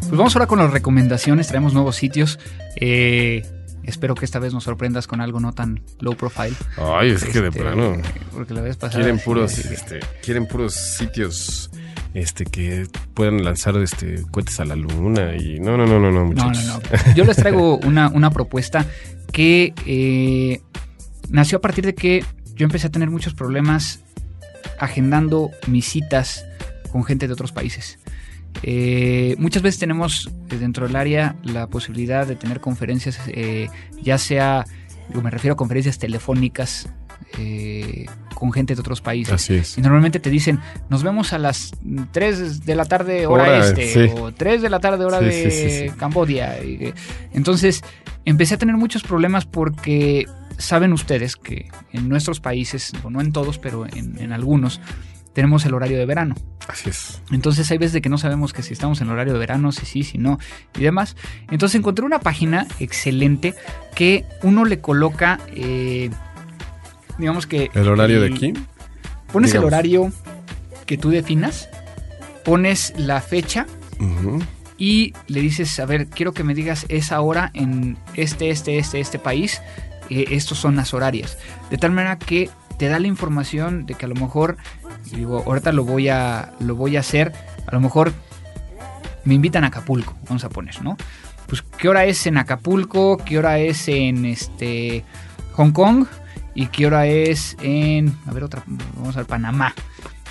Pues 0.00 0.10
vamos 0.18 0.36
ahora 0.36 0.46
con 0.46 0.58
las 0.58 0.70
recomendaciones. 0.70 1.48
Traemos 1.48 1.72
nuevos 1.72 1.96
sitios. 1.96 2.38
Eh, 2.76 3.42
espero 3.84 4.14
que 4.14 4.24
esta 4.26 4.38
vez 4.38 4.52
nos 4.52 4.64
sorprendas 4.64 5.06
con 5.06 5.20
algo 5.22 5.40
no 5.40 5.52
tan 5.52 5.82
low 6.00 6.14
profile. 6.14 6.54
Ay, 6.76 7.10
es 7.12 7.24
que 7.24 7.40
de 7.40 7.48
Este, 7.48 7.60
plano. 7.60 7.96
Porque 8.32 8.52
la 8.54 8.60
vez 8.60 8.76
pasada. 8.76 9.00
Quieren 9.02 9.18
sí, 9.18 9.24
puros, 9.24 9.52
sí, 9.52 9.62
este, 9.72 10.00
quieren 10.22 10.46
puros 10.46 10.74
sitios 10.74 11.70
este 12.12 12.44
que 12.44 12.86
puedan 13.14 13.42
lanzar 13.42 13.76
este 13.78 14.22
cohetes 14.30 14.60
a 14.60 14.64
la 14.64 14.76
luna 14.76 15.34
y 15.34 15.58
no 15.58 15.76
no 15.76 15.84
no 15.84 15.98
no 15.98 16.12
no 16.12 16.20
No, 16.20 16.24
muchachos. 16.26 16.64
no, 16.66 16.74
no. 16.74 17.14
Yo 17.16 17.24
les 17.24 17.36
traigo 17.36 17.78
una, 17.84 18.08
una 18.08 18.30
propuesta 18.30 18.86
que 19.32 19.72
eh, 19.86 20.60
nació 21.30 21.58
a 21.58 21.60
partir 21.60 21.84
de 21.86 21.94
que 21.96 22.24
yo 22.54 22.64
empecé 22.66 22.86
a 22.86 22.90
tener 22.90 23.10
muchos 23.10 23.34
problemas 23.34 24.03
agendando 24.78 25.50
mis 25.66 25.86
citas 25.86 26.44
con 26.90 27.04
gente 27.04 27.26
de 27.26 27.32
otros 27.32 27.52
países. 27.52 27.98
Eh, 28.62 29.34
muchas 29.38 29.62
veces 29.62 29.80
tenemos 29.80 30.30
eh, 30.50 30.56
dentro 30.56 30.86
del 30.86 30.96
área 30.96 31.36
la 31.42 31.66
posibilidad 31.66 32.26
de 32.26 32.36
tener 32.36 32.60
conferencias, 32.60 33.18
eh, 33.26 33.68
ya 34.00 34.16
sea, 34.18 34.64
digo, 35.08 35.22
me 35.22 35.30
refiero 35.30 35.54
a 35.54 35.56
conferencias 35.56 35.98
telefónicas 35.98 36.88
eh, 37.38 38.06
con 38.34 38.52
gente 38.52 38.74
de 38.74 38.80
otros 38.80 39.00
países. 39.00 39.34
Así 39.34 39.54
es. 39.54 39.76
Y 39.76 39.80
normalmente 39.80 40.20
te 40.20 40.30
dicen, 40.30 40.60
nos 40.88 41.02
vemos 41.02 41.32
a 41.32 41.38
las 41.38 41.72
3 42.12 42.64
de 42.64 42.74
la 42.74 42.84
tarde 42.84 43.26
hora, 43.26 43.44
Hora, 43.44 43.66
este, 43.66 43.92
sí. 44.08 44.12
o 44.20 44.32
3 44.32 44.62
de 44.62 44.70
la 44.70 44.80
tarde 44.80 45.04
hora 45.04 45.18
Sí, 45.18 45.24
de 45.24 45.88
sí. 45.90 45.96
Cambodia. 45.96 46.56
Entonces, 47.32 47.82
empecé 48.24 48.54
a 48.54 48.58
tener 48.58 48.76
muchos 48.76 49.02
problemas 49.02 49.46
porque 49.46 50.26
saben 50.58 50.92
ustedes 50.92 51.36
que 51.36 51.70
en 51.92 52.08
nuestros 52.08 52.40
países, 52.40 52.92
no 53.08 53.20
en 53.20 53.32
todos, 53.32 53.58
pero 53.58 53.86
en, 53.86 54.18
en 54.18 54.32
algunos, 54.32 54.80
tenemos 55.34 55.66
el 55.66 55.74
horario 55.74 55.98
de 55.98 56.06
verano. 56.06 56.34
Así 56.68 56.88
es. 56.88 57.20
Entonces 57.30 57.70
hay 57.70 57.76
veces 57.76 57.92
de 57.92 58.00
que 58.00 58.08
no 58.08 58.16
sabemos 58.16 58.52
que 58.54 58.62
si 58.62 58.72
estamos 58.72 59.00
en 59.00 59.10
horario 59.10 59.34
de 59.34 59.38
verano, 59.38 59.72
si 59.72 59.84
sí, 59.84 60.02
si 60.02 60.16
no 60.16 60.38
y 60.78 60.82
demás. 60.82 61.16
Entonces 61.50 61.78
encontré 61.78 62.06
una 62.06 62.20
página 62.20 62.66
excelente 62.78 63.54
que 63.94 64.24
uno 64.42 64.64
le 64.64 64.78
coloca, 64.78 65.40
eh, 65.48 66.10
digamos 67.18 67.46
que... 67.46 67.70
El 67.74 67.88
horario 67.88 68.22
de 68.22 68.28
aquí. 68.28 68.54
Pones 69.30 69.52
el 69.54 69.64
horario 69.64 70.12
que 70.86 70.96
tú 70.96 71.10
definas, 71.10 71.68
pones 72.44 72.94
la 72.96 73.20
fecha 73.20 73.66
y 74.78 75.12
le 75.26 75.40
dices, 75.40 75.78
a 75.80 75.86
ver, 75.86 76.06
quiero 76.06 76.32
que 76.32 76.44
me 76.44 76.54
digas 76.54 76.86
esa 76.88 77.20
hora 77.20 77.50
en 77.54 77.98
este, 78.14 78.50
este, 78.50 78.78
este, 78.78 79.00
este 79.00 79.18
país. 79.18 79.60
Eh, 80.10 80.26
estos 80.30 80.58
son 80.58 80.76
las 80.76 80.94
horarias. 80.94 81.38
De 81.70 81.78
tal 81.78 81.92
manera 81.92 82.18
que 82.18 82.50
te 82.78 82.88
da 82.88 82.98
la 82.98 83.06
información 83.06 83.86
de 83.86 83.94
que 83.94 84.06
a 84.06 84.08
lo 84.08 84.14
mejor, 84.14 84.56
digo, 85.12 85.42
ahorita 85.46 85.72
lo 85.72 85.84
voy 85.84 86.08
a, 86.08 86.52
lo 86.60 86.74
voy 86.74 86.96
a 86.96 87.00
hacer, 87.00 87.32
a 87.66 87.72
lo 87.72 87.80
mejor 87.80 88.12
me 89.24 89.34
invitan 89.34 89.64
a 89.64 89.68
Acapulco, 89.68 90.14
vamos 90.28 90.44
a 90.44 90.48
poner, 90.48 90.82
¿no? 90.82 90.96
Pues 91.46 91.62
qué 91.62 91.88
hora 91.88 92.04
es 92.04 92.26
en 92.26 92.38
Acapulco, 92.38 93.18
qué 93.18 93.38
hora 93.38 93.58
es 93.58 93.88
en 93.88 94.24
este 94.24 95.04
Hong 95.52 95.72
Kong 95.72 96.06
y 96.54 96.66
qué 96.66 96.86
hora 96.86 97.06
es 97.06 97.56
en, 97.62 98.16
a 98.26 98.32
ver 98.32 98.44
otra, 98.44 98.62
vamos 98.66 99.16
a 99.16 99.20
ver, 99.20 99.26
Panamá. 99.26 99.74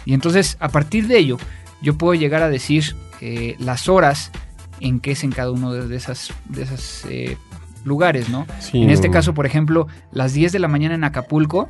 Y 0.05 0.13
entonces 0.13 0.57
a 0.59 0.69
partir 0.69 1.07
de 1.07 1.17
ello 1.17 1.38
yo 1.82 1.97
puedo 1.97 2.13
llegar 2.13 2.41
a 2.41 2.49
decir 2.49 2.95
eh, 3.21 3.55
las 3.59 3.88
horas 3.88 4.32
en 4.80 4.99
que 4.99 5.11
es 5.11 5.24
en 5.24 5.32
cada 5.32 5.51
uno 5.51 5.71
de 5.71 5.95
esas, 5.95 6.34
de 6.45 6.63
esas 6.63 7.05
eh, 7.09 7.38
lugares, 7.84 8.30
¿no? 8.30 8.46
Sí, 8.60 8.82
en 8.82 8.90
este 8.90 9.10
caso, 9.10 9.34
por 9.34 9.46
ejemplo, 9.46 9.88
las 10.12 10.34
10 10.34 10.52
de 10.52 10.60
la 10.60 10.68
mañana 10.68 10.96
en 10.96 11.04
Acapulco 11.04 11.70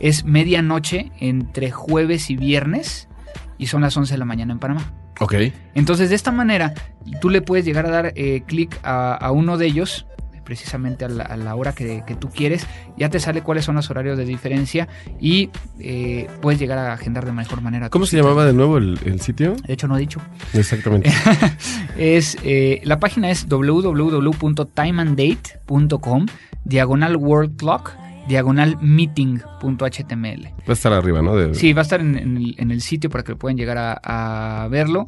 es 0.00 0.24
medianoche 0.24 1.12
entre 1.20 1.70
jueves 1.70 2.30
y 2.30 2.36
viernes 2.36 3.08
y 3.58 3.66
son 3.66 3.82
las 3.82 3.96
11 3.96 4.14
de 4.14 4.18
la 4.18 4.24
mañana 4.24 4.52
en 4.52 4.58
Panamá. 4.58 4.92
Ok. 5.20 5.34
Entonces, 5.74 6.08
de 6.08 6.16
esta 6.16 6.32
manera, 6.32 6.74
tú 7.20 7.30
le 7.30 7.42
puedes 7.42 7.64
llegar 7.64 7.86
a 7.86 7.90
dar 7.90 8.12
eh, 8.16 8.42
clic 8.46 8.78
a, 8.82 9.14
a 9.14 9.30
uno 9.30 9.56
de 9.58 9.66
ellos, 9.66 10.06
precisamente 10.52 11.06
a 11.06 11.08
la, 11.08 11.22
a 11.24 11.34
la 11.38 11.54
hora 11.54 11.72
que, 11.72 12.02
que 12.06 12.14
tú 12.14 12.28
quieres, 12.28 12.66
ya 12.98 13.08
te 13.08 13.18
sale 13.18 13.40
cuáles 13.40 13.64
son 13.64 13.74
los 13.74 13.88
horarios 13.88 14.18
de 14.18 14.26
diferencia 14.26 14.86
y 15.18 15.48
eh, 15.80 16.26
puedes 16.42 16.60
llegar 16.60 16.76
a 16.76 16.92
agendar 16.92 17.24
de 17.24 17.32
mejor 17.32 17.62
manera. 17.62 17.88
¿Cómo 17.88 18.04
se 18.04 18.18
llamaba 18.18 18.44
de 18.44 18.52
nuevo 18.52 18.76
el, 18.76 18.98
el 19.06 19.18
sitio? 19.22 19.54
De 19.66 19.72
hecho, 19.72 19.88
no 19.88 19.96
he 19.96 20.00
dicho. 20.00 20.20
Exactamente. 20.52 21.10
Es, 21.96 22.36
eh, 22.42 22.80
la 22.84 22.98
página 22.98 23.30
es 23.30 23.46
www.timeanddate.com, 23.48 26.26
diagonal 26.64 27.16
world 27.16 27.56
clock, 27.56 27.92
diagonal 28.28 28.76
meeting.html. 28.82 30.44
Va 30.44 30.50
a 30.68 30.72
estar 30.72 30.92
arriba, 30.92 31.22
¿no? 31.22 31.34
De- 31.34 31.54
Sí, 31.54 31.72
va 31.72 31.80
a 31.80 31.84
estar 31.84 32.00
en, 32.00 32.16
en 32.18 32.36
el, 32.36 32.54
en 32.58 32.70
el 32.70 32.80
sitio 32.82 33.08
para 33.10 33.24
que 33.24 33.34
puedan 33.36 33.56
llegar 33.56 33.78
a, 33.78 34.64
a 34.64 34.68
verlo. 34.68 35.06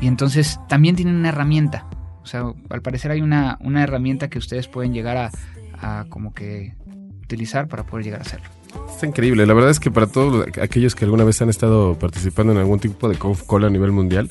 Y 0.00 0.06
entonces 0.08 0.58
también 0.68 0.94
tienen 0.96 1.14
una 1.16 1.28
herramienta. 1.30 1.86
O 2.24 2.26
sea, 2.26 2.52
al 2.70 2.82
parecer 2.82 3.10
hay 3.10 3.20
una, 3.20 3.58
una 3.60 3.82
herramienta 3.82 4.28
que 4.28 4.38
ustedes 4.38 4.66
pueden 4.66 4.92
llegar 4.92 5.16
a, 5.16 5.30
a 5.78 6.06
como 6.08 6.32
que 6.32 6.74
utilizar 7.22 7.68
para 7.68 7.84
poder 7.84 8.06
llegar 8.06 8.20
a 8.20 8.22
hacerlo. 8.22 8.48
Está 8.90 9.06
increíble. 9.06 9.46
La 9.46 9.54
verdad 9.54 9.70
es 9.70 9.78
que 9.78 9.90
para 9.90 10.06
todos 10.06 10.46
aquellos 10.60 10.94
que 10.94 11.04
alguna 11.04 11.24
vez 11.24 11.40
han 11.42 11.50
estado 11.50 11.98
participando 11.98 12.52
en 12.52 12.58
algún 12.58 12.80
tipo 12.80 13.08
de 13.08 13.16
call 13.16 13.64
a 13.64 13.70
nivel 13.70 13.92
mundial, 13.92 14.30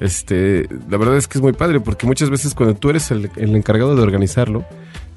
este, 0.00 0.68
la 0.90 0.98
verdad 0.98 1.16
es 1.16 1.28
que 1.28 1.38
es 1.38 1.42
muy 1.42 1.52
padre 1.52 1.80
porque 1.80 2.06
muchas 2.06 2.28
veces 2.28 2.54
cuando 2.54 2.74
tú 2.74 2.90
eres 2.90 3.10
el, 3.10 3.30
el 3.36 3.54
encargado 3.54 3.94
de 3.94 4.02
organizarlo, 4.02 4.66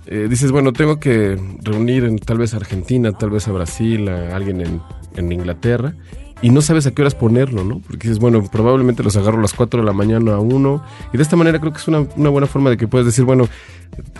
eh, 0.05 0.27
dices, 0.29 0.51
bueno, 0.51 0.71
tengo 0.73 0.99
que 0.99 1.39
reunir 1.63 2.03
en, 2.03 2.19
tal 2.19 2.37
vez 2.37 2.53
a 2.53 2.57
Argentina, 2.57 3.11
tal 3.11 3.31
vez 3.31 3.47
a 3.47 3.51
Brasil, 3.51 4.07
a 4.07 4.35
alguien 4.35 4.61
en, 4.61 4.81
en 5.15 5.31
Inglaterra. 5.31 5.95
Y 6.41 6.49
no 6.49 6.61
sabes 6.61 6.85
a 6.85 6.91
qué 6.91 7.01
horas 7.01 7.15
ponerlo, 7.15 7.63
¿no? 7.63 7.79
Porque 7.79 8.07
dices, 8.07 8.19
bueno, 8.19 8.43
probablemente 8.51 9.01
los 9.03 9.15
agarro 9.15 9.39
a 9.39 9.41
las 9.41 9.53
4 9.53 9.79
de 9.79 9.85
la 9.85 9.93
mañana 9.93 10.33
a 10.35 10.39
uno. 10.39 10.83
Y 11.13 11.17
de 11.17 11.23
esta 11.23 11.35
manera 11.35 11.59
creo 11.59 11.71
que 11.71 11.79
es 11.79 11.87
una, 11.87 12.05
una 12.15 12.29
buena 12.29 12.47
forma 12.47 12.69
de 12.69 12.77
que 12.77 12.87
puedes 12.87 13.05
decir, 13.05 13.23
bueno, 13.25 13.47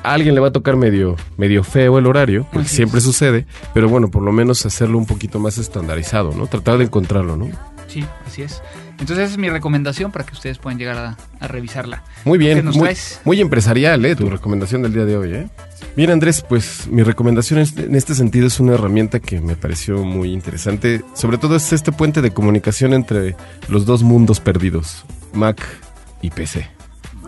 a 0.03 0.13
alguien 0.13 0.34
le 0.34 0.41
va 0.41 0.47
a 0.47 0.51
tocar 0.53 0.76
medio, 0.78 1.16
medio 1.38 1.63
feo 1.63 1.97
el 1.99 2.07
horario, 2.07 2.45
porque 2.53 2.68
Así 2.68 2.78
siempre 2.78 2.99
es. 2.99 3.03
sucede, 3.03 3.45
pero 3.74 3.89
bueno, 3.89 4.09
por 4.09 4.24
lo 4.24 4.32
menos 4.32 4.66
hacerlo 4.66 4.97
un 4.97 5.05
poquito 5.05 5.39
más 5.39 5.57
estandarizado, 5.57 6.34
¿no? 6.36 6.47
Tratar 6.47 6.78
de 6.78 6.86
encontrarlo, 6.86 7.36
¿no? 7.36 7.49
Sí, 7.88 8.03
así 8.26 8.41
es. 8.43 8.61
Entonces 8.99 9.25
esa 9.25 9.31
es 9.33 9.37
mi 9.37 9.49
recomendación 9.49 10.11
para 10.11 10.25
que 10.25 10.33
ustedes 10.33 10.57
puedan 10.57 10.79
llegar 10.79 10.97
a, 10.97 11.17
a 11.39 11.47
revisarla. 11.47 12.03
Muy 12.23 12.39
¿Qué 12.39 12.45
bien, 12.53 12.65
muy, 12.67 12.89
muy 13.25 13.41
empresarial, 13.41 14.03
¿eh? 14.05 14.15
Tu 14.15 14.29
recomendación 14.29 14.81
del 14.81 14.93
día 14.93 15.05
de 15.05 15.17
hoy, 15.17 15.33
¿eh? 15.33 15.47
Bien, 15.95 16.11
Andrés, 16.11 16.43
pues 16.47 16.87
mi 16.87 17.03
recomendación 17.03 17.59
es- 17.59 17.75
en 17.77 17.95
este 17.95 18.15
sentido 18.15 18.47
es 18.47 18.59
una 18.59 18.73
herramienta 18.73 19.19
que 19.19 19.41
me 19.41 19.55
pareció 19.55 20.03
muy 20.03 20.31
interesante. 20.31 21.03
Sobre 21.13 21.37
todo 21.37 21.55
es 21.55 21.71
este 21.73 21.91
puente 21.91 22.21
de 22.21 22.31
comunicación 22.31 22.93
entre 22.93 23.35
los 23.67 23.85
dos 23.85 24.01
mundos 24.03 24.39
perdidos, 24.39 25.05
Mac 25.33 25.61
y 26.21 26.29
PC. 26.31 26.67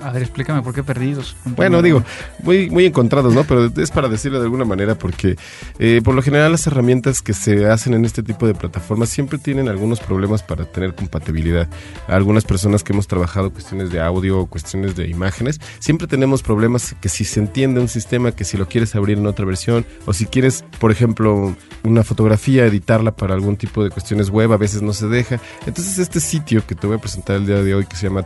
A 0.01 0.11
ver, 0.11 0.21
explícame 0.23 0.61
por 0.61 0.73
qué 0.73 0.83
perdidos. 0.83 1.35
Bueno, 1.45 1.81
digo, 1.81 2.03
muy, 2.43 2.69
muy 2.69 2.85
encontrados, 2.85 3.33
¿no? 3.33 3.43
Pero 3.43 3.65
es 3.65 3.91
para 3.91 4.07
decirlo 4.07 4.39
de 4.39 4.45
alguna 4.45 4.65
manera 4.65 4.95
porque 4.95 5.35
eh, 5.79 6.01
por 6.03 6.15
lo 6.15 6.21
general 6.21 6.51
las 6.51 6.67
herramientas 6.67 7.21
que 7.21 7.33
se 7.33 7.67
hacen 7.67 7.93
en 7.93 8.05
este 8.05 8.23
tipo 8.23 8.47
de 8.47 8.53
plataformas 8.53 9.09
siempre 9.09 9.37
tienen 9.37 9.67
algunos 9.69 9.99
problemas 9.99 10.43
para 10.43 10.65
tener 10.65 10.95
compatibilidad. 10.95 11.67
Algunas 12.07 12.45
personas 12.45 12.83
que 12.83 12.93
hemos 12.93 13.07
trabajado 13.07 13.51
cuestiones 13.51 13.91
de 13.91 14.01
audio 14.01 14.39
o 14.39 14.45
cuestiones 14.47 14.95
de 14.95 15.07
imágenes, 15.07 15.59
siempre 15.79 16.07
tenemos 16.07 16.43
problemas 16.43 16.95
que 17.01 17.09
si 17.09 17.25
se 17.25 17.39
entiende 17.39 17.79
un 17.79 17.87
sistema, 17.87 18.31
que 18.31 18.43
si 18.43 18.57
lo 18.57 18.67
quieres 18.67 18.95
abrir 18.95 19.17
en 19.17 19.27
otra 19.27 19.45
versión 19.45 19.85
o 20.05 20.13
si 20.13 20.25
quieres, 20.25 20.63
por 20.79 20.91
ejemplo, 20.91 21.55
una 21.83 22.03
fotografía, 22.03 22.65
editarla 22.65 23.15
para 23.15 23.33
algún 23.33 23.57
tipo 23.57 23.83
de 23.83 23.89
cuestiones 23.89 24.29
web, 24.29 24.51
a 24.51 24.57
veces 24.57 24.81
no 24.81 24.93
se 24.93 25.07
deja. 25.07 25.39
Entonces 25.65 25.99
este 25.99 26.19
sitio 26.19 26.65
que 26.65 26.75
te 26.75 26.87
voy 26.87 26.97
a 26.97 26.99
presentar 26.99 27.37
el 27.37 27.45
día 27.45 27.63
de 27.63 27.75
hoy 27.75 27.85
que 27.85 27.95
se 27.95 28.07
llama 28.07 28.23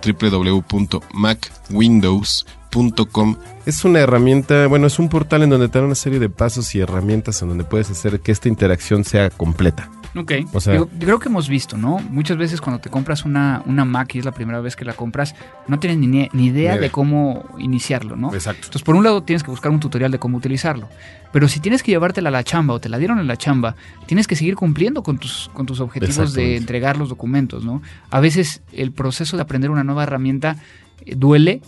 www.macwindows.com 1.71 3.35
es 3.65 3.85
una 3.85 3.99
herramienta, 3.99 4.65
bueno, 4.67 4.87
es 4.87 4.97
un 4.97 5.07
portal 5.09 5.43
en 5.43 5.49
donde 5.51 5.67
te 5.69 5.77
da 5.79 5.85
una 5.85 5.93
serie 5.95 6.19
de 6.19 6.29
pasos 6.29 6.73
y 6.73 6.79
herramientas 6.79 7.41
en 7.41 7.49
donde 7.49 7.63
puedes 7.63 7.91
hacer 7.91 8.19
que 8.21 8.31
esta 8.31 8.47
interacción 8.49 9.03
sea 9.03 9.29
completa. 9.29 9.89
Ok. 10.15 10.31
O 10.51 10.59
sea- 10.59 10.73
Digo, 10.73 10.89
yo 10.91 11.05
creo 11.05 11.19
que 11.19 11.29
hemos 11.29 11.47
visto, 11.47 11.77
¿no? 11.77 11.99
Muchas 12.09 12.35
veces 12.37 12.59
cuando 12.59 12.81
te 12.81 12.89
compras 12.89 13.23
una, 13.23 13.61
una 13.65 13.85
Mac 13.85 14.13
y 14.15 14.19
es 14.19 14.25
la 14.25 14.31
primera 14.33 14.59
vez 14.61 14.75
que 14.75 14.83
la 14.83 14.93
compras, 14.93 15.35
no 15.67 15.79
tienes 15.79 15.99
ni, 15.99 16.07
ni 16.07 16.17
idea 16.17 16.29
Ni 16.33 16.47
idea. 16.47 16.77
de 16.77 16.89
cómo 16.89 17.45
iniciarlo, 17.59 18.15
¿no? 18.17 18.33
Exacto. 18.33 18.61
Entonces, 18.65 18.81
por 18.83 18.95
un 18.95 19.03
lado, 19.05 19.21
tienes 19.23 19.43
que 19.43 19.51
buscar 19.51 19.71
un 19.71 19.79
tutorial 19.79 20.11
de 20.11 20.19
cómo 20.19 20.37
utilizarlo. 20.37 20.89
Pero 21.31 21.47
si 21.47 21.61
tienes 21.61 21.81
que 21.83 21.91
llevártela 21.91 22.27
a 22.27 22.31
la 22.31 22.43
chamba 22.43 22.73
o 22.73 22.79
te 22.81 22.89
la 22.89 22.97
dieron 22.97 23.19
en 23.19 23.27
la 23.27 23.37
chamba, 23.37 23.75
tienes 24.05 24.27
que 24.27 24.35
seguir 24.35 24.55
cumpliendo 24.55 25.01
con 25.03 25.17
tus, 25.17 25.49
con 25.53 25.65
tus 25.65 25.79
objetivos 25.79 26.33
de 26.33 26.57
entregar 26.57 26.97
los 26.97 27.07
documentos, 27.07 27.63
¿no? 27.63 27.81
A 28.09 28.19
veces 28.19 28.63
el 28.73 28.91
proceso 28.91 29.37
de 29.37 29.43
aprender 29.43 29.69
una 29.71 29.85
nueva 29.85 30.03
herramienta 30.03 30.57
duele. 31.05 31.61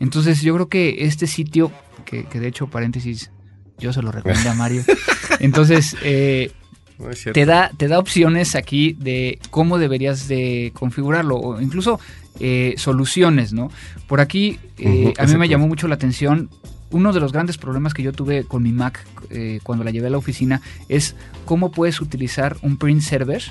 Entonces, 0.00 0.42
yo 0.42 0.54
creo 0.54 0.68
que 0.68 1.04
este 1.04 1.26
sitio, 1.26 1.72
que, 2.04 2.24
que 2.24 2.40
de 2.40 2.48
hecho, 2.48 2.68
paréntesis, 2.68 3.30
yo 3.78 3.92
se 3.92 4.02
lo 4.02 4.12
recomendé 4.12 4.48
a 4.48 4.54
Mario. 4.54 4.82
Entonces, 5.40 5.96
eh, 6.02 6.52
No 6.98 7.06
te 7.32 7.46
da, 7.46 7.70
te 7.76 7.88
da 7.88 7.98
opciones 7.98 8.54
aquí 8.54 8.94
de 8.98 9.38
cómo 9.50 9.78
deberías 9.78 10.28
de 10.28 10.72
configurarlo 10.74 11.36
o 11.36 11.60
incluso 11.60 12.00
eh, 12.40 12.74
soluciones, 12.76 13.52
¿no? 13.52 13.70
Por 14.06 14.20
aquí 14.20 14.58
eh, 14.78 15.12
a 15.18 15.26
mí 15.26 15.36
me 15.36 15.48
llamó 15.48 15.66
mucho 15.66 15.88
la 15.88 15.96
atención. 15.96 16.50
Uno 16.90 17.12
de 17.12 17.20
los 17.20 17.32
grandes 17.32 17.58
problemas 17.58 17.94
que 17.94 18.02
yo 18.02 18.12
tuve 18.12 18.44
con 18.44 18.62
mi 18.62 18.72
Mac 18.72 19.04
eh, 19.30 19.60
cuando 19.62 19.84
la 19.84 19.90
llevé 19.90 20.06
a 20.06 20.10
la 20.10 20.18
oficina 20.18 20.62
es 20.88 21.16
cómo 21.44 21.70
puedes 21.70 22.00
utilizar 22.00 22.56
un 22.62 22.78
print 22.78 23.02
server 23.02 23.42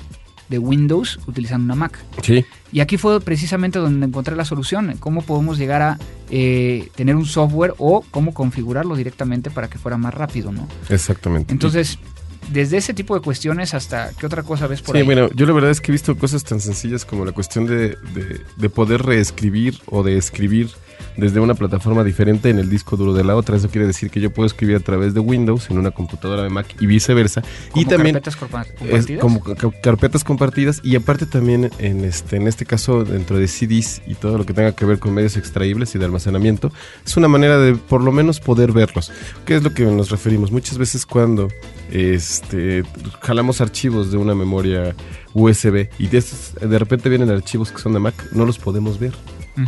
de 0.48 0.58
Windows 0.58 1.18
utilizando 1.26 1.64
una 1.64 1.74
Mac. 1.74 1.98
Sí, 2.22 2.44
Y 2.72 2.80
aquí 2.80 2.96
fue 2.96 3.20
precisamente 3.20 3.78
donde 3.78 4.06
encontré 4.06 4.34
la 4.36 4.44
solución, 4.44 4.96
cómo 4.98 5.22
podemos 5.22 5.58
llegar 5.58 5.82
a 5.82 5.98
eh, 6.30 6.88
tener 6.96 7.16
un 7.16 7.26
software 7.26 7.74
o 7.78 8.04
cómo 8.10 8.32
configurarlo 8.34 8.96
directamente 8.96 9.50
para 9.50 9.68
que 9.68 9.78
fuera 9.78 9.96
más 9.96 10.14
rápido, 10.14 10.52
¿no? 10.52 10.66
exactamente. 10.88 11.52
Entonces, 11.52 11.98
desde 12.52 12.78
ese 12.78 12.94
tipo 12.94 13.14
de 13.14 13.20
cuestiones 13.20 13.74
hasta 13.74 14.10
qué 14.18 14.24
otra 14.24 14.42
cosa 14.42 14.66
ves 14.66 14.80
por 14.80 14.94
Sí, 14.94 15.00
ahí. 15.00 15.04
bueno, 15.04 15.28
yo 15.34 15.44
la 15.44 15.52
verdad 15.52 15.70
es 15.70 15.80
que 15.82 15.90
he 15.90 15.92
visto 15.92 16.16
cosas 16.16 16.44
tan 16.44 16.60
sencillas 16.60 17.04
como 17.04 17.24
la 17.26 17.32
cuestión 17.32 17.66
de, 17.66 17.90
de- 18.14 18.40
de 18.56 18.70
poder 18.70 19.02
reescribir 19.02 19.78
o 19.86 20.02
de 20.02 20.16
escribir 20.16 20.70
desde 21.16 21.40
una 21.40 21.54
plataforma 21.54 22.04
diferente 22.04 22.50
en 22.50 22.58
el 22.58 22.68
disco 22.70 22.96
duro 22.96 23.12
de 23.14 23.24
la 23.24 23.34
otra. 23.36 23.56
Eso 23.56 23.68
quiere 23.68 23.86
decir 23.86 24.10
que 24.10 24.20
yo 24.20 24.30
puedo 24.32 24.46
escribir 24.46 24.76
a 24.76 24.80
través 24.80 25.14
de 25.14 25.20
Windows 25.20 25.70
en 25.70 25.78
una 25.78 25.90
computadora 25.90 26.42
de 26.42 26.50
Mac 26.50 26.66
y 26.80 26.86
viceversa. 26.86 27.42
y 27.74 27.84
también 27.84 28.14
carpetas 28.14 28.34
es 28.34 28.40
compartidas. 28.40 29.20
como 29.20 29.40
ca- 29.42 29.54
carpetas 29.82 30.24
compartidas 30.24 30.80
y 30.82 30.96
aparte 30.96 31.26
también 31.26 31.70
en 31.78 32.04
este 32.04 32.36
en 32.36 32.46
este 32.48 32.64
caso 32.66 33.04
dentro 33.04 33.38
de 33.38 33.48
CDs 33.48 34.02
y 34.06 34.14
todo 34.14 34.38
lo 34.38 34.46
que 34.46 34.52
tenga 34.54 34.72
que 34.72 34.84
ver 34.84 34.98
con 34.98 35.12
medios 35.14 35.36
extraíbles 35.36 35.94
y 35.94 35.98
de 35.98 36.04
almacenamiento 36.04 36.72
es 37.04 37.16
una 37.16 37.28
manera 37.28 37.58
de 37.58 37.74
por 37.74 38.02
lo 38.02 38.12
menos 38.12 38.40
poder 38.40 38.72
verlos 38.72 39.10
qué 39.44 39.56
es 39.56 39.62
lo 39.62 39.72
que 39.74 39.84
nos 39.84 40.10
referimos 40.10 40.50
muchas 40.52 40.78
veces 40.78 41.04
cuando 41.06 41.48
este 41.90 42.82
jalamos 43.20 43.60
archivos 43.60 44.10
de 44.10 44.16
una 44.18 44.34
memoria 44.34 44.94
USB 45.34 45.88
y 45.98 46.06
de, 46.08 46.18
estos, 46.18 46.54
de 46.60 46.78
repente 46.78 47.08
vienen 47.08 47.30
archivos 47.30 47.70
que 47.72 47.78
son 47.78 47.92
de 47.92 47.98
Mac 47.98 48.14
no 48.32 48.44
los 48.46 48.58
podemos 48.58 48.98
ver 48.98 49.12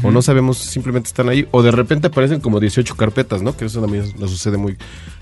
O 0.02 0.10
no 0.10 0.22
sabemos 0.22 0.58
simplemente 0.58 1.08
están 1.08 1.28
ahí 1.28 1.48
o 1.50 1.62
de 1.62 1.70
repente 1.70 2.08
aparecen 2.08 2.40
como 2.40 2.60
18 2.60 2.94
carpetas 2.96 3.42
no 3.42 3.56
que 3.56 3.64
eso 3.64 3.80
también 3.80 4.04
nos 4.18 4.30
sucede 4.30 4.56
muy 4.56 4.76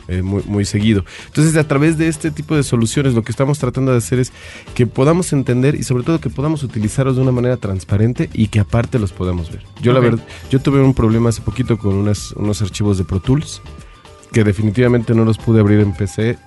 eh, 0.08 0.22
muy, 0.22 0.42
muy 0.46 0.64
seguido. 0.64 1.04
Entonces, 1.26 1.54
a 1.56 1.68
través 1.68 1.98
de 1.98 2.08
este 2.08 2.30
tipo 2.30 2.56
de 2.56 2.62
soluciones, 2.62 3.12
lo 3.12 3.22
que 3.22 3.30
estamos 3.30 3.58
tratando 3.58 3.92
de 3.92 3.98
hacer 3.98 4.18
es 4.18 4.32
que 4.74 4.86
podamos 4.86 5.34
entender 5.34 5.74
y 5.74 5.82
sobre 5.82 6.02
todo 6.02 6.18
que 6.18 6.30
podamos 6.30 6.62
utilizarlos 6.62 7.16
de 7.16 7.22
una 7.22 7.30
manera 7.30 7.58
transparente 7.58 8.30
y 8.32 8.48
que 8.48 8.58
aparte 8.58 8.98
los 8.98 9.12
podamos 9.12 9.52
ver. 9.52 9.62
Yo 9.82 9.92
la 9.92 10.00
verdad, 10.00 10.24
yo 10.50 10.60
tuve 10.60 10.80
un 10.80 10.94
problema 10.94 11.28
hace 11.28 11.42
poquito 11.42 11.76
con 11.76 11.94
unas, 11.94 12.32
unos 12.32 12.62
archivos 12.62 12.96
de 12.96 13.04
Pro 13.04 13.20
Tools 13.20 13.60
que 14.32 14.44
definitivamente 14.44 15.14
no 15.14 15.26
los 15.26 15.36
pude 15.36 15.60
abrir 15.60 15.80
en 15.80 15.92
PC 15.92 16.38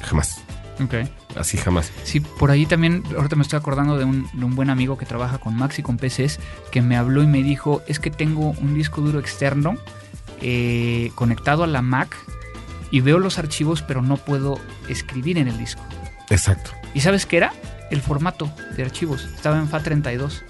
jamás. 0.00 0.40
Ok. 0.82 0.94
Así 1.36 1.56
jamás. 1.56 1.90
Sí, 2.04 2.20
por 2.20 2.50
ahí 2.50 2.66
también, 2.66 3.02
ahorita 3.16 3.36
me 3.36 3.42
estoy 3.42 3.58
acordando 3.58 3.98
de 3.98 4.04
un, 4.04 4.28
de 4.32 4.44
un 4.44 4.54
buen 4.54 4.70
amigo 4.70 4.96
que 4.96 5.06
trabaja 5.06 5.38
con 5.38 5.56
Max 5.56 5.78
y 5.78 5.82
con 5.82 5.96
PCs, 5.96 6.38
que 6.70 6.80
me 6.80 6.96
habló 6.96 7.22
y 7.22 7.26
me 7.26 7.42
dijo, 7.42 7.82
es 7.88 7.98
que 7.98 8.10
tengo 8.10 8.50
un 8.50 8.74
disco 8.74 9.00
duro 9.00 9.18
externo 9.18 9.76
eh, 10.40 11.10
conectado 11.14 11.64
a 11.64 11.66
la 11.66 11.82
Mac 11.82 12.16
y 12.90 13.00
veo 13.00 13.18
los 13.18 13.38
archivos, 13.38 13.82
pero 13.82 14.02
no 14.02 14.16
puedo 14.16 14.60
escribir 14.88 15.38
en 15.38 15.48
el 15.48 15.58
disco. 15.58 15.82
Exacto. 16.30 16.70
¿Y 16.94 17.00
sabes 17.00 17.26
qué 17.26 17.38
era? 17.38 17.52
El 17.90 18.00
formato 18.00 18.52
de 18.76 18.82
archivos. 18.82 19.24
Estaba 19.24 19.58
en 19.58 19.68
FAT32. 19.68 20.42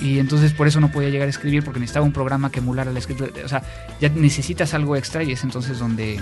Y 0.00 0.18
entonces 0.18 0.52
por 0.52 0.66
eso 0.66 0.80
no 0.80 0.90
podía 0.90 1.08
llegar 1.08 1.26
a 1.26 1.30
escribir 1.30 1.64
porque 1.64 1.80
necesitaba 1.80 2.04
un 2.04 2.12
programa 2.12 2.50
que 2.50 2.58
emulara 2.58 2.92
la 2.92 2.98
escritura. 2.98 3.30
O 3.44 3.48
sea, 3.48 3.62
ya 4.00 4.08
necesitas 4.10 4.74
algo 4.74 4.96
extra 4.96 5.22
y 5.22 5.32
es 5.32 5.42
entonces 5.42 5.78
donde, 5.78 6.20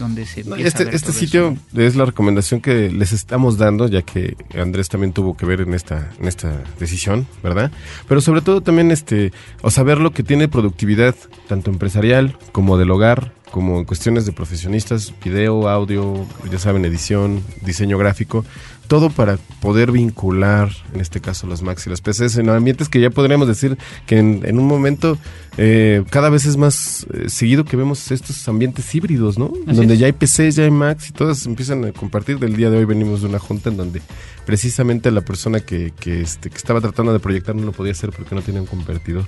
donde 0.00 0.26
se 0.26 0.42
No, 0.42 0.56
empieza 0.56 0.64
a 0.64 0.68
Este, 0.68 0.84
ver 0.86 0.94
este 0.94 1.10
todo 1.10 1.18
sitio 1.20 1.48
eso. 1.72 1.80
es 1.80 1.94
la 1.94 2.04
recomendación 2.06 2.60
que 2.60 2.90
les 2.90 3.12
estamos 3.12 3.56
dando, 3.58 3.86
ya 3.86 4.02
que 4.02 4.36
Andrés 4.60 4.88
también 4.88 5.12
tuvo 5.12 5.36
que 5.36 5.46
ver 5.46 5.60
en 5.60 5.74
esta, 5.74 6.10
en 6.18 6.26
esta 6.26 6.62
decisión, 6.80 7.26
¿verdad? 7.42 7.70
Pero 8.08 8.20
sobre 8.20 8.40
todo 8.40 8.60
también 8.60 8.90
este, 8.90 9.32
o 9.62 9.70
saber 9.70 9.98
lo 9.98 10.10
que 10.12 10.22
tiene 10.24 10.48
productividad, 10.48 11.14
tanto 11.48 11.70
empresarial 11.70 12.36
como 12.52 12.76
del 12.78 12.90
hogar, 12.90 13.32
como 13.50 13.78
en 13.78 13.84
cuestiones 13.84 14.26
de 14.26 14.32
profesionistas, 14.32 15.12
video, 15.22 15.68
audio, 15.68 16.26
ya 16.50 16.58
saben, 16.58 16.84
edición, 16.84 17.42
diseño 17.62 17.98
gráfico, 17.98 18.44
todo 18.90 19.08
para 19.08 19.38
poder 19.60 19.92
vincular, 19.92 20.70
en 20.92 21.00
este 21.00 21.20
caso 21.20 21.46
las 21.46 21.62
Macs 21.62 21.86
y 21.86 21.90
las 21.90 22.00
PCs, 22.00 22.38
en 22.38 22.48
ambientes 22.48 22.88
que 22.88 23.00
ya 23.00 23.10
podríamos 23.10 23.46
decir 23.46 23.78
que 24.06 24.18
en, 24.18 24.40
en 24.44 24.58
un 24.58 24.66
momento 24.66 25.16
eh, 25.58 26.02
cada 26.10 26.28
vez 26.28 26.44
es 26.46 26.56
más 26.56 27.06
eh, 27.12 27.28
seguido 27.28 27.64
que 27.64 27.76
vemos 27.76 28.10
estos 28.10 28.48
ambientes 28.48 28.92
híbridos, 28.94 29.38
¿no? 29.38 29.52
Así 29.66 29.76
donde 29.76 29.94
es. 29.94 30.00
ya 30.00 30.06
hay 30.06 30.12
PCs, 30.12 30.56
ya 30.56 30.64
hay 30.64 30.70
Macs 30.70 31.10
y 31.10 31.12
todas 31.12 31.46
empiezan 31.46 31.84
a 31.84 31.92
compartir. 31.92 32.38
Del 32.38 32.56
día 32.56 32.70
de 32.70 32.78
hoy 32.78 32.84
venimos 32.84 33.20
de 33.20 33.28
una 33.28 33.38
junta 33.38 33.70
en 33.70 33.76
donde 33.76 34.02
precisamente 34.44 35.10
la 35.10 35.20
persona 35.20 35.60
que, 35.60 35.92
que, 36.00 36.22
este, 36.22 36.50
que 36.50 36.56
estaba 36.56 36.80
tratando 36.80 37.12
de 37.12 37.20
proyectar 37.20 37.54
no 37.54 37.66
lo 37.66 37.72
podía 37.72 37.92
hacer 37.92 38.10
porque 38.10 38.34
no 38.34 38.42
tenía 38.42 38.60
un 38.60 38.66
convertidor, 38.66 39.26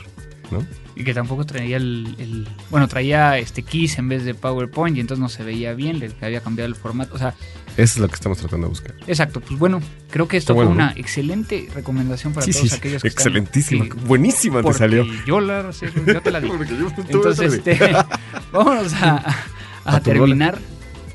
¿no? 0.52 0.64
Y 0.94 1.04
que 1.04 1.14
tampoco 1.14 1.44
traía 1.44 1.76
el, 1.78 2.14
el- 2.18 2.48
bueno, 2.70 2.86
traía 2.86 3.38
este 3.38 3.62
Keys 3.62 3.98
en 3.98 4.08
vez 4.08 4.24
de 4.24 4.34
PowerPoint 4.34 4.96
y 4.96 5.00
entonces 5.00 5.20
no 5.22 5.28
se 5.28 5.42
veía 5.42 5.72
bien, 5.74 5.98
le 5.98 6.12
había 6.20 6.40
cambiado 6.40 6.68
el 6.68 6.74
formato. 6.76 7.14
O 7.14 7.18
sea, 7.18 7.34
Eso 7.76 7.94
es 7.94 7.98
lo 7.98 8.08
que 8.08 8.14
estamos 8.14 8.38
tratando 8.38 8.66
de 8.66 8.70
buscar. 8.70 8.94
exacto, 9.06 9.40
pues 9.40 9.58
bueno, 9.58 9.80
creo 10.10 10.28
que 10.28 10.36
esto 10.36 10.54
bueno, 10.54 10.70
fue 10.70 10.78
¿no? 10.78 10.84
una 10.84 10.92
excelente 10.96 11.68
recomendación 11.74 12.32
para 12.34 12.44
Sí, 12.46 12.52
todos 12.52 12.68
sí, 12.68 12.76
aquellos 12.76 13.02
que 13.02 13.08
están- 13.08 13.22
excelentísima, 13.26 13.84
que- 13.86 13.94
buenísima 13.94 14.62
te 14.62 14.72
salió. 14.74 15.04
Yo 15.26 15.40
la 15.40 15.70
yo 16.06 16.20
te 16.20 16.30
la 16.30 16.40
di. 16.42 16.50
Entonces, 17.08 17.54
este, 17.54 17.78
vámonos 18.52 18.92
a, 18.94 19.16
a 19.84 19.96
A 19.96 19.98
tu 20.00 20.10
terminar. 20.10 20.58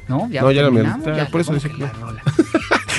¿No? 0.07 0.29
Ya 0.31 0.41
No, 0.41 0.51
ya 0.51 0.61
la 0.61 0.67
terminamos. 0.69 1.05
me- 1.05 1.15
ya, 1.17 1.27
por 1.27 1.41
eso 1.41 1.51
¿cómo 1.51 1.61
decía 1.61 1.75
que 1.75 1.83
la? 1.83 2.21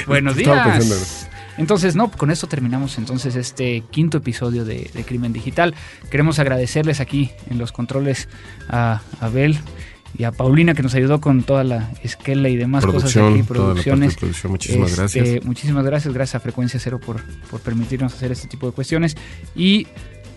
Buenos 0.07 0.37
días. 0.37 1.29
Entonces, 1.59 1.95
no, 1.97 2.11
con 2.11 2.31
esto 2.31 2.47
terminamos 2.47 2.97
entonces 2.99 3.35
este 3.37 3.83
quinto 3.91 4.17
episodio 4.19 4.65
de, 4.65 4.91
de 4.95 5.05
Crimen 5.05 5.33
Digital. 5.35 5.75
Queremos 6.11 6.39
agradecerles 6.39 7.01
aquí 7.01 7.31
en 7.51 7.59
los 7.59 7.73
controles 7.73 8.29
a 8.69 9.01
Abel 9.21 9.59
y 10.17 10.25
a 10.25 10.33
Paulina 10.33 10.73
que 10.75 10.83
nos 10.83 10.95
ayudó 10.95 11.21
con 11.21 11.43
toda 11.43 11.65
la 11.65 11.91
esquela 12.03 12.49
y 12.49 12.57
demás 12.57 12.83
Producción, 12.83 13.35
cosas 13.35 13.41
aquí, 13.41 13.43
parte 13.43 13.53
de 13.53 13.59
producciones. 13.67 14.17
producción, 14.17 14.53
muchísimas 14.53 14.91
Este, 14.93 15.03
gracias. 15.21 15.45
Muchísimas 15.45 15.85
gracias, 15.85 16.15
gracias 16.15 16.35
a 16.37 16.41
Frecuencia 16.41 16.81
Cero 16.81 16.99
por, 17.05 17.21
por 17.51 17.61
permitirnos 17.61 18.15
hacer 18.15 18.33
este 18.33 18.49
tipo 18.49 18.67
de 18.67 18.73
cuestiones. 18.73 19.17
Y 19.55 19.87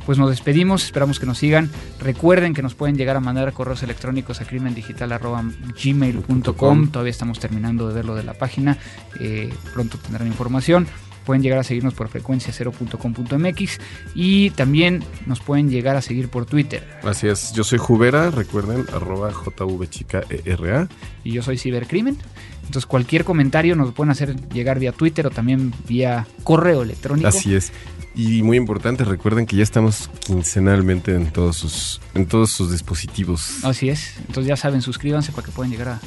pues 0.06 0.18
nos 0.18 0.30
despedimos, 0.32 0.84
esperamos 0.84 1.20
que 1.20 1.26
nos 1.28 1.38
sigan. 1.38 1.70
Recuerden 2.00 2.54
que 2.56 2.62
nos 2.64 2.74
pueden 2.76 2.98
llegar 2.98 3.16
a 3.16 3.20
mandar 3.20 3.54
correos 3.54 3.84
electrónicos 3.84 4.42
a 4.42 4.46
crimendigital.gmail.com. 4.46 6.88
Todavía 6.90 7.12
estamos 7.12 7.40
terminando 7.40 7.88
de 7.88 7.94
ver 7.94 8.06
lo 8.06 8.16
de 8.16 8.24
la 8.24 8.34
página. 8.34 8.80
eh, 9.20 9.54
pronto 9.74 10.00
tendrán 10.00 10.26
información. 10.28 10.88
Pueden 11.26 11.44
llegar 11.44 11.60
a 11.60 11.64
seguirnos 11.64 11.94
por 11.94 12.10
frecuencia0.com.mx 12.10 13.78
y 14.16 14.50
también 14.52 15.04
nos 15.26 15.40
pueden 15.40 15.70
llegar 15.70 15.96
a 15.96 16.02
seguir 16.02 16.30
por 16.30 16.46
Twitter. 16.46 16.84
Así 17.04 17.28
es, 17.28 17.54
yo 17.54 17.64
soy 17.64 17.78
Jubera, 17.80 18.32
recuerden, 18.32 18.86
arroba 18.94 19.32
JVChicaERA. 19.32 20.88
y 21.24 21.32
yo 21.32 21.42
soy 21.44 21.58
Cibercrimen. 21.58 22.18
Entonces 22.66 22.86
cualquier 22.86 23.26
comentario 23.26 23.76
nos 23.76 23.88
lo 23.88 23.94
pueden 23.94 24.12
hacer 24.12 24.36
llegar 24.50 24.80
vía 24.80 24.92
Twitter 24.94 25.28
o 25.28 25.30
también 25.30 25.74
vía 25.88 26.26
correo 26.44 26.84
electrónico. 26.84 27.28
Así 27.28 27.54
es. 27.54 27.72
Y 28.16 28.44
muy 28.44 28.58
importante, 28.58 29.04
recuerden 29.06 29.46
que 29.46 29.56
ya 29.56 29.64
estamos 29.64 30.10
quincenalmente 30.26 31.16
en 31.16 31.32
todos 31.32 31.56
sus, 31.58 32.02
en 32.14 32.26
todos 32.28 32.52
sus 32.52 32.72
dispositivos. 32.72 33.64
Así 33.64 33.90
es. 33.90 34.18
Entonces 34.20 34.48
ya 34.48 34.58
saben, 34.58 34.82
suscríbanse 34.82 35.32
para 35.32 35.46
que 35.46 35.52
puedan 35.52 35.72
llegar 35.72 35.88
a 35.90 36.00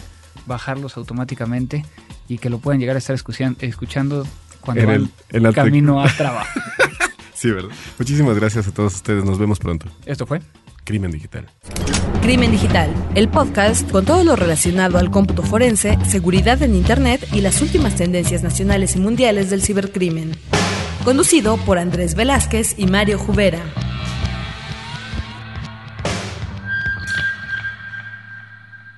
bajarlos 0.47 0.97
automáticamente 0.99 1.85
y 2.29 2.39
que 2.39 2.51
lo 2.51 2.59
puedan 2.59 2.79
llegar 2.81 2.97
a 2.97 2.99
estar 2.99 3.17
escuchan- 3.17 3.57
escuchando 3.61 4.27
cuando 4.65 4.83
En 4.83 4.87
van 4.89 5.11
el- 5.31 5.43
tec- 5.45 5.55
camino 5.55 6.03
a 6.03 6.09
trabajo. 6.09 6.49
Sí, 7.35 7.51
¿verdad? 7.51 7.71
Muchísimas 7.99 8.39
gracias 8.39 8.67
a 8.69 8.73
todos 8.73 8.95
ustedes. 8.95 9.23
Nos 9.23 9.39
vemos 9.39 9.59
pronto. 9.59 9.87
Esto 10.07 10.25
fue. 10.25 10.41
Crimen 10.85 11.11
Digital. 11.11 11.47
Crimen 12.23 12.53
Digital, 12.53 12.91
el 13.15 13.29
podcast 13.29 13.91
con 13.91 14.07
todo 14.07 14.25
lo 14.25 14.35
relacionado 14.35 14.97
al 14.99 15.11
cómputo 15.11 15.43
forense, 15.43 15.99
seguridad 16.07 16.62
en 16.62 16.75
Internet 16.75 17.27
y 17.33 17.43
las 17.43 17.61
últimas 17.61 17.97
tendencias 17.97 18.43
nacionales 18.43 18.97
y 18.97 19.01
mundiales 19.01 19.51
del 19.51 19.61
cibercrimen. 19.62 20.33
Conducido 21.05 21.59
por 21.59 21.77
Andrés 21.79 22.15
Velázquez 22.15 22.77
y 22.79 22.87
Mario 22.87 23.19
Jubera. 23.19 23.61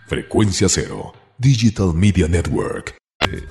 Frecuencia 0.06 0.68
Cero, 0.68 1.12
Digital 1.38 1.92
Media 1.94 2.28
Network. 2.28 2.96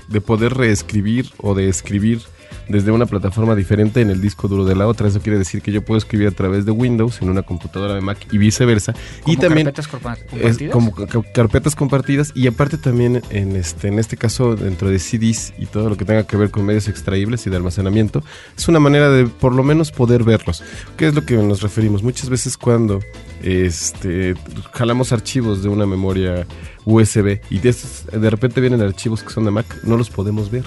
De 0.07 0.21
poder 0.21 0.53
reescribir 0.53 1.31
o 1.37 1.53
de 1.53 1.69
escribir 1.69 2.21
desde 2.69 2.91
una 2.91 3.05
plataforma 3.05 3.55
diferente 3.55 4.01
en 4.01 4.09
el 4.09 4.21
disco 4.21 4.47
duro 4.47 4.65
de 4.65 4.75
la 4.75 4.87
otra. 4.87 5.07
Eso 5.07 5.19
quiere 5.21 5.37
decir 5.37 5.61
que 5.61 5.71
yo 5.71 5.83
puedo 5.83 5.97
escribir 5.97 6.27
a 6.27 6.31
través 6.31 6.65
de 6.65 6.71
Windows 6.71 7.21
en 7.21 7.29
una 7.29 7.41
computadora 7.43 7.93
de 7.93 8.01
Mac 8.01 8.17
y 8.31 8.37
viceversa. 8.37 8.93
y 9.25 9.37
también 9.37 9.65
carpetas 9.67 9.85
es 9.85 9.91
compartidas. 9.91 10.71
como 10.73 10.91
ca- 10.93 11.07
carpetas 11.33 11.75
compartidas 11.75 12.31
y 12.35 12.47
aparte 12.47 12.77
también 12.77 13.21
en 13.29 13.55
este 13.55 13.87
en 13.87 13.99
este 13.99 14.17
caso 14.17 14.55
dentro 14.55 14.89
de 14.89 14.99
CDs 14.99 15.53
y 15.57 15.65
todo 15.67 15.89
lo 15.89 15.97
que 15.97 16.05
tenga 16.05 16.25
que 16.25 16.37
ver 16.37 16.51
con 16.51 16.65
medios 16.65 16.87
extraíbles 16.87 17.45
y 17.45 17.49
de 17.49 17.55
almacenamiento 17.57 18.23
es 18.57 18.67
una 18.67 18.79
manera 18.79 19.09
de 19.09 19.25
por 19.25 19.53
lo 19.53 19.63
menos 19.63 19.91
poder 19.91 20.23
verlos. 20.23 20.63
¿Qué 20.97 21.07
es 21.07 21.13
lo 21.15 21.25
que 21.25 21.35
nos 21.37 21.61
referimos? 21.61 22.03
Muchas 22.03 22.29
veces 22.29 22.57
cuando 22.57 22.99
este 23.43 24.33
jalamos 24.73 25.11
archivos 25.11 25.61
de 25.63 25.69
una 25.69 25.85
memoria 25.85 26.45
USB 26.85 27.39
y 27.49 27.59
de, 27.59 27.69
estos- 27.69 28.05
de 28.11 28.29
repente 28.29 28.61
vienen 28.61 28.81
archivos 28.81 29.23
que 29.23 29.29
son 29.29 29.45
de 29.45 29.51
Mac, 29.51 29.65
no 29.83 29.97
los 29.97 30.09
podemos 30.09 30.49
ver. 30.51 30.63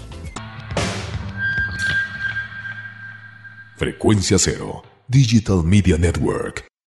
Frecuencia 3.79 4.41
Cero, 4.41 4.83
Digital 5.07 5.62
Media 5.62 5.97
Network. 5.97 6.68